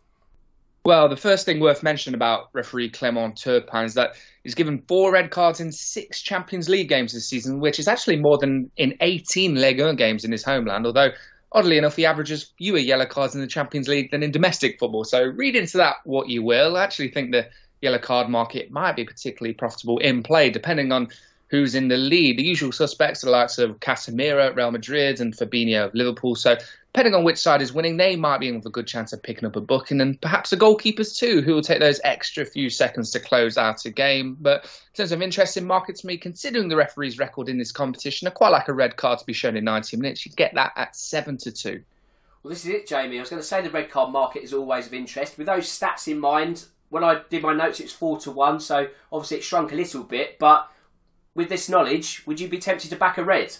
Well, 0.86 1.08
the 1.08 1.16
first 1.16 1.46
thing 1.46 1.62
worth 1.62 1.82
mentioning 1.82 2.16
about 2.16 2.50
referee 2.52 2.90
Clement 2.90 3.38
Turpin 3.38 3.86
is 3.86 3.94
that 3.94 4.16
he's 4.44 4.54
given 4.54 4.84
four 4.88 5.14
red 5.14 5.32
cards 5.32 5.62
in 5.62 5.72
six 5.72 6.22
Champions 6.22 6.68
League 6.68 6.90
games 6.90 7.14
this 7.14 7.26
season, 7.26 7.62
which 7.62 7.80
is 7.80 7.88
actually 7.88 8.18
more 8.18 8.38
than 8.38 8.70
in 8.76 8.98
18 9.00 9.56
Ligue 9.56 9.80
1 9.80 9.96
games 9.96 10.26
in 10.26 10.32
his 10.32 10.44
homeland, 10.44 10.86
although 10.86 11.12
oddly 11.54 11.78
enough, 11.78 11.96
he 11.96 12.06
averages 12.06 12.52
fewer 12.58 12.80
yellow 12.80 13.06
cards 13.06 13.36
in 13.36 13.42
the 13.42 13.48
Champions 13.48 13.88
League 13.88 14.12
than 14.12 14.24
in 14.24 14.32
domestic 14.32 14.80
football. 14.80 15.04
So 15.04 15.24
read 15.24 15.56
into 15.56 15.78
that 15.78 15.98
what 16.04 16.30
you 16.30 16.44
will. 16.44 16.76
I 16.76 16.84
actually 16.84 17.10
think 17.10 17.32
the 17.32 17.48
yellow 17.82 18.00
card 18.00 18.30
market 18.30 18.72
might 18.72 18.96
be 18.96 19.06
particularly 19.06 19.54
profitable 19.54 20.00
in 20.00 20.24
play, 20.24 20.50
depending 20.50 20.92
on 20.92 21.10
who's 21.54 21.76
in 21.76 21.88
the 21.88 21.98
lead. 21.98 22.40
The 22.40 22.44
usual 22.44 22.72
suspects 22.72 23.24
are 23.24 23.28
the 23.28 23.32
likes 23.32 23.60
of 23.60 23.80
Casemiro 23.80 24.44
at 24.44 24.56
Real 24.56 24.72
Madrid 24.72 25.22
and 25.22 25.38
Fabinho 25.38 25.86
of 25.86 25.94
Liverpool. 25.94 26.34
So 26.34 26.58
depending 26.92 27.14
on 27.14 27.24
which 27.24 27.38
side 27.38 27.62
is 27.62 27.72
winning, 27.72 27.98
they 27.98 28.16
might 28.16 28.40
be 28.40 28.48
in 28.48 28.56
with 28.56 28.66
a 28.66 28.72
good 28.72 28.88
chance 28.88 29.14
of 29.14 29.22
picking 29.22 29.46
up 29.46 29.56
a 29.56 29.62
booking, 29.62 30.02
and 30.02 30.20
perhaps 30.20 30.50
the 30.50 30.58
goalkeepers 30.58 31.16
too, 31.16 31.44
who 31.44 31.54
will 31.54 31.62
take 31.62 31.80
those 31.80 32.02
extra 32.04 32.44
few 32.44 32.72
seconds 32.72 33.12
to 33.12 33.20
close 33.20 33.56
out 33.56 33.86
a 33.86 33.92
game. 33.92 34.36
But 34.42 34.64
in 34.64 34.96
terms 34.96 35.12
of 35.12 35.22
interest 35.22 35.56
in 35.56 35.68
markets, 35.68 36.02
to 36.02 36.08
me, 36.08 36.18
considering 36.18 36.70
the 36.70 36.76
referee's 36.76 37.20
record 37.20 37.50
in 37.50 37.60
this 37.60 37.72
competition, 37.72 38.28
I 38.28 38.32
quite 38.32 38.50
like 38.50 38.68
a 38.68 38.74
red 38.74 38.96
card 38.96 39.20
to 39.20 39.26
be 39.26 39.34
shown 39.34 39.56
in 39.56 39.64
90 39.64 39.98
minutes. 39.98 40.26
You'd 40.26 40.36
get 40.36 40.56
that 40.56 40.74
at 40.76 40.96
seven 40.96 41.38
to 41.38 41.52
two. 41.52 41.84
Well, 42.42 42.50
this 42.50 42.66
is 42.66 42.72
it, 42.72 42.88
Jamie. 42.88 43.18
I 43.18 43.20
was 43.20 43.30
going 43.30 43.44
to 43.44 43.48
say 43.48 43.62
the 43.62 43.70
red 43.70 43.92
card 43.92 44.12
market 44.12 44.42
is 44.42 44.56
always 44.56 44.88
of 44.88 44.96
interest. 44.96 45.38
With 45.38 45.46
those 45.46 45.68
stats 45.68 46.08
in 46.08 46.20
mind, 46.20 46.66
when 46.90 47.04
I 47.04 47.22
did 47.30 47.44
my 47.44 47.54
notes, 47.54 47.80
it's 47.80 47.94
four 47.94 48.20
to 48.22 48.32
one, 48.32 48.60
so 48.60 48.88
obviously 49.12 49.38
it 49.38 49.44
shrunk 49.44 49.72
a 49.72 49.76
little 49.76 50.04
bit. 50.04 50.40
But 50.40 50.68
with 51.36 51.50
this 51.50 51.70
knowledge, 51.70 52.24
would 52.26 52.40
you 52.40 52.48
be 52.48 52.60
tempted 52.60 52.90
to 52.90 52.96
back 52.96 53.18
a 53.18 53.24
red? 53.24 53.58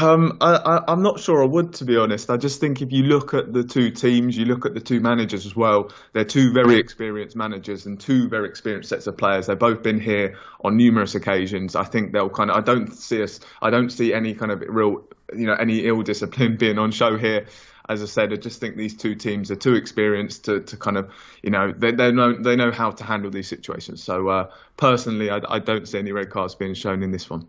Um, 0.00 0.38
I, 0.40 0.82
am 0.88 1.02
not 1.02 1.20
sure 1.20 1.42
I 1.42 1.46
would, 1.46 1.74
to 1.74 1.84
be 1.84 1.96
honest. 1.96 2.28
I 2.28 2.36
just 2.36 2.60
think 2.60 2.82
if 2.82 2.90
you 2.90 3.04
look 3.04 3.34
at 3.34 3.52
the 3.52 3.62
two 3.62 3.90
teams, 3.90 4.36
you 4.36 4.44
look 4.44 4.66
at 4.66 4.74
the 4.74 4.80
two 4.80 5.00
managers 5.00 5.46
as 5.46 5.54
well. 5.54 5.92
They're 6.12 6.24
two 6.24 6.52
very 6.52 6.76
experienced 6.76 7.36
managers 7.36 7.86
and 7.86 8.00
two 8.00 8.28
very 8.28 8.48
experienced 8.48 8.88
sets 8.88 9.06
of 9.06 9.16
players. 9.16 9.46
They've 9.46 9.58
both 9.58 9.84
been 9.84 10.00
here 10.00 10.36
on 10.64 10.76
numerous 10.76 11.14
occasions. 11.14 11.76
I 11.76 11.84
think 11.84 12.12
they'll 12.12 12.28
kind 12.28 12.50
of. 12.50 12.56
I 12.56 12.60
don't 12.62 12.92
see 12.92 13.22
us. 13.22 13.38
I 13.62 13.70
don't 13.70 13.90
see 13.90 14.12
any 14.12 14.34
kind 14.34 14.50
of 14.50 14.64
real, 14.66 15.04
you 15.32 15.46
know, 15.46 15.54
any 15.54 15.86
ill 15.86 16.02
discipline 16.02 16.56
being 16.56 16.78
on 16.78 16.90
show 16.90 17.16
here. 17.16 17.46
As 17.88 18.02
I 18.02 18.06
said, 18.06 18.32
I 18.32 18.36
just 18.36 18.60
think 18.60 18.76
these 18.76 18.96
two 18.96 19.14
teams 19.14 19.50
are 19.50 19.56
too 19.56 19.74
experienced 19.74 20.44
to, 20.46 20.60
to 20.60 20.76
kind 20.76 20.96
of, 20.96 21.10
you 21.42 21.50
know, 21.50 21.72
they, 21.72 21.92
they 21.92 22.10
know 22.10 22.32
they 22.32 22.56
know 22.56 22.70
how 22.70 22.90
to 22.90 23.04
handle 23.04 23.30
these 23.30 23.48
situations. 23.48 24.02
So 24.02 24.28
uh, 24.28 24.50
personally, 24.76 25.30
I, 25.30 25.40
I 25.48 25.58
don't 25.58 25.86
see 25.86 25.98
any 25.98 26.12
red 26.12 26.30
cards 26.30 26.54
being 26.54 26.74
shown 26.74 27.02
in 27.02 27.10
this 27.10 27.30
one. 27.30 27.46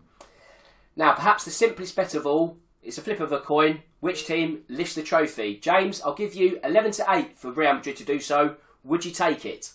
Now, 0.96 1.14
perhaps 1.14 1.44
the 1.44 1.50
simplest 1.50 1.94
bet 1.96 2.14
of 2.14 2.26
all 2.26 2.56
is 2.82 2.98
a 2.98 3.02
flip 3.02 3.20
of 3.20 3.32
a 3.32 3.40
coin. 3.40 3.82
Which 4.00 4.26
team 4.26 4.62
lifts 4.68 4.94
the 4.94 5.02
trophy? 5.02 5.56
James, 5.56 6.00
I'll 6.02 6.14
give 6.14 6.34
you 6.34 6.60
11 6.62 6.92
to 6.92 7.06
8 7.08 7.36
for 7.36 7.50
Real 7.50 7.74
Madrid 7.74 7.96
to 7.96 8.04
do 8.04 8.20
so. 8.20 8.56
Would 8.84 9.04
you 9.04 9.10
take 9.10 9.44
it? 9.44 9.72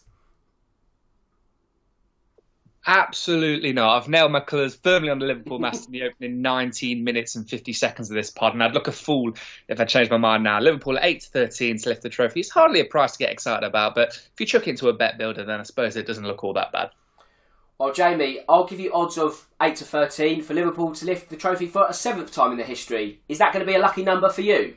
Absolutely 2.86 3.72
not. 3.72 4.02
I've 4.02 4.10
nailed 4.10 4.34
my 4.34 4.41
colours 4.41 4.76
firmly 4.76 5.10
on 5.10 5.19
the 5.19 5.26
Liverpool 5.26 5.60
mast 5.60 5.88
in 5.88 5.93
the 5.93 6.04
opening 6.04 6.41
19 6.41 7.04
minutes 7.04 7.36
and 7.36 7.50
50 7.50 7.72
seconds 7.74 8.10
of 8.10 8.15
this 8.15 8.30
pod, 8.30 8.54
and 8.54 8.63
I'd 8.63 8.74
look 8.74 8.88
a 8.88 8.91
fool 8.91 9.34
if 9.67 9.80
I 9.80 9.86
changed 9.86 10.12
my 10.12 10.17
mind 10.17 10.43
now. 10.43 10.60
Liverpool 10.60 10.98
at 10.98 11.06
8 11.06 11.22
to 11.22 11.30
13 11.30 11.78
to 11.78 11.89
lift 11.89 12.02
the 12.02 12.10
trophy. 12.10 12.41
It's 12.41 12.50
hardly 12.50 12.82
a 12.82 12.86
price 12.86 13.13
to 13.13 13.19
get 13.19 13.32
excited 13.32 13.65
about, 13.65 13.96
but 13.96 14.10
if 14.10 14.39
you 14.39 14.46
chuck 14.46 14.67
it 14.67 14.72
into 14.72 14.89
a 14.89 14.93
bet 14.93 15.17
builder, 15.17 15.46
then 15.46 15.60
I 15.60 15.63
suppose 15.63 15.96
it 15.96 16.08
doesn't 16.08 16.28
look 16.28 16.43
all 16.43 16.54
that 16.54 16.72
bad. 16.72 16.89
Well, 17.80 17.93
Jamie, 17.93 18.39
I'll 18.48 18.65
give 18.65 18.80
you 18.80 18.93
odds 18.93 19.17
of 19.17 19.48
8 19.62 19.76
to 19.78 19.86
13 19.86 20.41
for 20.41 20.54
Liverpool 20.54 20.93
to 20.93 21.06
lift 21.06 21.30
the 21.30 21.38
trophy 21.38 21.67
for 21.67 21.88
a 21.88 21.93
seventh 21.93 22.32
time 22.32 22.52
in 22.52 22.58
the 22.58 22.63
history. 22.63 23.22
Is 23.28 23.39
that 23.39 23.54
going 23.54 23.65
to 23.65 23.69
be 23.69 23.76
a 23.76 23.82
lucky 23.82 24.04
number 24.04 24.30
for 24.30 24.41
you? 24.41 24.76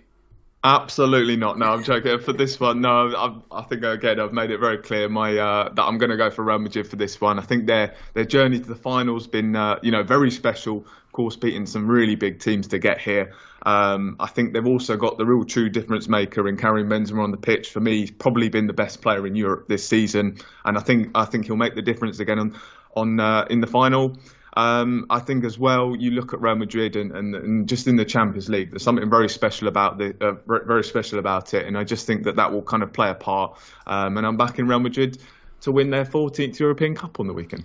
Absolutely 0.66 1.36
not. 1.36 1.60
No, 1.60 1.66
I'm 1.66 1.84
joking. 1.84 2.18
For 2.18 2.32
this 2.32 2.58
one, 2.58 2.80
no, 2.80 3.14
I, 3.16 3.56
I 3.56 3.62
think 3.62 3.84
again 3.84 4.18
I've 4.18 4.32
made 4.32 4.50
it 4.50 4.58
very 4.58 4.78
clear 4.78 5.08
my 5.08 5.38
uh, 5.38 5.72
that 5.72 5.82
I'm 5.84 5.96
going 5.96 6.10
to 6.10 6.16
go 6.16 6.28
for 6.28 6.42
Real 6.42 6.58
Madrid 6.58 6.88
for 6.88 6.96
this 6.96 7.20
one. 7.20 7.38
I 7.38 7.42
think 7.42 7.68
their 7.68 7.94
their 8.14 8.24
journey 8.24 8.58
to 8.58 8.66
the 8.66 8.74
finals 8.74 9.28
been 9.28 9.54
uh, 9.54 9.78
you 9.80 9.92
know 9.92 10.02
very 10.02 10.32
special. 10.32 10.78
Of 10.78 11.12
course, 11.12 11.36
beating 11.36 11.66
some 11.66 11.86
really 11.86 12.16
big 12.16 12.40
teams 12.40 12.66
to 12.68 12.80
get 12.80 12.98
here. 13.00 13.32
Um, 13.64 14.16
I 14.18 14.26
think 14.26 14.54
they've 14.54 14.66
also 14.66 14.96
got 14.96 15.18
the 15.18 15.24
real 15.24 15.44
true 15.44 15.68
difference 15.68 16.08
maker 16.08 16.48
in 16.48 16.56
Karim 16.56 16.88
Benzema 16.88 17.22
on 17.22 17.30
the 17.30 17.36
pitch. 17.36 17.70
For 17.70 17.78
me, 17.78 18.00
he's 18.00 18.10
probably 18.10 18.48
been 18.48 18.66
the 18.66 18.72
best 18.72 19.02
player 19.02 19.24
in 19.24 19.36
Europe 19.36 19.68
this 19.68 19.86
season, 19.86 20.38
and 20.64 20.76
I 20.76 20.80
think 20.80 21.12
I 21.14 21.26
think 21.26 21.46
he'll 21.46 21.54
make 21.54 21.76
the 21.76 21.82
difference 21.82 22.18
again 22.18 22.40
on 22.40 22.58
on 22.96 23.20
uh, 23.20 23.46
in 23.48 23.60
the 23.60 23.68
final. 23.68 24.18
Um, 24.56 25.04
I 25.10 25.18
think 25.18 25.44
as 25.44 25.58
well, 25.58 25.94
you 25.94 26.12
look 26.12 26.32
at 26.32 26.40
Real 26.40 26.54
Madrid 26.54 26.96
and, 26.96 27.12
and, 27.12 27.34
and, 27.34 27.68
just 27.68 27.86
in 27.86 27.96
the 27.96 28.06
Champions 28.06 28.48
League, 28.48 28.70
there's 28.70 28.82
something 28.82 29.10
very 29.10 29.28
special 29.28 29.68
about 29.68 29.98
the 29.98 30.16
uh, 30.22 30.32
very 30.46 30.82
special 30.82 31.18
about 31.18 31.52
it, 31.52 31.66
and 31.66 31.76
I 31.76 31.84
just 31.84 32.06
think 32.06 32.22
that 32.24 32.36
that 32.36 32.50
will 32.50 32.62
kind 32.62 32.82
of 32.82 32.90
play 32.90 33.10
a 33.10 33.14
part. 33.14 33.58
Um, 33.86 34.16
and 34.16 34.26
I'm 34.26 34.38
back 34.38 34.58
in 34.58 34.66
Real 34.66 34.80
Madrid 34.80 35.18
to 35.60 35.72
win 35.72 35.90
their 35.90 36.06
14th 36.06 36.58
European 36.58 36.94
Cup 36.94 37.20
on 37.20 37.26
the 37.26 37.34
weekend. 37.34 37.64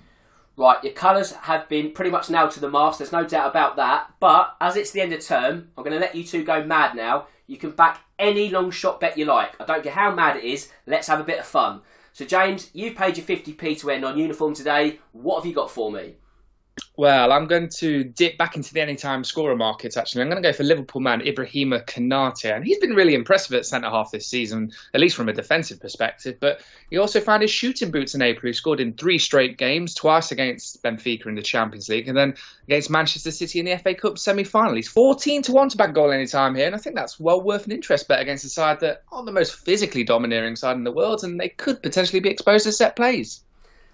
Right, 0.58 0.84
your 0.84 0.92
colours 0.92 1.32
have 1.32 1.70
been 1.70 1.92
pretty 1.92 2.12
much 2.12 2.30
nailed 2.30 2.52
to 2.52 2.60
the 2.60 2.70
mast. 2.70 3.00
There's 3.00 3.14
no 3.14 3.26
doubt 3.26 3.50
about 3.50 3.78
that. 3.78 4.12
But 4.20 4.56
as 4.60 4.76
it's 4.76 4.92
the 4.92 5.00
end 5.00 5.14
of 5.14 5.26
term, 5.26 5.70
I'm 5.78 5.84
going 5.86 5.94
to 5.94 6.00
let 6.00 6.14
you 6.14 6.26
two 6.26 6.44
go 6.44 6.64
mad 6.64 6.94
now. 6.94 7.28
You 7.48 7.58
can 7.58 7.72
back 7.72 8.02
any 8.20 8.50
long 8.50 8.70
shot 8.70 9.00
bet 9.00 9.18
you 9.18 9.26
like. 9.26 9.60
I 9.62 9.66
don't 9.66 9.82
care 9.82 9.94
how 9.94 10.14
mad 10.14 10.36
it 10.36 10.44
is. 10.44 10.70
Let's 10.86 11.08
have 11.08 11.22
a 11.22 11.24
bit 11.24 11.40
of 11.40 11.46
fun. 11.46 11.82
So, 12.12 12.26
James, 12.26 12.70
you've 12.74 12.98
paid 12.98 13.18
your 13.18 13.26
50p 13.26 13.80
to 13.80 13.88
wear 13.88 14.00
non 14.00 14.18
uniform 14.18 14.54
today. 14.54 15.00
What 15.14 15.38
have 15.38 15.46
you 15.46 15.54
got 15.54 15.72
for 15.72 15.90
me? 15.90 16.16
Well, 16.98 17.32
I'm 17.32 17.48
going 17.48 17.70
to 17.78 18.04
dip 18.04 18.38
back 18.38 18.58
into 18.58 18.74
the 18.74 18.82
anytime 18.82 19.24
scorer 19.24 19.56
markets, 19.56 19.96
actually. 19.96 20.24
I'm 20.24 20.30
going 20.30 20.44
to 20.44 20.48
go 20.48 20.52
for 20.52 20.64
Liverpool 20.64 21.02
man 21.02 21.22
Ibrahima 21.22 21.86
Konate. 21.86 22.54
And 22.54 22.66
he's 22.66 22.80
been 22.80 22.94
really 22.94 23.14
impressive 23.14 23.54
at 23.56 23.66
centre 23.66 23.90
half 23.90 24.12
this 24.12 24.28
season, 24.28 24.74
at 24.94 25.00
least 25.00 25.16
from 25.16 25.30
a 25.30 25.34
defensive 25.34 25.80
perspective. 25.80 26.36
But 26.42 26.62
he 26.90 26.98
also 26.98 27.22
found 27.22 27.44
his 27.44 27.52
shooting 27.52 27.92
boots 27.92 28.14
in 28.14 28.22
April. 28.22 28.50
He 28.50 28.54
scored 28.54 28.82
in 28.82 28.94
three 28.94 29.18
straight 29.18 29.58
games, 29.58 29.96
twice 29.96 30.34
against 30.34 30.84
Benfica 30.84 31.28
in 31.28 31.36
the 31.36 31.42
Champions 31.42 31.88
League, 31.88 32.10
and 32.10 32.18
then 32.18 32.36
against 32.68 32.90
Manchester 32.90 33.32
City 33.32 33.60
in 33.60 33.66
the 33.66 33.78
FA 33.78 33.96
Cup 33.96 34.18
semi 34.18 34.44
final. 34.44 34.76
He's 34.76 34.90
14 34.90 35.44
to 35.44 35.54
1 35.54 35.70
to 35.70 35.78
back 35.78 35.94
goal 35.94 36.12
anytime 36.12 36.56
here. 36.56 36.66
And 36.66 36.76
I 36.76 36.78
think 36.78 36.98
that's 36.98 37.18
well 37.22 37.42
worth 37.42 37.66
an 37.66 37.72
interest 37.72 38.10
bet 38.10 38.20
against 38.20 38.44
a 38.44 38.50
side 38.50 38.82
that 38.82 39.04
aren't 39.14 39.28
the 39.28 39.32
most 39.32 39.56
physically 39.56 40.04
domineering 40.04 40.58
side 40.58 40.76
in 40.76 40.84
the 40.84 40.92
world, 40.92 41.24
and 41.24 41.40
they 41.40 41.50
could 41.50 41.82
potentially 41.82 42.20
be 42.20 42.30
exposed 42.30 42.66
to 42.66 42.74
set 42.74 42.98
plays. 42.98 43.44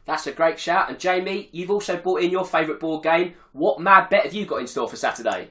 That's 0.08 0.26
a 0.26 0.32
great 0.32 0.58
shout. 0.58 0.90
And 0.90 0.98
Jamie, 0.98 1.50
you've 1.52 1.70
also 1.70 1.98
brought 1.98 2.22
in 2.22 2.32
your 2.32 2.46
favourite 2.46 2.80
board 2.80 3.04
game. 3.04 3.34
What 3.52 3.82
mad 3.82 4.10
bet 4.10 4.24
have 4.24 4.34
you 4.34 4.46
got 4.46 4.62
in 4.62 4.68
store 4.68 4.88
for 4.88 4.96
Saturday? 4.96 5.50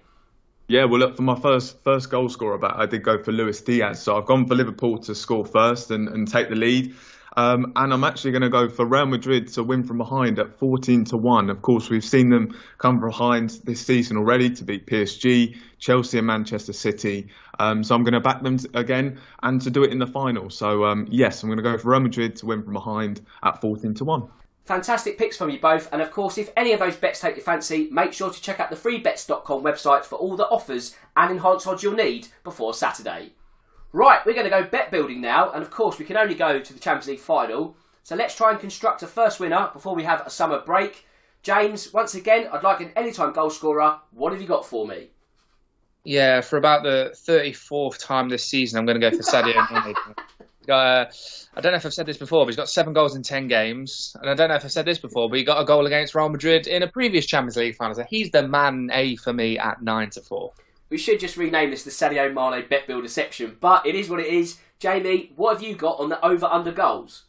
Yeah, 0.67 0.87
well, 0.87 0.99
look, 0.99 1.17
for 1.17 1.23
my 1.23 1.39
first 1.39 1.85
first 1.85 2.11
goal 2.11 2.29
scorer 2.29 2.59
bet, 2.59 2.73
I 2.75 2.87
did 2.87 3.05
go 3.05 3.23
for 3.23 3.33
Luis 3.33 3.61
Diaz. 3.61 4.03
So 4.03 4.17
I've 4.17 4.25
gone 4.25 4.47
for 4.47 4.55
Liverpool 4.55 4.99
to 5.03 5.15
score 5.15 5.45
first 5.45 5.91
and, 5.91 6.09
and 6.09 6.27
take 6.27 6.49
the 6.49 6.57
lead. 6.57 6.97
Um, 7.37 7.75
and 7.77 7.93
I'm 7.93 8.03
actually 8.03 8.31
going 8.31 8.43
to 8.43 8.49
go 8.49 8.71
for 8.71 8.87
Real 8.87 9.05
Madrid 9.05 9.49
to 9.53 9.63
win 9.63 9.85
from 9.85 9.99
behind 9.99 10.39
at 10.39 10.59
14 10.59 11.05
to 11.05 11.19
1. 11.19 11.51
Of 11.51 11.61
course, 11.61 11.91
we've 11.91 12.03
seen 12.03 12.31
them 12.31 12.59
come 12.79 12.99
from 12.99 13.11
behind 13.11 13.51
this 13.65 13.85
season 13.85 14.17
already 14.17 14.49
to 14.49 14.65
beat 14.65 14.87
PSG, 14.87 15.59
Chelsea, 15.79 16.17
and 16.17 16.27
Manchester 16.27 16.73
City. 16.73 17.29
Um, 17.59 17.85
so 17.85 17.95
I'm 17.95 18.05
going 18.05 18.15
to 18.15 18.21
back 18.21 18.43
them 18.43 18.57
again 18.73 19.21
and 19.43 19.61
to 19.61 19.71
do 19.71 19.85
it 19.85 19.93
in 19.93 19.99
the 19.99 20.07
final. 20.07 20.49
So, 20.49 20.85
um, 20.87 21.09
yes, 21.11 21.43
I'm 21.43 21.51
going 21.51 21.59
to 21.59 21.63
go 21.63 21.77
for 21.77 21.91
Real 21.91 22.01
Madrid 22.01 22.37
to 22.37 22.47
win 22.47 22.63
from 22.63 22.73
behind 22.73 23.21
at 23.45 23.61
14 23.61 23.93
to 23.97 24.05
1. 24.05 24.29
Fantastic 24.67 25.17
picks 25.17 25.37
from 25.37 25.49
you 25.49 25.61
both, 25.61 25.89
and 25.93 26.03
of 26.03 26.11
course, 26.11 26.39
if 26.39 26.51
any 26.57 26.73
of 26.73 26.81
those 26.81 26.97
bets 26.97 27.21
take 27.21 27.37
your 27.37 27.45
fancy, 27.45 27.89
make 27.93 28.13
sure 28.13 28.33
to 28.33 28.43
check 28.43 28.59
out 28.59 28.69
the 28.69 28.75
freebets.com 28.75 29.63
website 29.63 30.05
for 30.05 30.17
all 30.17 30.35
the 30.35 30.49
offers 30.49 30.97
and 31.17 31.31
enhanced 31.31 31.69
odds 31.69 31.85
you'll 31.85 31.95
need 31.95 32.27
before 32.43 32.75
Saturday. 32.75 33.31
Right, 33.93 34.27
we're 34.27 34.35
going 34.35 34.45
to 34.45 34.51
go 34.51 34.65
bet 34.65 34.91
building 34.91 35.21
now, 35.21 35.53
and 35.53 35.63
of 35.63 35.71
course, 35.71 36.01
we 36.01 36.05
can 36.05 36.17
only 36.17 36.35
go 36.35 36.59
to 36.59 36.73
the 36.73 36.81
Champions 36.81 37.07
League 37.07 37.21
final. 37.21 37.77
So 38.03 38.17
let's 38.17 38.35
try 38.35 38.51
and 38.51 38.59
construct 38.59 39.05
a 39.05 39.07
first 39.07 39.39
winner 39.39 39.71
before 39.73 39.95
we 39.95 40.03
have 40.03 40.27
a 40.27 40.31
summer 40.31 40.61
break. 40.61 41.07
James, 41.45 41.93
once 41.93 42.17
again, 42.17 42.49
I'd 42.53 42.65
like 42.65 42.81
an 42.81 42.91
anytime 42.97 43.33
goal 43.33 43.51
scorer. 43.51 44.01
What 44.11 44.33
have 44.33 44.43
you 44.43 44.49
got 44.49 44.67
for 44.67 44.85
me? 44.85 45.11
Yeah, 46.03 46.41
for 46.41 46.57
about 46.57 46.83
the 46.83 47.15
34th 47.15 48.05
time 48.05 48.29
this 48.29 48.45
season, 48.45 48.81
I'm 48.81 48.85
going 48.87 49.01
to 49.01 49.11
go 49.11 49.17
for 49.17 49.23
Sadio 49.23 49.95
Uh, 50.69 51.07
I 51.55 51.61
don't 51.61 51.73
know 51.73 51.77
if 51.77 51.87
I've 51.87 51.95
said 51.95 52.07
this 52.07 52.17
before, 52.17 52.45
but 52.45 52.49
he's 52.49 52.57
got 52.57 52.69
seven 52.69 52.93
goals 52.93 53.17
in 53.17 53.23
ten 53.23 53.49
games, 53.49 54.17
and 54.21 54.31
I 54.31 54.35
don't 54.35 54.49
know 54.49 54.57
if 54.57 54.65
I've 54.65 54.73
said 54.73 54.87
this 54.87 54.99
before, 54.99 55.29
but 55.29 55.39
he 55.39 55.45
got 55.45 55.61
a 55.61 55.65
goal 55.65 55.87
against 55.87 56.15
Real 56.15 56.29
Madrid 56.29 56.67
in 56.67 56.83
a 56.83 56.89
previous 56.89 57.27
Champions 57.27 57.57
League 57.57 57.77
final. 57.77 57.95
So 57.95 58.05
he's 58.09 58.31
the 58.31 58.47
man 58.47 58.91
A 58.93 59.17
for 59.17 59.33
me 59.33 59.59
at 59.59 59.83
nine 59.83 60.11
to 60.11 60.21
four. 60.21 60.53
We 60.89 60.99
should 60.99 61.19
just 61.19 61.37
rename 61.37 61.71
this 61.71 61.83
the 61.83 61.91
Sadio 61.91 62.33
Mane 62.33 62.67
Bet 62.69 62.87
Builder 62.87 63.09
section, 63.09 63.57
but 63.61 63.87
it 63.87 63.95
is 63.95 64.09
what 64.09 64.21
it 64.21 64.27
is. 64.27 64.59
Jamie, 64.79 65.33
what 65.37 65.55
have 65.55 65.63
you 65.63 65.75
got 65.75 65.99
on 65.99 66.11
the 66.11 66.25
over 66.25 66.47
under 66.47 66.71
goals? 66.71 67.25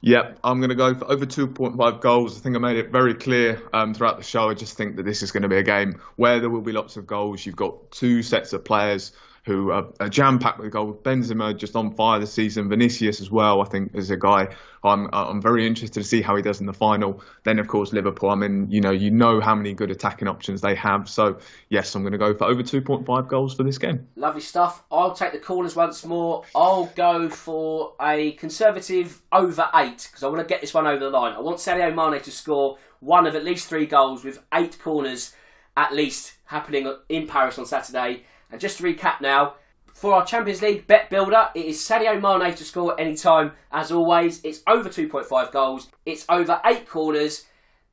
Yep, 0.00 0.38
I'm 0.44 0.60
going 0.60 0.70
to 0.70 0.76
go 0.76 0.94
for 0.94 1.10
over 1.10 1.26
2.5 1.26 2.00
goals. 2.00 2.38
I 2.38 2.40
think 2.40 2.54
I 2.54 2.60
made 2.60 2.76
it 2.76 2.92
very 2.92 3.14
clear 3.14 3.60
um, 3.72 3.94
throughout 3.94 4.16
the 4.16 4.22
show. 4.22 4.48
I 4.48 4.54
just 4.54 4.76
think 4.76 4.94
that 4.96 5.04
this 5.04 5.22
is 5.22 5.32
going 5.32 5.42
to 5.42 5.48
be 5.48 5.56
a 5.56 5.62
game 5.62 6.00
where 6.16 6.38
there 6.38 6.50
will 6.50 6.60
be 6.60 6.70
lots 6.70 6.96
of 6.96 7.06
goals. 7.06 7.44
You've 7.44 7.56
got 7.56 7.90
two 7.90 8.22
sets 8.22 8.52
of 8.52 8.64
players 8.64 9.12
who 9.48 9.70
are, 9.70 9.86
are 9.98 10.10
jam 10.10 10.38
packed 10.38 10.60
with 10.60 10.70
goals. 10.70 10.98
Benzema 11.02 11.56
just 11.56 11.74
on 11.74 11.94
fire 11.94 12.20
this 12.20 12.32
season. 12.32 12.68
Vinicius 12.68 13.20
as 13.22 13.30
well. 13.30 13.62
I 13.62 13.64
think 13.64 13.94
is 13.94 14.10
a 14.10 14.16
guy 14.16 14.54
I'm 14.84 15.08
I'm 15.12 15.40
very 15.40 15.66
interested 15.66 16.02
to 16.02 16.06
see 16.06 16.20
how 16.20 16.36
he 16.36 16.42
does 16.42 16.60
in 16.60 16.66
the 16.66 16.74
final. 16.74 17.22
Then 17.44 17.58
of 17.58 17.66
course 17.66 17.92
Liverpool. 17.94 18.28
I 18.28 18.34
mean, 18.34 18.70
you 18.70 18.82
know, 18.82 18.90
you 18.90 19.10
know 19.10 19.40
how 19.40 19.54
many 19.54 19.72
good 19.72 19.90
attacking 19.90 20.28
options 20.28 20.60
they 20.60 20.74
have. 20.74 21.08
So 21.08 21.38
yes, 21.70 21.94
I'm 21.94 22.02
going 22.02 22.12
to 22.12 22.18
go 22.18 22.34
for 22.34 22.44
over 22.44 22.62
2.5 22.62 23.28
goals 23.28 23.54
for 23.54 23.62
this 23.62 23.78
game. 23.78 24.06
Lovely 24.16 24.42
stuff. 24.42 24.84
I'll 24.92 25.14
take 25.14 25.32
the 25.32 25.38
corners 25.38 25.74
once 25.74 26.04
more. 26.04 26.44
I'll 26.54 26.86
go 26.94 27.30
for 27.30 27.94
a 28.00 28.32
conservative 28.32 29.22
over 29.32 29.68
eight 29.76 30.08
because 30.10 30.22
I 30.22 30.28
want 30.28 30.46
to 30.46 30.46
get 30.46 30.60
this 30.60 30.74
one 30.74 30.86
over 30.86 31.02
the 31.02 31.10
line. 31.10 31.32
I 31.32 31.40
want 31.40 31.56
Sadio 31.56 31.94
Mane 31.94 32.20
to 32.20 32.30
score 32.30 32.76
one 33.00 33.26
of 33.26 33.34
at 33.34 33.44
least 33.44 33.66
three 33.66 33.86
goals 33.86 34.24
with 34.24 34.40
eight 34.52 34.78
corners 34.78 35.34
at 35.78 35.94
least 35.94 36.34
happening 36.46 36.92
in 37.08 37.26
Paris 37.26 37.56
on 37.56 37.64
Saturday. 37.64 38.24
And 38.50 38.60
just 38.60 38.78
to 38.78 38.84
recap 38.84 39.20
now, 39.20 39.54
for 39.92 40.14
our 40.14 40.24
Champions 40.24 40.62
League 40.62 40.86
bet 40.86 41.10
builder, 41.10 41.48
it 41.54 41.66
is 41.66 41.78
Sadio 41.78 42.20
Mane 42.20 42.54
to 42.54 42.64
score 42.64 42.98
any 43.00 43.16
time. 43.16 43.52
As 43.72 43.90
always, 43.90 44.40
it's 44.44 44.62
over 44.66 44.88
2.5 44.88 45.50
goals. 45.50 45.88
It's 46.06 46.24
over 46.28 46.60
eight 46.64 46.88
corners. 46.88 47.46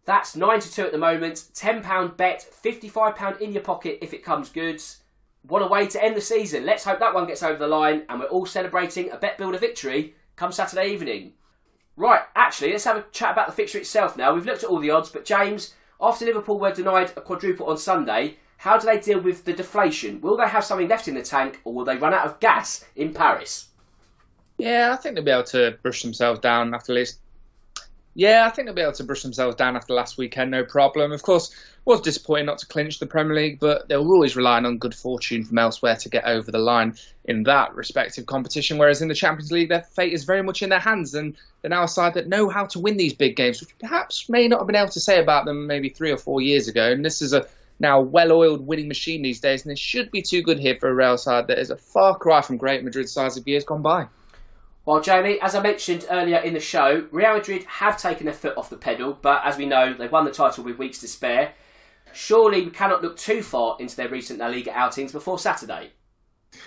That's 0.06 0.36
9 0.36 0.60
to 0.60 0.72
2 0.72 0.82
at 0.84 0.92
the 0.92 1.00
moment. 1.00 1.36
£10 1.56 2.16
bet, 2.16 2.48
£55 2.64 3.42
in 3.42 3.54
your 3.54 3.64
pocket 3.64 3.98
if 4.02 4.14
it 4.14 4.24
comes 4.24 4.50
good. 4.50 4.82
What 5.42 5.64
a 5.64 5.68
way 5.68 5.88
to 5.88 6.04
end 6.04 6.16
the 6.16 6.22
season. 6.22 6.66
Let's 6.66 6.84
hope 6.84 7.00
that 7.00 7.14
one 7.14 7.26
gets 7.26 7.42
over 7.44 7.58
the 7.58 7.68
line 7.68 8.04
and 8.08 8.20
we're 8.20 8.28
all 8.28 8.46
celebrating 8.46 9.10
a 9.10 9.18
bet 9.18 9.38
builder 9.38 9.58
victory 9.58 10.14
come 10.36 10.52
Saturday 10.52 10.92
evening. 10.92 11.34
Right, 11.98 12.22
actually, 12.36 12.72
let's 12.72 12.84
have 12.84 12.98
a 12.98 13.06
chat 13.12 13.32
about 13.32 13.48
the 13.48 13.54
fixture 13.54 13.78
itself 13.78 14.18
now. 14.18 14.34
We've 14.34 14.46
looked 14.46 14.64
at 14.64 14.70
all 14.70 14.80
the 14.80 14.92
odds, 14.92 15.10
but 15.10 15.26
James, 15.26 15.74
after 16.02 16.26
Liverpool 16.26 16.60
were 16.60 16.74
denied 16.74 17.12
a 17.16 17.22
quadruple 17.22 17.68
on 17.68 17.78
Sunday, 17.78 18.38
how 18.58 18.78
do 18.78 18.86
they 18.86 19.00
deal 19.00 19.20
with 19.20 19.46
the 19.46 19.54
deflation? 19.54 20.22
Will 20.22 20.38
they 20.38 20.48
have 20.48 20.64
something 20.64 20.88
left 20.88 21.08
in 21.08 21.16
the 21.16 21.22
tank, 21.22 21.62
or 21.64 21.74
will 21.74 21.86
they 21.86 21.98
run 21.98 22.14
out 22.14 22.26
of 22.26 22.40
gas 22.40 22.86
in 22.96 23.14
Paris? 23.14 23.70
Yeah, 24.58 24.92
I 24.94 24.96
think 24.96 25.16
they'll 25.16 25.24
be 25.24 25.32
able 25.32 25.44
to 25.46 25.78
brush 25.82 26.02
themselves 26.02 26.40
down 26.40 26.74
after 26.74 26.94
this. 26.94 27.20
Yeah, 28.18 28.48
I 28.48 28.50
think 28.50 28.66
they'll 28.66 28.76
be 28.76 28.82
able 28.82 28.94
to 28.94 29.04
brush 29.04 29.24
themselves 29.24 29.58
down 29.58 29.76
after 29.76 29.94
last 29.94 30.18
weekend, 30.18 30.50
no 30.50 30.64
problem. 30.64 31.12
Of 31.12 31.22
course, 31.22 31.54
was 31.84 32.00
disappointing 32.00 32.46
not 32.46 32.58
to 32.60 32.66
clinch 32.66 32.98
the 32.98 33.06
Premier 33.06 33.36
League, 33.36 33.60
but 33.60 33.90
they 33.90 33.98
were 33.98 34.14
always 34.14 34.38
relying 34.38 34.66
on 34.66 34.78
good 34.78 34.96
fortune 34.96 35.44
from 35.44 35.58
elsewhere 35.58 35.98
to 35.98 36.10
get 36.10 36.24
over 36.24 36.50
the 36.50 36.58
line 36.58 36.96
in 37.26 37.44
that 37.44 37.76
respective 37.76 38.26
competition. 38.26 38.78
Whereas 38.78 39.02
in 39.02 39.10
the 39.10 39.14
Champions 39.14 39.52
League, 39.52 39.68
their 39.68 39.82
fate 39.82 40.14
is 40.14 40.24
very 40.24 40.42
much 40.42 40.64
in 40.64 40.70
their 40.70 40.80
hands, 40.80 41.14
and 41.14 41.36
they're 41.62 41.70
now 41.70 41.84
a 41.84 41.88
side 41.90 42.14
that 42.14 42.30
know 42.30 42.48
how 42.48 42.66
to 42.68 42.80
win 42.80 42.96
these 42.96 43.14
big 43.14 43.36
games, 43.36 43.60
which 43.60 43.78
perhaps 43.80 44.30
may 44.30 44.48
not 44.48 44.60
have 44.60 44.68
been 44.68 44.78
able 44.78 44.88
to 44.88 45.00
say 45.02 45.20
about 45.20 45.44
them 45.44 45.68
maybe 45.68 45.90
three 45.90 46.12
or 46.12 46.18
four 46.18 46.40
years 46.40 46.70
ago. 46.70 46.92
And 46.92 47.04
this 47.04 47.22
is 47.22 47.34
a 47.34 47.46
now 47.80 48.00
well-oiled 48.00 48.66
winning 48.66 48.88
machine 48.88 49.22
these 49.22 49.40
days, 49.40 49.64
and 49.64 49.72
it 49.72 49.80
should 49.80 50.12
be 50.12 50.22
too 50.22 50.42
good 50.42 50.60
here 50.60 50.78
for 50.80 50.90
a 50.90 50.94
Real 50.94 51.18
side 51.18 51.48
that 51.48 51.60
is 51.60 51.72
a 51.72 51.78
far 51.78 52.18
cry 52.18 52.42
from 52.42 52.58
great 52.58 52.84
Madrid 52.84 53.10
sides 53.10 53.38
of 53.38 53.48
years 53.48 53.64
gone 53.64 53.82
by. 53.82 54.08
Well, 54.86 55.02
Jamie, 55.02 55.42
as 55.42 55.56
I 55.56 55.62
mentioned 55.62 56.06
earlier 56.12 56.38
in 56.38 56.54
the 56.54 56.60
show, 56.60 57.08
Real 57.12 57.34
Madrid 57.34 57.64
have 57.64 58.00
taken 58.00 58.26
their 58.26 58.36
foot 58.36 58.56
off 58.56 58.70
the 58.70 58.78
pedal, 58.78 59.18
but 59.20 59.42
as 59.44 59.58
we 59.58 59.66
know, 59.66 59.94
they've 59.94 60.12
won 60.12 60.26
the 60.26 60.32
title 60.32 60.64
with 60.64 60.78
weeks 60.78 61.00
to 61.00 61.08
spare. 61.08 61.54
Surely 62.14 62.64
we 62.64 62.70
cannot 62.72 63.02
look 63.02 63.18
too 63.18 63.42
far 63.42 63.78
into 63.80 63.96
their 63.96 64.08
recent 64.08 64.40
La 64.40 64.48
Liga 64.48 64.72
outings 64.72 65.12
before 65.12 65.40
Saturday. 65.40 65.92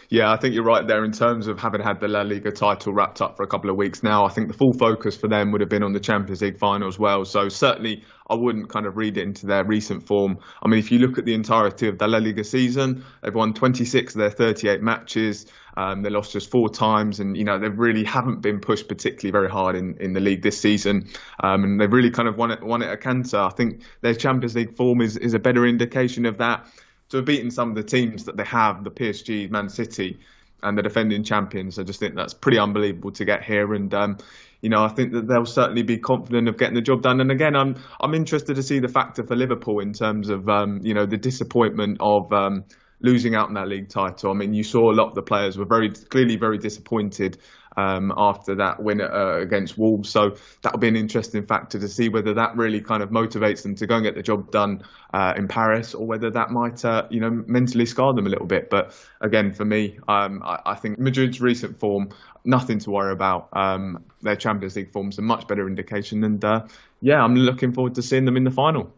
Yeah, 0.09 0.33
I 0.33 0.37
think 0.37 0.55
you're 0.55 0.65
right 0.65 0.87
there 0.87 1.05
in 1.05 1.13
terms 1.13 1.47
of 1.47 1.59
having 1.59 1.81
had 1.81 2.01
the 2.01 2.09
La 2.09 2.23
Liga 2.23 2.51
title 2.51 2.93
wrapped 2.93 3.21
up 3.21 3.37
for 3.37 3.43
a 3.43 3.47
couple 3.47 3.71
of 3.71 3.77
weeks 3.77 4.03
now. 4.03 4.25
I 4.25 4.29
think 4.31 4.49
the 4.49 4.55
full 4.55 4.73
focus 4.73 5.17
for 5.17 5.29
them 5.29 5.53
would 5.53 5.61
have 5.61 5.71
been 5.71 5.83
on 5.83 5.93
the 5.93 6.01
Champions 6.01 6.43
League 6.43 6.59
final 6.59 6.89
as 6.89 6.99
well. 6.99 7.25
So 7.25 7.49
certainly 7.49 8.05
I 8.31 8.35
wouldn't 8.35 8.69
kind 8.69 8.87
of 8.87 8.97
read 8.97 9.17
it 9.17 9.23
into 9.23 9.47
their 9.47 9.65
recent 9.65 10.07
form. 10.07 10.39
I 10.63 10.69
mean, 10.69 10.79
if 10.79 10.93
you 10.93 10.99
look 10.99 11.19
at 11.19 11.25
the 11.25 11.35
entirety 11.35 11.89
of 11.89 11.99
the 11.99 12.07
La 12.07 12.19
Liga 12.19 12.45
season, 12.45 13.05
they've 13.23 13.35
won 13.35 13.55
26 13.55 14.15
of 14.15 14.19
their 14.19 14.31
38 14.31 14.83
matches. 14.83 15.47
Um, 15.77 16.03
they 16.03 16.11
lost 16.11 16.33
just 16.33 16.51
four 16.51 16.69
times, 16.69 17.21
and 17.21 17.37
you 17.37 17.45
know 17.45 17.59
they 17.59 17.69
really 17.69 18.03
haven't 18.03 18.41
been 18.41 18.59
pushed 18.59 18.89
particularly 18.89 19.31
very 19.31 19.49
hard 19.49 19.77
in, 19.77 19.97
in 20.01 20.13
the 20.13 20.19
league 20.19 20.43
this 20.43 20.61
season. 20.61 21.09
Um, 21.41 21.63
and 21.63 21.81
they've 21.81 21.93
really 21.93 22.11
kind 22.11 22.29
of 22.29 22.37
won 22.37 22.51
it 22.51 22.63
won 22.65 22.83
it 22.83 22.91
a 22.91 22.97
canter. 22.97 23.39
I 23.39 23.51
think 23.51 23.83
their 24.01 24.15
Champions 24.15 24.57
League 24.57 24.77
form 24.77 25.01
is, 25.01 25.17
is 25.17 25.35
a 25.35 25.39
better 25.39 25.65
indication 25.65 26.27
of 26.27 26.39
that 26.39 26.67
to 27.11 27.19
have 27.19 27.27
beaten 27.27 27.51
some 27.51 27.71
of 27.71 27.75
the 27.75 27.83
teams 27.83 28.25
that 28.25 28.37
they 28.37 28.45
have, 28.45 28.85
the 28.85 28.91
PSG, 28.91 29.51
Man 29.51 29.69
City, 29.69 30.19
and 30.63 30.77
the 30.77 30.83
defending 30.83 31.23
champions. 31.23 31.79
I 31.79 31.85
just 31.85 32.01
think 32.01 32.15
that's 32.15 32.35
pretty 32.35 32.59
unbelievable 32.59 33.13
to 33.13 33.25
get 33.25 33.45
here, 33.45 33.75
and 33.75 33.93
um, 33.95 34.19
you 34.61 34.71
know 34.71 34.83
I 34.83 34.89
think 34.89 35.13
that 35.13 35.29
they'll 35.29 35.47
certainly 35.47 35.83
be 35.83 35.99
confident 35.99 36.49
of 36.49 36.59
getting 36.59 36.75
the 36.75 36.83
job 36.83 37.03
done. 37.03 37.21
And 37.21 37.31
again, 37.31 37.55
I'm 37.55 37.77
I'm 38.01 38.15
interested 38.15 38.57
to 38.57 38.63
see 38.63 38.81
the 38.81 38.89
factor 38.89 39.25
for 39.25 39.37
Liverpool 39.37 39.81
in 39.81 39.93
terms 39.93 40.29
of 40.29 40.49
um, 40.49 40.81
you 40.83 40.95
know 40.95 41.07
the 41.07 41.19
disappointment 41.19 41.99
of. 42.01 42.33
Um, 42.33 42.65
losing 43.01 43.37
out 43.37 43.47
on 43.47 43.55
that 43.55 43.69
league 43.69 43.89
title. 43.89 44.33
I 44.33 44.35
mean, 44.35 44.53
you 44.53 44.65
saw 44.65 44.91
a 44.91 44.93
lot 44.93 45.07
of 45.07 45.15
the 45.15 45.23
players 45.23 45.57
were 45.57 45.65
very 45.65 45.89
clearly 45.91 46.35
very 46.35 46.59
disappointed 46.59 47.39
um, 47.79 48.13
after 48.17 48.57
that 48.57 48.83
win 48.83 49.01
uh, 49.01 49.39
against 49.41 49.79
Wolves. 49.79 50.11
So 50.11 50.37
that'll 50.63 50.81
be 50.81 50.89
an 50.89 50.97
interesting 50.97 51.47
factor 51.47 51.79
to 51.79 51.89
see 51.89 52.09
whether 52.09 52.35
that 52.35 52.57
really 52.57 52.81
kind 52.81 53.05
of 53.05 53.11
motivates 53.11 53.63
them 53.63 53.77
to 53.77 53.87
go 53.87 53.95
and 53.95 54.05
get 54.05 54.17
the 54.17 54.23
job 54.23 54.51
done 54.51 54.83
uh, 55.15 55.35
in 55.37 55.47
Paris, 55.47 55.95
or 55.95 56.05
whether 56.05 56.29
that 56.31 56.51
might, 56.51 56.85
uh, 56.85 57.07
you 57.09 57.21
know, 57.21 57.31
mentally 57.31 57.87
scar 57.87 58.13
them 58.15 58.27
a 58.27 58.31
little 58.31 58.47
bit. 58.47 58.69
But 58.69 58.93
again, 59.21 59.53
for 59.53 59.65
me, 59.65 59.99
um, 60.09 60.43
I, 60.45 60.59
I, 60.67 60.75
think 60.75 60.99
Madrid's 60.99 61.41
recent 61.41 61.79
form, 61.79 62.11
nothing 62.45 62.81
to 62.81 62.91
worry 62.91 63.13
about. 63.13 63.49
Um, 63.53 64.05
their 64.23 64.37
Champions 64.37 64.75
League 64.75 64.91
form's 64.91 65.19
a 65.19 65.23
much 65.23 65.47
better 65.47 65.69
indication, 65.69 66.25
and 66.25 66.45
uh, 66.45 66.67
yeah, 67.01 67.23
I'm 67.23 67.37
looking 67.37 67.73
forward 67.73 67.95
to 67.95 68.03
seeing 68.03 68.25
them 68.25 68.37
in 68.37 68.43
the 68.43 68.51
final. 68.51 68.93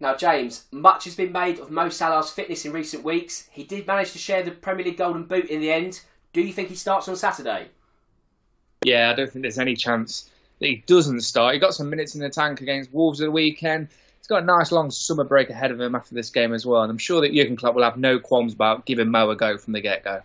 Now, 0.00 0.16
James, 0.16 0.64
much 0.72 1.04
has 1.04 1.14
been 1.14 1.32
made 1.32 1.60
of 1.60 1.70
Mo 1.70 1.88
Salah's 1.88 2.30
fitness 2.30 2.64
in 2.64 2.72
recent 2.72 3.04
weeks. 3.04 3.48
He 3.52 3.62
did 3.62 3.86
manage 3.86 4.12
to 4.12 4.18
share 4.18 4.42
the 4.42 4.50
Premier 4.50 4.86
League 4.86 4.98
Golden 4.98 5.24
Boot 5.24 5.46
in 5.46 5.60
the 5.60 5.70
end. 5.70 6.00
Do 6.32 6.40
you 6.40 6.52
think 6.52 6.68
he 6.68 6.74
starts 6.74 7.08
on 7.08 7.16
Saturday? 7.16 7.68
Yeah, 8.88 9.10
I 9.10 9.14
don't 9.14 9.30
think 9.30 9.42
there's 9.42 9.58
any 9.58 9.76
chance 9.76 10.30
that 10.60 10.66
he 10.66 10.82
doesn't 10.86 11.20
start. 11.20 11.52
He 11.52 11.60
got 11.60 11.74
some 11.74 11.90
minutes 11.90 12.14
in 12.14 12.22
the 12.22 12.30
tank 12.30 12.62
against 12.62 12.92
Wolves 12.92 13.20
at 13.20 13.26
the 13.26 13.30
weekend. 13.30 13.88
He's 14.18 14.26
got 14.26 14.42
a 14.42 14.46
nice 14.46 14.72
long 14.72 14.90
summer 14.90 15.24
break 15.24 15.50
ahead 15.50 15.70
of 15.70 15.78
him 15.78 15.94
after 15.94 16.14
this 16.14 16.30
game 16.30 16.54
as 16.54 16.64
well, 16.64 16.82
and 16.82 16.90
I'm 16.90 16.98
sure 16.98 17.20
that 17.20 17.34
Jurgen 17.34 17.56
Klopp 17.56 17.74
will 17.74 17.82
have 17.82 17.98
no 17.98 18.18
qualms 18.18 18.54
about 18.54 18.86
giving 18.86 19.10
Mo 19.10 19.28
a 19.30 19.36
go 19.36 19.58
from 19.58 19.74
the 19.74 19.82
get-go. 19.82 20.22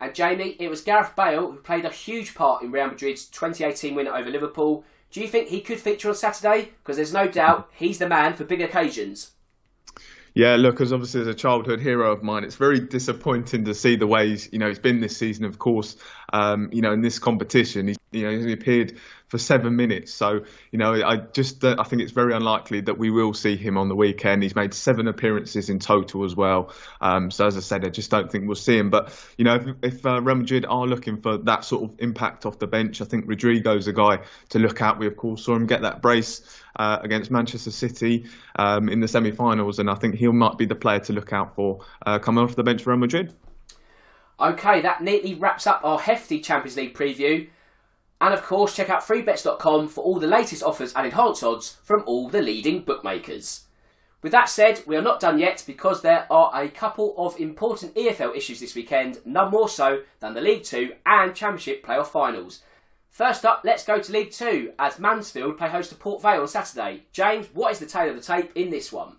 And 0.00 0.12
Jamie, 0.12 0.56
it 0.58 0.68
was 0.68 0.80
Gareth 0.80 1.14
Bale 1.14 1.52
who 1.52 1.58
played 1.58 1.84
a 1.84 1.90
huge 1.90 2.34
part 2.34 2.62
in 2.62 2.72
Real 2.72 2.88
Madrid's 2.88 3.26
2018 3.26 3.94
win 3.94 4.08
over 4.08 4.28
Liverpool. 4.28 4.84
Do 5.12 5.20
you 5.20 5.28
think 5.28 5.48
he 5.48 5.60
could 5.60 5.78
feature 5.78 6.08
on 6.08 6.16
Saturday? 6.16 6.72
Because 6.82 6.96
there's 6.96 7.12
no 7.12 7.28
doubt 7.28 7.70
he's 7.76 7.98
the 7.98 8.08
man 8.08 8.34
for 8.34 8.42
big 8.42 8.60
occasions. 8.60 9.30
Yeah, 10.34 10.56
look, 10.56 10.80
as 10.80 10.92
obviously 10.92 11.20
as 11.20 11.28
a 11.28 11.34
childhood 11.34 11.78
hero 11.78 12.10
of 12.10 12.24
mine, 12.24 12.42
it's 12.42 12.56
very 12.56 12.80
disappointing 12.80 13.64
to 13.66 13.72
see 13.72 13.94
the 13.94 14.08
ways 14.08 14.48
you 14.52 14.58
know 14.58 14.66
he's 14.66 14.80
been 14.80 14.98
this 14.98 15.16
season. 15.16 15.44
Of 15.44 15.60
course, 15.60 15.96
um, 16.34 16.68
you 16.72 16.82
know 16.82 16.92
in 16.92 17.00
this 17.00 17.20
competition, 17.20 17.86
he's 17.86 17.96
you 18.10 18.24
know 18.24 18.46
he 18.46 18.52
appeared 18.52 18.98
for 19.28 19.38
seven 19.38 19.76
minutes. 19.76 20.12
So 20.12 20.44
you 20.72 20.78
know, 20.80 20.94
I 20.94 21.16
just 21.16 21.64
uh, 21.64 21.76
I 21.78 21.84
think 21.84 22.02
it's 22.02 22.10
very 22.10 22.34
unlikely 22.34 22.80
that 22.82 22.98
we 22.98 23.10
will 23.10 23.34
see 23.34 23.56
him 23.56 23.78
on 23.78 23.88
the 23.88 23.94
weekend. 23.94 24.42
He's 24.42 24.56
made 24.56 24.74
seven 24.74 25.06
appearances 25.06 25.70
in 25.70 25.78
total 25.78 26.24
as 26.24 26.34
well. 26.34 26.72
Um, 27.00 27.30
so 27.30 27.46
as 27.46 27.56
I 27.56 27.60
said, 27.60 27.84
I 27.84 27.88
just 27.88 28.10
don't 28.10 28.30
think 28.32 28.46
we'll 28.46 28.56
see 28.56 28.76
him. 28.76 28.90
But 28.90 29.14
you 29.38 29.44
know, 29.44 29.54
if, 29.54 29.94
if 29.94 30.06
uh, 30.06 30.20
Real 30.20 30.34
Madrid 30.34 30.66
are 30.68 30.86
looking 30.88 31.20
for 31.20 31.38
that 31.38 31.64
sort 31.64 31.84
of 31.84 32.00
impact 32.00 32.46
off 32.46 32.58
the 32.58 32.66
bench, 32.66 33.00
I 33.00 33.04
think 33.04 33.26
Rodrygo's 33.26 33.86
a 33.86 33.92
guy 33.92 34.18
to 34.48 34.58
look 34.58 34.82
at. 34.82 34.98
We 34.98 35.06
of 35.06 35.16
course 35.16 35.44
saw 35.44 35.54
him 35.54 35.66
get 35.66 35.82
that 35.82 36.02
brace 36.02 36.42
uh, 36.74 36.98
against 37.00 37.30
Manchester 37.30 37.70
City 37.70 38.26
um, 38.56 38.88
in 38.88 38.98
the 38.98 39.06
semi-finals, 39.06 39.78
and 39.78 39.88
I 39.88 39.94
think 39.94 40.16
he 40.16 40.26
might 40.26 40.58
be 40.58 40.66
the 40.66 40.74
player 40.74 40.98
to 41.00 41.12
look 41.12 41.32
out 41.32 41.54
for 41.54 41.84
uh, 42.04 42.18
coming 42.18 42.42
off 42.42 42.56
the 42.56 42.64
bench 42.64 42.82
for 42.82 42.90
Real 42.90 42.98
Madrid. 42.98 43.32
Okay, 44.40 44.80
that 44.80 45.02
neatly 45.02 45.34
wraps 45.34 45.66
up 45.66 45.80
our 45.84 45.98
hefty 45.98 46.40
Champions 46.40 46.76
League 46.76 46.94
preview. 46.94 47.48
And 48.20 48.32
of 48.32 48.42
course, 48.42 48.74
check 48.74 48.90
out 48.90 49.02
freebets.com 49.02 49.88
for 49.88 50.02
all 50.02 50.18
the 50.18 50.26
latest 50.26 50.62
offers 50.62 50.92
and 50.94 51.06
enhanced 51.06 51.44
odds 51.44 51.76
from 51.82 52.02
all 52.06 52.28
the 52.28 52.42
leading 52.42 52.82
bookmakers. 52.82 53.64
With 54.22 54.32
that 54.32 54.48
said, 54.48 54.82
we 54.86 54.96
are 54.96 55.02
not 55.02 55.20
done 55.20 55.38
yet 55.38 55.62
because 55.66 56.00
there 56.00 56.26
are 56.30 56.50
a 56.54 56.70
couple 56.70 57.14
of 57.18 57.38
important 57.38 57.94
EFL 57.94 58.34
issues 58.34 58.58
this 58.58 58.74
weekend, 58.74 59.18
none 59.26 59.50
more 59.50 59.68
so 59.68 60.02
than 60.20 60.32
the 60.32 60.40
League 60.40 60.64
Two 60.64 60.94
and 61.04 61.34
Championship 61.34 61.84
playoff 61.84 62.06
finals. 62.06 62.62
First 63.10 63.44
up, 63.44 63.60
let's 63.64 63.84
go 63.84 64.00
to 64.00 64.12
League 64.12 64.32
Two 64.32 64.72
as 64.78 64.98
Mansfield 64.98 65.58
play 65.58 65.68
host 65.68 65.90
to 65.90 65.94
Port 65.94 66.22
Vale 66.22 66.40
on 66.40 66.48
Saturday. 66.48 67.02
James, 67.12 67.48
what 67.52 67.72
is 67.72 67.78
the 67.78 67.86
tale 67.86 68.08
of 68.08 68.16
the 68.16 68.22
tape 68.22 68.50
in 68.54 68.70
this 68.70 68.90
one? 68.90 69.16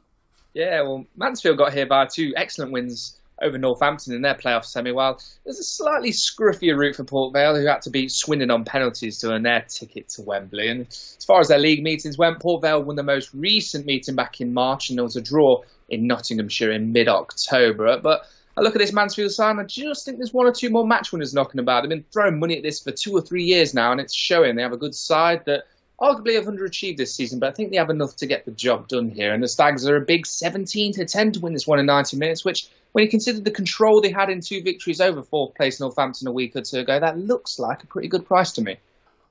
Yeah, 0.55 0.81
well, 0.81 1.05
Mansfield 1.15 1.59
got 1.59 1.73
here 1.73 1.85
by 1.85 2.07
two 2.07 2.33
excellent 2.35 2.71
wins 2.71 3.19
over 3.41 3.57
Northampton 3.57 4.13
in 4.13 4.21
their 4.21 4.35
playoff 4.35 4.65
semi, 4.65 4.91
while 4.91 5.21
there's 5.43 5.59
a 5.59 5.63
slightly 5.63 6.11
scruffier 6.11 6.77
route 6.77 6.95
for 6.95 7.03
Port 7.03 7.33
Vale, 7.33 7.55
who 7.55 7.65
had 7.65 7.81
to 7.83 7.89
beat 7.89 8.11
Swindon 8.11 8.51
on 8.51 8.65
penalties 8.65 9.19
to 9.19 9.31
earn 9.31 9.43
their 9.43 9.61
ticket 9.61 10.09
to 10.09 10.21
Wembley. 10.21 10.69
And 10.69 10.81
as 10.81 11.25
far 11.25 11.39
as 11.39 11.47
their 11.47 11.59
league 11.59 11.83
meetings 11.83 12.17
went, 12.17 12.39
Port 12.39 12.61
Vale 12.61 12.83
won 12.83 12.95
the 12.95 13.03
most 13.03 13.33
recent 13.33 13.85
meeting 13.85 14.15
back 14.15 14.41
in 14.41 14.53
March, 14.53 14.89
and 14.89 14.97
there 14.97 15.03
was 15.03 15.15
a 15.15 15.21
draw 15.21 15.61
in 15.89 16.07
Nottinghamshire 16.07 16.71
in 16.71 16.91
mid 16.91 17.07
October. 17.07 17.99
But 18.01 18.25
I 18.57 18.61
look 18.61 18.75
at 18.75 18.79
this 18.79 18.93
Mansfield 18.93 19.31
side, 19.31 19.57
I 19.57 19.63
just 19.63 20.05
think 20.05 20.17
there's 20.17 20.33
one 20.33 20.47
or 20.47 20.51
two 20.53 20.69
more 20.69 20.87
match 20.87 21.11
winners 21.11 21.33
knocking 21.33 21.59
about. 21.59 21.81
They've 21.81 21.89
been 21.89 22.05
throwing 22.13 22.39
money 22.39 22.55
at 22.55 22.63
this 22.63 22.79
for 22.79 22.91
two 22.91 23.11
or 23.11 23.21
three 23.21 23.43
years 23.43 23.73
now, 23.73 23.91
and 23.91 23.99
it's 23.99 24.13
showing 24.13 24.55
they 24.55 24.61
have 24.61 24.71
a 24.71 24.77
good 24.77 24.95
side 24.95 25.43
that 25.45 25.65
arguably 26.01 26.35
have 26.35 26.45
underachieved 26.45 26.97
this 26.97 27.15
season, 27.15 27.39
but 27.39 27.49
I 27.49 27.51
think 27.51 27.71
they 27.71 27.77
have 27.77 27.89
enough 27.89 28.15
to 28.17 28.25
get 28.25 28.45
the 28.45 28.51
job 28.51 28.87
done 28.87 29.09
here. 29.09 29.33
And 29.33 29.41
the 29.41 29.47
Stags 29.47 29.87
are 29.87 29.95
a 29.95 30.01
big 30.01 30.25
17 30.25 30.93
to 30.93 31.05
10 31.05 31.33
to 31.33 31.39
win 31.39 31.53
this 31.53 31.67
one 31.67 31.79
in 31.79 31.85
90 31.85 32.17
minutes, 32.17 32.43
which, 32.43 32.67
when 32.91 33.03
you 33.03 33.09
consider 33.09 33.39
the 33.39 33.51
control 33.51 34.01
they 34.01 34.11
had 34.11 34.29
in 34.29 34.41
two 34.41 34.61
victories 34.61 35.01
over 35.01 35.21
fourth 35.21 35.55
place 35.55 35.79
Northampton 35.79 36.27
a 36.27 36.31
week 36.31 36.55
or 36.55 36.61
two 36.61 36.79
ago, 36.79 36.99
that 36.99 37.17
looks 37.17 37.59
like 37.59 37.83
a 37.83 37.87
pretty 37.87 38.07
good 38.07 38.25
price 38.25 38.51
to 38.53 38.61
me. 38.61 38.77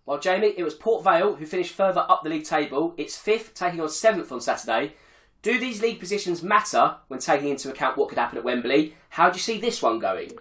Well, 0.07 0.18
Jamie, 0.18 0.55
it 0.57 0.62
was 0.62 0.74
Port 0.74 1.03
Vale 1.03 1.35
who 1.35 1.46
finished 1.46 1.74
further 1.74 2.05
up 2.09 2.22
the 2.22 2.29
league 2.29 2.44
table. 2.44 2.94
It's 2.98 3.16
fifth, 3.16 3.55
taking 3.55 3.81
on 3.81 3.88
seventh 3.88 4.31
on 4.33 4.40
Saturday. 4.40 4.94
Do 5.40 5.59
these 5.59 5.83
league 5.83 6.00
positions 6.00 6.42
matter 6.42 6.96
when 7.09 7.20
taking 7.20 7.48
into 7.48 7.70
account 7.70 7.96
what 7.96 8.09
could 8.09 8.18
happen 8.18 8.38
at 8.38 8.44
Wembley? 8.44 8.94
How 9.11 9.31
do 9.31 9.37
you 9.37 9.42
see 9.42 9.59
this 9.59 9.83
one 9.83 9.98
going? 9.98 10.33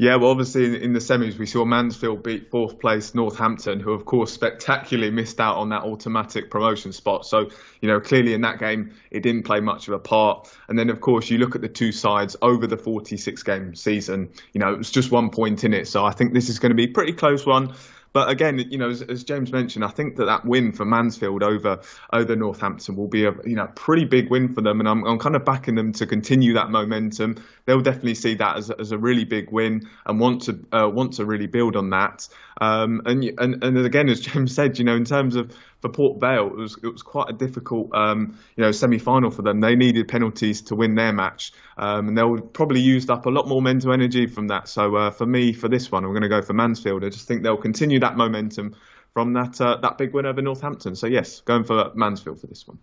Yeah, 0.00 0.16
well, 0.16 0.30
obviously 0.30 0.82
in 0.82 0.94
the 0.94 0.98
semis 0.98 1.36
we 1.36 1.44
saw 1.44 1.66
Mansfield 1.66 2.22
beat 2.22 2.50
fourth 2.50 2.78
place 2.78 3.14
Northampton, 3.14 3.80
who 3.80 3.92
of 3.92 4.06
course 4.06 4.32
spectacularly 4.32 5.10
missed 5.10 5.38
out 5.38 5.56
on 5.56 5.68
that 5.68 5.82
automatic 5.82 6.50
promotion 6.50 6.92
spot. 6.92 7.26
So 7.26 7.50
you 7.82 7.88
know 7.88 8.00
clearly 8.00 8.32
in 8.32 8.40
that 8.40 8.58
game 8.58 8.94
it 9.10 9.22
didn't 9.22 9.42
play 9.42 9.60
much 9.60 9.88
of 9.88 9.92
a 9.92 9.98
part. 9.98 10.50
And 10.68 10.78
then 10.78 10.88
of 10.88 11.02
course 11.02 11.28
you 11.28 11.36
look 11.36 11.54
at 11.54 11.60
the 11.60 11.68
two 11.68 11.92
sides 11.92 12.34
over 12.40 12.66
the 12.66 12.78
46 12.78 13.42
game 13.42 13.74
season. 13.74 14.30
You 14.54 14.60
know 14.60 14.72
it 14.72 14.78
was 14.78 14.90
just 14.90 15.10
one 15.10 15.28
point 15.28 15.64
in 15.64 15.74
it, 15.74 15.86
so 15.86 16.02
I 16.02 16.12
think 16.12 16.32
this 16.32 16.48
is 16.48 16.58
going 16.58 16.70
to 16.70 16.76
be 16.76 16.84
a 16.84 16.94
pretty 16.94 17.12
close 17.12 17.44
one. 17.44 17.74
But 18.12 18.28
again, 18.28 18.58
you 18.58 18.78
know, 18.78 18.90
as, 18.90 19.02
as, 19.02 19.22
James 19.22 19.52
mentioned, 19.52 19.84
I 19.84 19.88
think 19.88 20.16
that 20.16 20.24
that 20.24 20.44
win 20.44 20.72
for 20.72 20.84
Mansfield 20.84 21.42
over 21.42 21.80
over 22.12 22.34
Northampton 22.34 22.96
will 22.96 23.06
be 23.06 23.24
a 23.24 23.32
you 23.44 23.54
know 23.54 23.68
pretty 23.74 24.04
big 24.04 24.30
win 24.30 24.52
for 24.52 24.62
them, 24.62 24.80
and 24.80 24.88
I'm, 24.88 25.04
I'm 25.04 25.18
kind 25.18 25.36
of 25.36 25.44
backing 25.44 25.76
them 25.76 25.92
to 25.94 26.06
continue 26.06 26.54
that 26.54 26.70
momentum. 26.70 27.36
They'll 27.66 27.80
definitely 27.80 28.16
see 28.16 28.34
that 28.34 28.56
as, 28.56 28.70
as 28.70 28.90
a 28.90 28.98
really 28.98 29.24
big 29.24 29.52
win 29.52 29.88
and 30.06 30.18
want 30.18 30.42
to 30.42 30.58
uh, 30.72 30.88
want 30.88 31.14
to 31.14 31.24
really 31.24 31.46
build 31.46 31.76
on 31.76 31.90
that. 31.90 32.28
Um, 32.60 33.02
and, 33.06 33.24
and 33.38 33.62
and 33.62 33.78
again, 33.78 34.08
as 34.08 34.20
James 34.20 34.54
said, 34.54 34.78
you 34.78 34.84
know, 34.84 34.96
in 34.96 35.04
terms 35.04 35.36
of 35.36 35.56
for 35.80 35.88
Port 35.88 36.20
Vale, 36.20 36.46
it 36.46 36.56
was 36.56 36.78
it 36.82 36.88
was 36.88 37.02
quite 37.02 37.30
a 37.30 37.32
difficult 37.32 37.94
um, 37.94 38.38
you 38.56 38.64
know 38.64 38.70
semi 38.70 38.98
final 38.98 39.30
for 39.30 39.42
them. 39.42 39.60
They 39.60 39.74
needed 39.74 40.08
penalties 40.08 40.60
to 40.62 40.74
win 40.74 40.94
their 40.94 41.12
match, 41.12 41.52
um, 41.78 42.08
and 42.08 42.18
they'll 42.18 42.40
probably 42.40 42.80
used 42.80 43.10
up 43.10 43.26
a 43.26 43.30
lot 43.30 43.48
more 43.48 43.62
mental 43.62 43.92
energy 43.92 44.26
from 44.26 44.48
that. 44.48 44.68
So 44.68 44.96
uh, 44.96 45.10
for 45.10 45.26
me, 45.26 45.52
for 45.52 45.68
this 45.68 45.90
one, 45.90 46.04
I'm 46.04 46.10
going 46.10 46.22
to 46.22 46.28
go 46.28 46.42
for 46.42 46.52
Mansfield. 46.52 47.04
I 47.04 47.08
just 47.08 47.26
think 47.26 47.42
they'll 47.42 47.56
continue 47.56 47.98
that 48.00 48.16
momentum 48.16 48.76
from 49.12 49.32
that 49.34 49.60
uh, 49.60 49.78
that 49.82 49.98
big 49.98 50.12
win 50.12 50.26
over 50.26 50.42
Northampton. 50.42 50.94
So 50.94 51.06
yes, 51.06 51.40
going 51.40 51.64
for 51.64 51.92
Mansfield 51.94 52.40
for 52.40 52.46
this 52.46 52.68
one. 52.68 52.78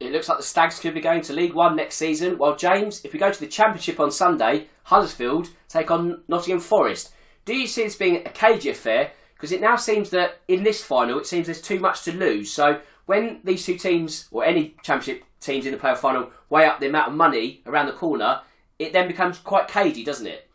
It 0.00 0.10
looks 0.10 0.28
like 0.28 0.38
the 0.38 0.44
Stags 0.44 0.80
could 0.80 0.94
be 0.94 1.00
going 1.00 1.22
to 1.22 1.32
League 1.32 1.54
One 1.54 1.76
next 1.76 1.94
season. 1.94 2.36
While 2.36 2.56
James, 2.56 3.04
if 3.04 3.12
we 3.12 3.20
go 3.20 3.30
to 3.30 3.40
the 3.40 3.46
Championship 3.46 4.00
on 4.00 4.10
Sunday, 4.10 4.66
Huddersfield 4.84 5.50
take 5.68 5.90
on 5.90 6.22
Nottingham 6.28 6.60
Forest. 6.60 7.12
Do 7.44 7.54
you 7.54 7.66
see 7.66 7.84
this 7.84 7.96
being 7.96 8.16
a 8.16 8.30
cagey 8.30 8.70
affair? 8.70 9.12
Because 9.42 9.50
it 9.50 9.60
now 9.60 9.74
seems 9.74 10.10
that 10.10 10.38
in 10.46 10.62
this 10.62 10.84
final 10.84 11.18
it 11.18 11.26
seems 11.26 11.46
there's 11.46 11.60
too 11.60 11.80
much 11.80 12.04
to 12.04 12.12
lose. 12.12 12.52
So 12.52 12.80
when 13.06 13.40
these 13.42 13.66
two 13.66 13.76
teams 13.76 14.28
or 14.30 14.44
any 14.44 14.76
championship 14.84 15.24
teams 15.40 15.66
in 15.66 15.72
the 15.72 15.78
playoff 15.78 15.96
final 15.96 16.30
weigh 16.48 16.64
up 16.64 16.78
the 16.78 16.86
amount 16.86 17.08
of 17.08 17.14
money 17.14 17.60
around 17.66 17.86
the 17.86 17.92
corner, 17.92 18.40
it 18.78 18.92
then 18.92 19.08
becomes 19.08 19.38
quite 19.38 19.66
cagey, 19.66 20.04
doesn't 20.04 20.28
it? 20.28 20.48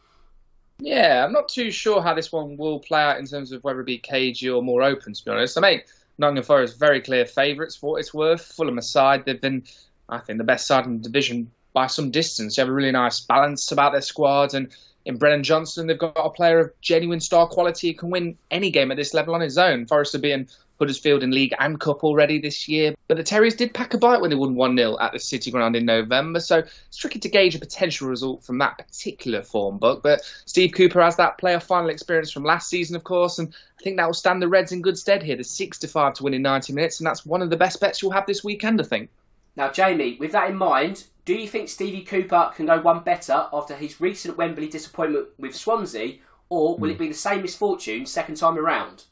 Yeah, 0.79 1.25
I'm 1.25 1.33
not 1.33 1.49
too 1.49 1.69
sure 1.69 2.01
how 2.01 2.13
this 2.13 2.31
one 2.31 2.55
will 2.55 2.79
play 2.79 3.01
out 3.01 3.19
in 3.19 3.25
terms 3.25 3.51
of 3.51 3.61
whether 3.65 3.81
it 3.81 3.87
be 3.87 3.97
cagey 3.97 4.49
or 4.49 4.63
more 4.63 4.81
open. 4.83 5.11
To 5.11 5.25
be 5.25 5.31
honest, 5.31 5.57
I 5.57 5.61
make 5.61 5.87
Nottingham 6.17 6.45
Forest 6.45 6.79
very 6.79 7.01
clear 7.01 7.25
favourites 7.25 7.75
for 7.75 7.91
what 7.91 7.99
it's 7.99 8.13
worth. 8.13 8.53
Fulham 8.53 8.77
aside, 8.77 9.25
they've 9.25 9.41
been, 9.41 9.65
I 10.07 10.19
think, 10.19 10.37
the 10.37 10.45
best 10.45 10.65
side 10.65 10.85
in 10.85 11.01
the 11.01 11.03
division 11.03 11.51
by 11.73 11.87
some 11.87 12.09
distance. 12.09 12.55
They 12.55 12.61
have 12.61 12.69
a 12.69 12.73
really 12.73 12.93
nice 12.93 13.19
balance 13.19 13.69
about 13.69 13.91
their 13.91 14.01
squad, 14.01 14.53
and 14.53 14.73
in 15.07 15.17
Brennan 15.17 15.43
Johnson, 15.43 15.87
they've 15.87 15.97
got 15.97 16.13
a 16.17 16.29
player 16.29 16.59
of 16.59 16.81
genuine 16.81 17.21
star 17.21 17.47
quality 17.47 17.87
who 17.87 17.97
can 17.97 18.09
win 18.09 18.37
any 18.51 18.69
game 18.69 18.91
at 18.91 18.97
this 18.97 19.13
level 19.13 19.33
on 19.33 19.41
his 19.41 19.57
own. 19.57 19.85
Forest 19.85 20.15
are 20.15 20.19
being 20.19 20.47
Huddersfield 20.79 21.23
in 21.23 21.31
League 21.31 21.55
and 21.59 21.79
Cup 21.79 22.03
already 22.03 22.39
this 22.39 22.67
year. 22.67 22.93
But 23.07 23.17
the 23.17 23.23
Terriers 23.23 23.55
did 23.55 23.73
pack 23.73 23.93
a 23.93 23.97
bite 23.97 24.21
when 24.21 24.29
they 24.29 24.35
won 24.35 24.55
1 24.55 24.77
0 24.77 24.97
at 24.99 25.13
the 25.13 25.19
City 25.19 25.49
Ground 25.49 25.75
in 25.75 25.85
November, 25.85 26.39
so 26.39 26.57
it's 26.57 26.97
tricky 26.97 27.19
to 27.19 27.29
gauge 27.29 27.55
a 27.55 27.59
potential 27.59 28.09
result 28.09 28.43
from 28.43 28.57
that 28.59 28.77
particular 28.77 29.41
form 29.41 29.77
book. 29.77 30.03
But 30.03 30.21
Steve 30.45 30.73
Cooper 30.73 31.01
has 31.01 31.15
that 31.15 31.37
player 31.37 31.59
final 31.59 31.89
experience 31.89 32.31
from 32.31 32.43
last 32.43 32.69
season, 32.69 32.95
of 32.95 33.03
course, 33.03 33.39
and 33.39 33.53
I 33.79 33.83
think 33.83 33.97
that 33.97 34.05
will 34.05 34.13
stand 34.13 34.41
the 34.41 34.47
Reds 34.47 34.71
in 34.71 34.81
good 34.81 34.97
stead 34.97 35.23
here. 35.23 35.37
The 35.37 35.43
6 35.43 35.79
to 35.79 35.87
5 35.87 36.13
to 36.15 36.23
win 36.23 36.33
in 36.33 36.41
90 36.41 36.73
minutes, 36.73 36.99
and 36.99 37.07
that's 37.07 37.25
one 37.25 37.41
of 37.41 37.49
the 37.49 37.57
best 37.57 37.79
bets 37.79 38.01
you'll 38.01 38.11
have 38.11 38.27
this 38.27 38.43
weekend, 38.43 38.81
I 38.81 38.83
think. 38.83 39.09
Now, 39.57 39.71
Jamie, 39.71 40.17
with 40.19 40.31
that 40.33 40.51
in 40.51 40.55
mind, 40.55 41.05
do 41.25 41.33
you 41.33 41.47
think 41.47 41.67
Stevie 41.67 42.03
Cooper 42.03 42.51
can 42.55 42.67
go 42.67 42.79
one 42.79 43.03
better 43.03 43.47
after 43.51 43.75
his 43.75 43.99
recent 43.99 44.37
Wembley 44.37 44.67
disappointment 44.69 45.29
with 45.39 45.55
Swansea, 45.55 46.19
or 46.47 46.77
will 46.77 46.89
mm. 46.89 46.93
it 46.93 46.99
be 46.99 47.07
the 47.07 47.15
same 47.15 47.41
misfortune 47.41 48.05
second 48.05 48.35
time 48.35 48.57
around? 48.57 49.05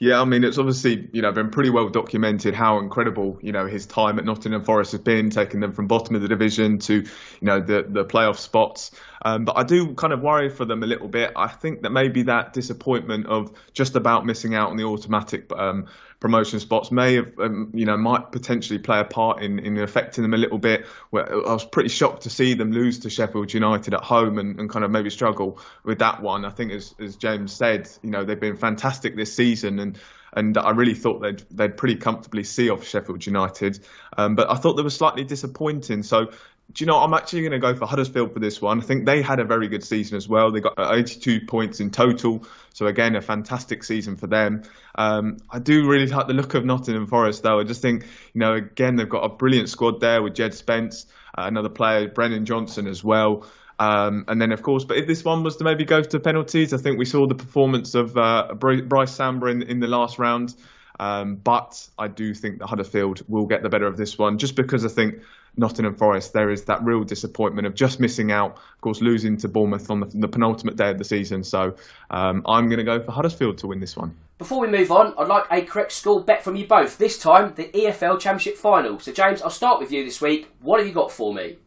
Yeah, 0.00 0.20
I 0.20 0.24
mean, 0.24 0.44
it's 0.44 0.56
obviously 0.56 1.08
you 1.12 1.20
know 1.20 1.30
been 1.30 1.50
pretty 1.50 1.68
well 1.68 1.90
documented 1.90 2.54
how 2.54 2.78
incredible 2.78 3.38
you 3.42 3.52
know 3.52 3.66
his 3.66 3.84
time 3.84 4.18
at 4.18 4.24
Nottingham 4.24 4.64
Forest 4.64 4.92
has 4.92 5.00
been, 5.02 5.28
taking 5.28 5.60
them 5.60 5.72
from 5.72 5.86
bottom 5.86 6.16
of 6.16 6.22
the 6.22 6.28
division 6.28 6.78
to 6.80 6.94
you 6.94 7.06
know 7.42 7.60
the 7.60 7.84
the 7.86 8.04
playoff 8.04 8.38
spots. 8.38 8.90
Um, 9.22 9.44
but 9.44 9.58
I 9.58 9.62
do 9.62 9.94
kind 9.94 10.14
of 10.14 10.22
worry 10.22 10.48
for 10.48 10.64
them 10.64 10.82
a 10.82 10.86
little 10.86 11.08
bit. 11.08 11.32
I 11.36 11.48
think 11.48 11.82
that 11.82 11.90
maybe 11.90 12.22
that 12.22 12.54
disappointment 12.54 13.26
of 13.26 13.52
just 13.74 13.94
about 13.94 14.24
missing 14.24 14.54
out 14.54 14.70
on 14.70 14.78
the 14.78 14.84
automatic 14.84 15.52
um, 15.52 15.86
promotion 16.20 16.60
spots 16.60 16.92
may 16.92 17.14
have, 17.14 17.38
um, 17.38 17.70
you 17.74 17.86
know, 17.86 17.96
might 17.96 18.30
potentially 18.30 18.78
play 18.78 19.00
a 19.00 19.04
part 19.04 19.42
in, 19.42 19.58
in 19.58 19.78
affecting 19.78 20.22
them 20.22 20.34
a 20.34 20.36
little 20.36 20.58
bit. 20.58 20.86
Where 21.08 21.26
I 21.32 21.52
was 21.52 21.64
pretty 21.64 21.88
shocked 21.88 22.22
to 22.22 22.30
see 22.30 22.54
them 22.54 22.72
lose 22.72 23.00
to 23.00 23.10
Sheffield 23.10 23.52
United 23.52 23.94
at 23.94 24.04
home 24.04 24.38
and, 24.38 24.60
and 24.60 24.70
kind 24.70 24.84
of 24.84 24.90
maybe 24.90 25.10
struggle 25.10 25.58
with 25.82 25.98
that 26.00 26.22
one. 26.22 26.44
I 26.44 26.50
think, 26.50 26.72
as, 26.72 26.94
as 27.00 27.16
James 27.16 27.52
said, 27.52 27.88
you 28.02 28.10
know, 28.10 28.24
they've 28.24 28.38
been 28.38 28.56
fantastic 28.56 29.16
this 29.16 29.34
season 29.34 29.78
and 29.78 29.98
and 30.32 30.56
I 30.56 30.70
really 30.70 30.94
thought 30.94 31.20
they'd 31.20 31.42
they'd 31.50 31.76
pretty 31.76 31.96
comfortably 31.96 32.44
see 32.44 32.70
off 32.70 32.86
Sheffield 32.86 33.26
United. 33.26 33.80
Um, 34.16 34.34
but 34.36 34.50
I 34.50 34.56
thought 34.56 34.74
they 34.74 34.82
were 34.82 34.90
slightly 34.90 35.24
disappointing. 35.24 36.02
So 36.02 36.30
do 36.72 36.84
you 36.84 36.86
know, 36.86 36.98
I'm 36.98 37.14
actually 37.14 37.40
going 37.40 37.52
to 37.52 37.58
go 37.58 37.74
for 37.74 37.86
Huddersfield 37.86 38.32
for 38.32 38.38
this 38.38 38.60
one. 38.60 38.80
I 38.80 38.82
think 38.82 39.06
they 39.06 39.22
had 39.22 39.40
a 39.40 39.44
very 39.44 39.68
good 39.68 39.82
season 39.82 40.16
as 40.16 40.28
well. 40.28 40.52
They 40.52 40.60
got 40.60 40.74
82 40.78 41.46
points 41.46 41.80
in 41.80 41.90
total. 41.90 42.44
So, 42.72 42.86
again, 42.86 43.16
a 43.16 43.20
fantastic 43.20 43.82
season 43.82 44.16
for 44.16 44.26
them. 44.26 44.62
Um, 44.94 45.38
I 45.50 45.58
do 45.58 45.88
really 45.88 46.06
like 46.06 46.28
the 46.28 46.34
look 46.34 46.54
of 46.54 46.64
Nottingham 46.64 47.06
Forest, 47.06 47.42
though. 47.42 47.58
I 47.58 47.64
just 47.64 47.82
think, 47.82 48.04
you 48.32 48.38
know, 48.38 48.54
again, 48.54 48.96
they've 48.96 49.08
got 49.08 49.24
a 49.24 49.28
brilliant 49.28 49.68
squad 49.68 50.00
there 50.00 50.22
with 50.22 50.34
Jed 50.34 50.54
Spence, 50.54 51.06
uh, 51.36 51.42
another 51.46 51.68
player, 51.70 52.08
Brennan 52.08 52.44
Johnson 52.44 52.86
as 52.86 53.02
well. 53.02 53.46
Um, 53.78 54.26
and 54.28 54.40
then, 54.40 54.52
of 54.52 54.62
course, 54.62 54.84
but 54.84 54.98
if 54.98 55.06
this 55.06 55.24
one 55.24 55.42
was 55.42 55.56
to 55.56 55.64
maybe 55.64 55.84
go 55.84 56.02
to 56.02 56.20
penalties, 56.20 56.74
I 56.74 56.76
think 56.76 56.98
we 56.98 57.06
saw 57.06 57.26
the 57.26 57.34
performance 57.34 57.94
of 57.94 58.16
uh, 58.16 58.54
Brice 58.54 59.12
Samba 59.12 59.46
in, 59.46 59.62
in 59.62 59.80
the 59.80 59.88
last 59.88 60.18
round. 60.18 60.54
Um, 61.00 61.36
but 61.36 61.88
I 61.98 62.08
do 62.08 62.34
think 62.34 62.58
that 62.58 62.66
Huddersfield 62.66 63.22
will 63.26 63.46
get 63.46 63.62
the 63.62 63.70
better 63.70 63.86
of 63.86 63.96
this 63.96 64.18
one, 64.18 64.36
just 64.36 64.54
because 64.54 64.84
I 64.84 64.88
think 64.88 65.22
Nottingham 65.56 65.94
Forest, 65.94 66.32
there 66.32 66.50
is 66.50 66.64
that 66.64 66.82
real 66.82 67.04
disappointment 67.04 67.66
of 67.66 67.74
just 67.74 68.00
missing 68.00 68.32
out, 68.32 68.52
of 68.52 68.80
course, 68.80 69.00
losing 69.00 69.36
to 69.38 69.48
Bournemouth 69.48 69.90
on 69.90 70.00
the, 70.00 70.06
the 70.06 70.28
penultimate 70.28 70.76
day 70.76 70.90
of 70.90 70.98
the 70.98 71.04
season. 71.04 71.42
So 71.44 71.74
um, 72.10 72.42
I'm 72.46 72.68
going 72.68 72.78
to 72.78 72.84
go 72.84 73.00
for 73.00 73.12
Huddersfield 73.12 73.58
to 73.58 73.66
win 73.66 73.80
this 73.80 73.96
one. 73.96 74.14
Before 74.38 74.60
we 74.60 74.68
move 74.68 74.90
on, 74.90 75.12
I'd 75.18 75.28
like 75.28 75.44
a 75.50 75.62
correct 75.62 75.92
score 75.92 76.22
bet 76.22 76.42
from 76.42 76.56
you 76.56 76.66
both. 76.66 76.96
This 76.96 77.18
time, 77.18 77.52
the 77.56 77.64
EFL 77.64 78.18
Championship 78.18 78.56
final. 78.56 78.98
So, 78.98 79.12
James, 79.12 79.42
I'll 79.42 79.50
start 79.50 79.80
with 79.80 79.92
you 79.92 80.04
this 80.04 80.20
week. 80.20 80.50
What 80.62 80.78
have 80.78 80.86
you 80.86 80.94
got 80.94 81.12
for 81.12 81.34
me? 81.34 81.58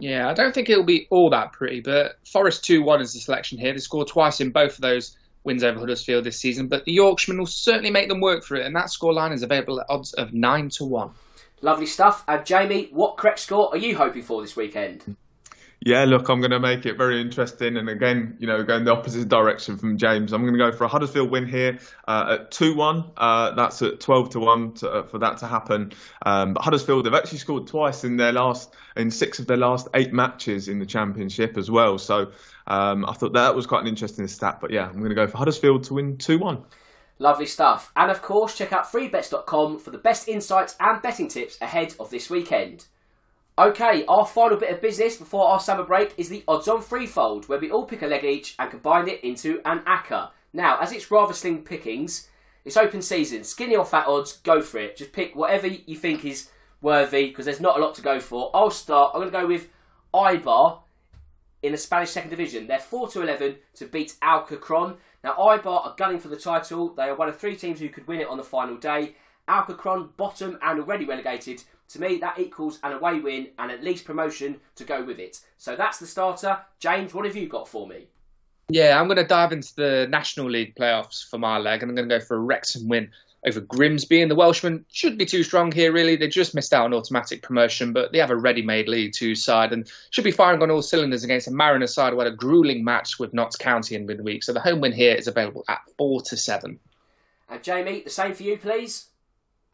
Yeah, 0.00 0.28
I 0.28 0.34
don't 0.34 0.54
think 0.54 0.70
it'll 0.70 0.84
be 0.84 1.06
all 1.10 1.30
that 1.30 1.52
pretty, 1.52 1.80
but 1.80 2.16
Forest 2.26 2.64
2 2.64 2.82
1 2.82 3.00
is 3.00 3.12
the 3.12 3.20
selection 3.20 3.58
here. 3.58 3.72
They 3.72 3.78
scored 3.78 4.08
twice 4.08 4.40
in 4.40 4.50
both 4.50 4.74
of 4.74 4.80
those 4.80 5.16
wins 5.44 5.62
over 5.62 5.78
Huddersfield 5.78 6.24
this 6.24 6.38
season, 6.38 6.68
but 6.68 6.84
the 6.84 6.92
Yorkshiremen 6.92 7.38
will 7.38 7.46
certainly 7.46 7.90
make 7.90 8.08
them 8.08 8.20
work 8.20 8.42
for 8.44 8.56
it, 8.56 8.66
and 8.66 8.74
that 8.76 8.86
scoreline 8.86 9.32
is 9.32 9.42
available 9.42 9.80
at 9.80 9.86
odds 9.88 10.12
of 10.14 10.32
9 10.32 10.68
to 10.70 10.84
1. 10.84 11.10
Lovely 11.62 11.86
stuff. 11.86 12.24
And 12.26 12.44
Jamie, 12.46 12.88
what 12.90 13.16
correct 13.16 13.40
score 13.40 13.68
are 13.72 13.78
you 13.78 13.96
hoping 13.96 14.22
for 14.22 14.40
this 14.42 14.56
weekend? 14.56 15.16
Yeah, 15.82 16.04
look, 16.04 16.28
I'm 16.28 16.40
going 16.40 16.50
to 16.50 16.60
make 16.60 16.84
it 16.84 16.98
very 16.98 17.22
interesting. 17.22 17.78
And 17.78 17.88
again, 17.88 18.36
you 18.38 18.46
know, 18.46 18.62
going 18.62 18.84
the 18.84 18.92
opposite 18.92 19.28
direction 19.30 19.78
from 19.78 19.96
James. 19.96 20.34
I'm 20.34 20.42
going 20.42 20.52
to 20.52 20.58
go 20.58 20.72
for 20.72 20.84
a 20.84 20.88
Huddersfield 20.88 21.30
win 21.30 21.46
here 21.46 21.78
uh, 22.06 22.36
at 22.38 22.50
2 22.50 22.76
1. 22.76 23.12
Uh, 23.16 23.54
that's 23.54 23.80
at 23.80 23.98
12 23.98 24.30
to 24.30 24.40
1 24.40 24.72
to, 24.74 24.90
uh, 24.90 25.02
for 25.04 25.18
that 25.20 25.38
to 25.38 25.46
happen. 25.46 25.92
Um, 26.26 26.52
but 26.52 26.62
Huddersfield, 26.62 27.06
they've 27.06 27.14
actually 27.14 27.38
scored 27.38 27.66
twice 27.66 28.04
in 28.04 28.18
their 28.18 28.32
last, 28.32 28.74
in 28.94 29.10
six 29.10 29.38
of 29.38 29.46
their 29.46 29.56
last 29.56 29.88
eight 29.94 30.12
matches 30.12 30.68
in 30.68 30.80
the 30.80 30.86
Championship 30.86 31.56
as 31.56 31.70
well. 31.70 31.96
So 31.96 32.30
um, 32.66 33.06
I 33.06 33.14
thought 33.14 33.32
that 33.32 33.54
was 33.54 33.66
quite 33.66 33.80
an 33.80 33.88
interesting 33.88 34.26
stat. 34.28 34.58
But 34.60 34.72
yeah, 34.72 34.86
I'm 34.86 34.98
going 34.98 35.08
to 35.08 35.14
go 35.14 35.26
for 35.28 35.38
Huddersfield 35.38 35.84
to 35.84 35.94
win 35.94 36.18
2 36.18 36.38
1. 36.38 36.62
Lovely 37.20 37.44
stuff. 37.44 37.92
And 37.94 38.10
of 38.10 38.22
course, 38.22 38.56
check 38.56 38.72
out 38.72 38.90
freebets.com 38.90 39.78
for 39.78 39.90
the 39.90 39.98
best 39.98 40.26
insights 40.26 40.74
and 40.80 41.02
betting 41.02 41.28
tips 41.28 41.60
ahead 41.60 41.94
of 42.00 42.08
this 42.08 42.30
weekend. 42.30 42.86
Okay, 43.58 44.06
our 44.08 44.26
final 44.26 44.56
bit 44.56 44.72
of 44.72 44.80
business 44.80 45.18
before 45.18 45.46
our 45.46 45.60
summer 45.60 45.84
break 45.84 46.14
is 46.16 46.30
the 46.30 46.42
odds 46.48 46.66
on 46.66 46.80
threefold, 46.80 47.46
where 47.46 47.58
we 47.58 47.70
all 47.70 47.84
pick 47.84 48.00
a 48.00 48.06
leg 48.06 48.24
each 48.24 48.54
and 48.58 48.70
combine 48.70 49.06
it 49.06 49.22
into 49.22 49.60
an 49.66 49.80
ACCA. 49.80 50.30
Now, 50.54 50.78
as 50.80 50.92
it's 50.92 51.10
rather 51.10 51.34
slim 51.34 51.62
pickings, 51.62 52.30
it's 52.64 52.78
open 52.78 53.02
season. 53.02 53.44
Skinny 53.44 53.76
or 53.76 53.84
fat 53.84 54.06
odds, 54.06 54.38
go 54.38 54.62
for 54.62 54.78
it. 54.78 54.96
Just 54.96 55.12
pick 55.12 55.36
whatever 55.36 55.66
you 55.66 55.96
think 55.96 56.24
is 56.24 56.48
worthy 56.80 57.28
because 57.28 57.44
there's 57.44 57.60
not 57.60 57.76
a 57.76 57.82
lot 57.82 57.94
to 57.96 58.02
go 58.02 58.18
for. 58.18 58.50
I'll 58.54 58.70
start. 58.70 59.10
I'm 59.12 59.20
going 59.20 59.30
to 59.30 59.40
go 59.40 59.46
with 59.46 59.68
Eibar 60.14 60.78
in 61.62 61.72
the 61.72 61.78
Spanish 61.78 62.10
second 62.10 62.30
division. 62.30 62.66
They're 62.66 62.78
4 62.78 63.08
to 63.08 63.20
11 63.20 63.56
to 63.74 63.84
beat 63.84 64.16
Alcorcon. 64.22 64.96
Now, 65.22 65.34
Eibar 65.34 65.86
are 65.86 65.94
gunning 65.96 66.18
for 66.18 66.28
the 66.28 66.36
title. 66.36 66.94
They 66.94 67.04
are 67.04 67.14
one 67.14 67.28
of 67.28 67.38
three 67.38 67.56
teams 67.56 67.80
who 67.80 67.88
could 67.88 68.06
win 68.06 68.20
it 68.20 68.28
on 68.28 68.38
the 68.38 68.44
final 68.44 68.76
day. 68.76 69.16
Alcorcon, 69.48 70.10
bottom 70.16 70.58
and 70.62 70.80
already 70.80 71.04
relegated. 71.04 71.62
To 71.88 72.00
me, 72.00 72.18
that 72.18 72.38
equals 72.38 72.78
an 72.82 72.92
away 72.92 73.20
win 73.20 73.48
and 73.58 73.70
at 73.70 73.82
least 73.82 74.04
promotion 74.04 74.60
to 74.76 74.84
go 74.84 75.02
with 75.02 75.18
it. 75.18 75.40
So 75.58 75.76
that's 75.76 75.98
the 75.98 76.06
starter. 76.06 76.58
James, 76.78 77.12
what 77.12 77.26
have 77.26 77.36
you 77.36 77.48
got 77.48 77.68
for 77.68 77.86
me? 77.86 78.06
Yeah, 78.68 79.00
I'm 79.00 79.08
going 79.08 79.16
to 79.16 79.24
dive 79.24 79.52
into 79.52 79.74
the 79.74 80.06
National 80.08 80.48
League 80.48 80.76
playoffs 80.76 81.28
for 81.28 81.38
my 81.38 81.58
leg, 81.58 81.82
and 81.82 81.90
I'm 81.90 81.96
going 81.96 82.08
to 82.08 82.18
go 82.18 82.24
for 82.24 82.36
a 82.36 82.40
Wrexham 82.40 82.88
win 82.88 83.10
over 83.46 83.60
Grimsby. 83.60 84.22
And 84.22 84.30
the 84.30 84.36
Welshmen 84.36 84.84
shouldn't 84.92 85.18
be 85.18 85.26
too 85.26 85.42
strong 85.42 85.72
here, 85.72 85.92
really. 85.92 86.16
They 86.16 86.28
just 86.28 86.54
missed 86.54 86.72
out 86.72 86.84
on 86.84 86.94
automatic 86.94 87.42
promotion, 87.42 87.92
but 87.92 88.12
they 88.12 88.18
have 88.18 88.30
a 88.30 88.36
ready 88.36 88.62
made 88.62 88.88
League 88.88 89.12
Two 89.12 89.34
side 89.34 89.72
and 89.72 89.90
should 90.10 90.24
be 90.24 90.30
firing 90.30 90.62
on 90.62 90.70
all 90.70 90.82
cylinders 90.82 91.24
against 91.24 91.48
a 91.48 91.52
Mariner 91.52 91.86
side 91.86 92.12
who 92.12 92.18
had 92.18 92.28
a 92.28 92.36
grueling 92.36 92.84
match 92.84 93.18
with 93.18 93.34
Notts 93.34 93.56
County 93.56 93.94
in 93.94 94.06
midweek. 94.06 94.42
So 94.44 94.52
the 94.52 94.60
home 94.60 94.80
win 94.80 94.92
here 94.92 95.14
is 95.14 95.26
available 95.26 95.64
at 95.68 95.80
4 95.98 96.22
to 96.22 96.36
7. 96.36 96.78
And 97.48 97.62
Jamie, 97.62 98.02
the 98.02 98.10
same 98.10 98.34
for 98.34 98.42
you, 98.42 98.56
please. 98.56 99.06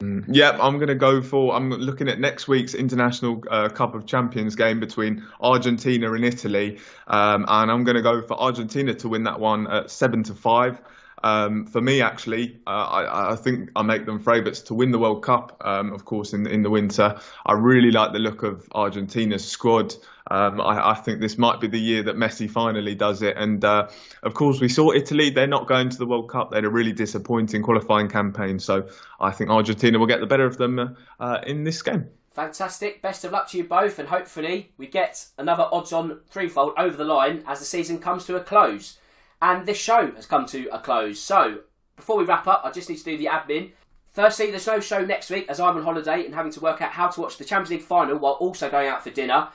Mm, 0.01 0.27
yeah, 0.29 0.59
I'm 0.61 0.77
going 0.77 0.89
to 0.89 0.95
go 0.95 1.23
for. 1.23 1.55
I'm 1.55 1.71
looking 1.71 2.09
at 2.09 2.21
next 2.21 2.49
week's 2.49 2.75
International 2.75 3.43
uh, 3.51 3.71
Cup 3.71 3.95
of 3.95 4.05
Champions 4.05 4.55
game 4.55 4.79
between 4.79 5.25
Argentina 5.41 6.13
and 6.13 6.23
Italy, 6.23 6.79
um, 7.07 7.47
and 7.49 7.71
I'm 7.71 7.83
going 7.83 7.97
to 7.97 8.03
go 8.03 8.21
for 8.21 8.39
Argentina 8.39 8.93
to 8.93 9.09
win 9.09 9.25
that 9.25 9.41
one 9.41 9.67
at 9.69 9.91
seven 9.91 10.23
to 10.25 10.35
five. 10.35 10.83
Um, 11.27 11.67
for 11.67 11.81
me, 11.81 12.03
actually, 12.03 12.61
uh, 12.69 12.71
I, 12.71 13.33
I, 13.33 13.37
think 13.37 13.71
I 13.75 13.83
make 13.83 14.07
them 14.07 14.21
favourites 14.21 14.61
to 14.61 14.75
win 14.75 14.93
the 14.93 14.99
World 15.01 15.25
Cup. 15.25 15.61
Um, 15.65 15.93
of 15.93 16.05
course, 16.05 16.33
in 16.33 16.47
in 16.47 16.63
the 16.63 16.71
winter, 16.71 17.19
I 17.45 17.53
really 17.55 17.91
like 17.91 18.13
the 18.13 18.21
look 18.21 18.45
of 18.45 18.69
Argentina's 18.73 19.45
squad. 19.45 19.93
Um, 20.31 20.61
I, 20.61 20.91
I, 20.91 20.95
think 20.95 21.21
this 21.21 21.37
might 21.37 21.61
be 21.61 21.67
the 21.67 21.81
year 21.81 22.05
that 22.05 22.15
Messi 22.15 22.49
finally 22.49 22.95
does 22.95 23.23
it. 23.23 23.37
And 23.37 23.65
uh, 23.65 23.89
of 24.23 24.35
course, 24.35 24.61
we 24.61 24.69
saw 24.69 24.93
Italy; 24.93 25.31
they're 25.31 25.49
not 25.49 25.67
going 25.67 25.89
to 25.89 25.99
the 25.99 26.07
World 26.07 26.31
Cup. 26.31 26.53
They 26.53 26.59
had 26.59 26.65
a 26.65 26.71
really 26.71 26.93
disappointing 26.93 27.63
qualifying 27.63 28.09
campaign. 28.09 28.61
So 28.61 28.89
I 29.19 29.33
think 29.33 29.51
Argentina 29.51 29.99
will 29.99 30.07
get 30.07 30.21
the 30.21 30.27
better 30.27 30.47
of 30.47 30.59
them 30.59 30.97
uh, 31.19 31.39
in 31.45 31.65
this 31.65 31.83
game. 31.83 32.07
Fantastic. 32.35 33.03
Best 33.03 33.25
of 33.25 33.33
luck 33.33 33.49
to 33.49 33.59
you 33.59 33.65
both, 33.65 33.99
and 33.99 34.09
hopefully 34.09 34.71
we 34.79 34.87
get 34.87 35.27
another 35.39 35.67
odds-on 35.73 36.21
threefold 36.29 36.75
over 36.79 36.97
the 36.97 37.05
line 37.05 37.43
as 37.49 37.59
the 37.59 37.65
season 37.65 37.99
comes 37.99 38.27
to 38.27 38.37
a 38.37 38.41
close. 38.41 38.99
And 39.41 39.67
this 39.67 39.79
show 39.79 40.11
has 40.13 40.27
come 40.27 40.47
to 40.47 40.69
a 40.73 40.79
close. 40.79 41.21
So, 41.21 41.61
before 41.95 42.17
we 42.17 42.25
wrap 42.25 42.47
up, 42.47 42.63
I 42.65 42.71
just 42.71 42.89
need 42.89 42.99
to 42.99 43.05
do 43.05 43.19
the 43.19 43.27
admin. 43.27 43.73
Firstly, 44.17 44.51
there's 44.51 44.67
no 44.67 44.81
show 44.81 45.05
next 45.05 45.29
week 45.29 45.47
as 45.49 45.61
I'm 45.61 45.77
on 45.77 45.83
holiday 45.83 46.25
and 46.25 46.35
having 46.35 46.53
to 46.53 46.61
work 46.61 46.81
out 46.81 46.93
how 46.93 47.09
to 47.09 47.21
watch 47.21 47.37
the 47.37 47.45
Champions 47.45 47.71
League 47.71 47.83
final 47.83 48.17
while 48.17 48.33
also 48.35 48.71
going 48.71 48.89
out 48.89 49.05
for 49.05 49.11
dinner. 49.11 49.49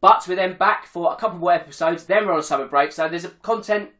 But 0.00 0.26
we're 0.28 0.36
then 0.36 0.56
back 0.58 0.86
for 0.86 1.12
a 1.12 1.16
couple 1.16 1.38
more 1.38 1.52
episodes. 1.52 2.04
Then 2.04 2.26
we're 2.26 2.34
on 2.34 2.38
a 2.38 2.42
summer 2.42 2.66
break, 2.66 2.92
so 2.92 3.08
there's 3.08 3.26
content 3.42 3.90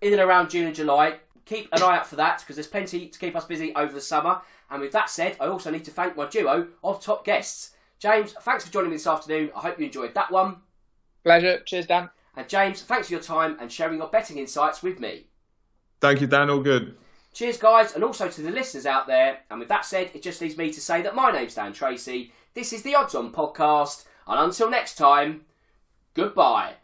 in 0.00 0.12
and 0.12 0.20
around 0.20 0.50
June 0.50 0.66
and 0.66 0.74
July. 0.74 1.20
Keep 1.46 1.70
an 1.72 1.82
eye 1.82 1.96
out 1.96 2.06
for 2.06 2.16
that 2.16 2.40
because 2.40 2.56
there's 2.56 2.66
plenty 2.66 3.08
to 3.08 3.18
keep 3.18 3.34
us 3.34 3.46
busy 3.46 3.74
over 3.74 3.92
the 3.92 4.00
summer. 4.00 4.42
And 4.70 4.80
with 4.80 4.92
that 4.92 5.10
said, 5.10 5.36
I 5.40 5.46
also 5.46 5.70
need 5.70 5.84
to 5.86 5.90
thank 5.90 6.16
my 6.16 6.26
duo 6.26 6.68
of 6.84 7.02
top 7.02 7.24
guests. 7.24 7.74
James, 7.98 8.34
thanks 8.42 8.64
for 8.64 8.72
joining 8.72 8.90
me 8.90 8.96
this 8.96 9.06
afternoon. 9.06 9.50
I 9.56 9.60
hope 9.60 9.78
you 9.78 9.86
enjoyed 9.86 10.14
that 10.14 10.30
one. 10.30 10.56
Pleasure. 11.24 11.60
Cheers, 11.66 11.86
Dan. 11.86 12.10
And 12.40 12.48
James, 12.48 12.80
thanks 12.80 13.08
for 13.08 13.12
your 13.12 13.22
time 13.22 13.58
and 13.60 13.70
sharing 13.70 13.98
your 13.98 14.08
betting 14.08 14.38
insights 14.38 14.82
with 14.82 14.98
me. 14.98 15.26
Thank 16.00 16.22
you, 16.22 16.26
Dan. 16.26 16.48
All 16.48 16.60
good. 16.60 16.96
Cheers, 17.34 17.58
guys, 17.58 17.92
and 17.92 18.02
also 18.02 18.30
to 18.30 18.40
the 18.40 18.50
listeners 18.50 18.86
out 18.86 19.06
there. 19.06 19.40
And 19.50 19.60
with 19.60 19.68
that 19.68 19.84
said, 19.84 20.10
it 20.14 20.22
just 20.22 20.40
leaves 20.40 20.56
me 20.56 20.72
to 20.72 20.80
say 20.80 21.02
that 21.02 21.14
my 21.14 21.30
name's 21.30 21.56
Dan 21.56 21.74
Tracy. 21.74 22.32
This 22.54 22.72
is 22.72 22.82
the 22.82 22.94
Odds 22.94 23.14
On 23.14 23.30
podcast, 23.30 24.06
and 24.26 24.40
until 24.40 24.70
next 24.70 24.94
time, 24.94 25.42
goodbye. 26.14 26.76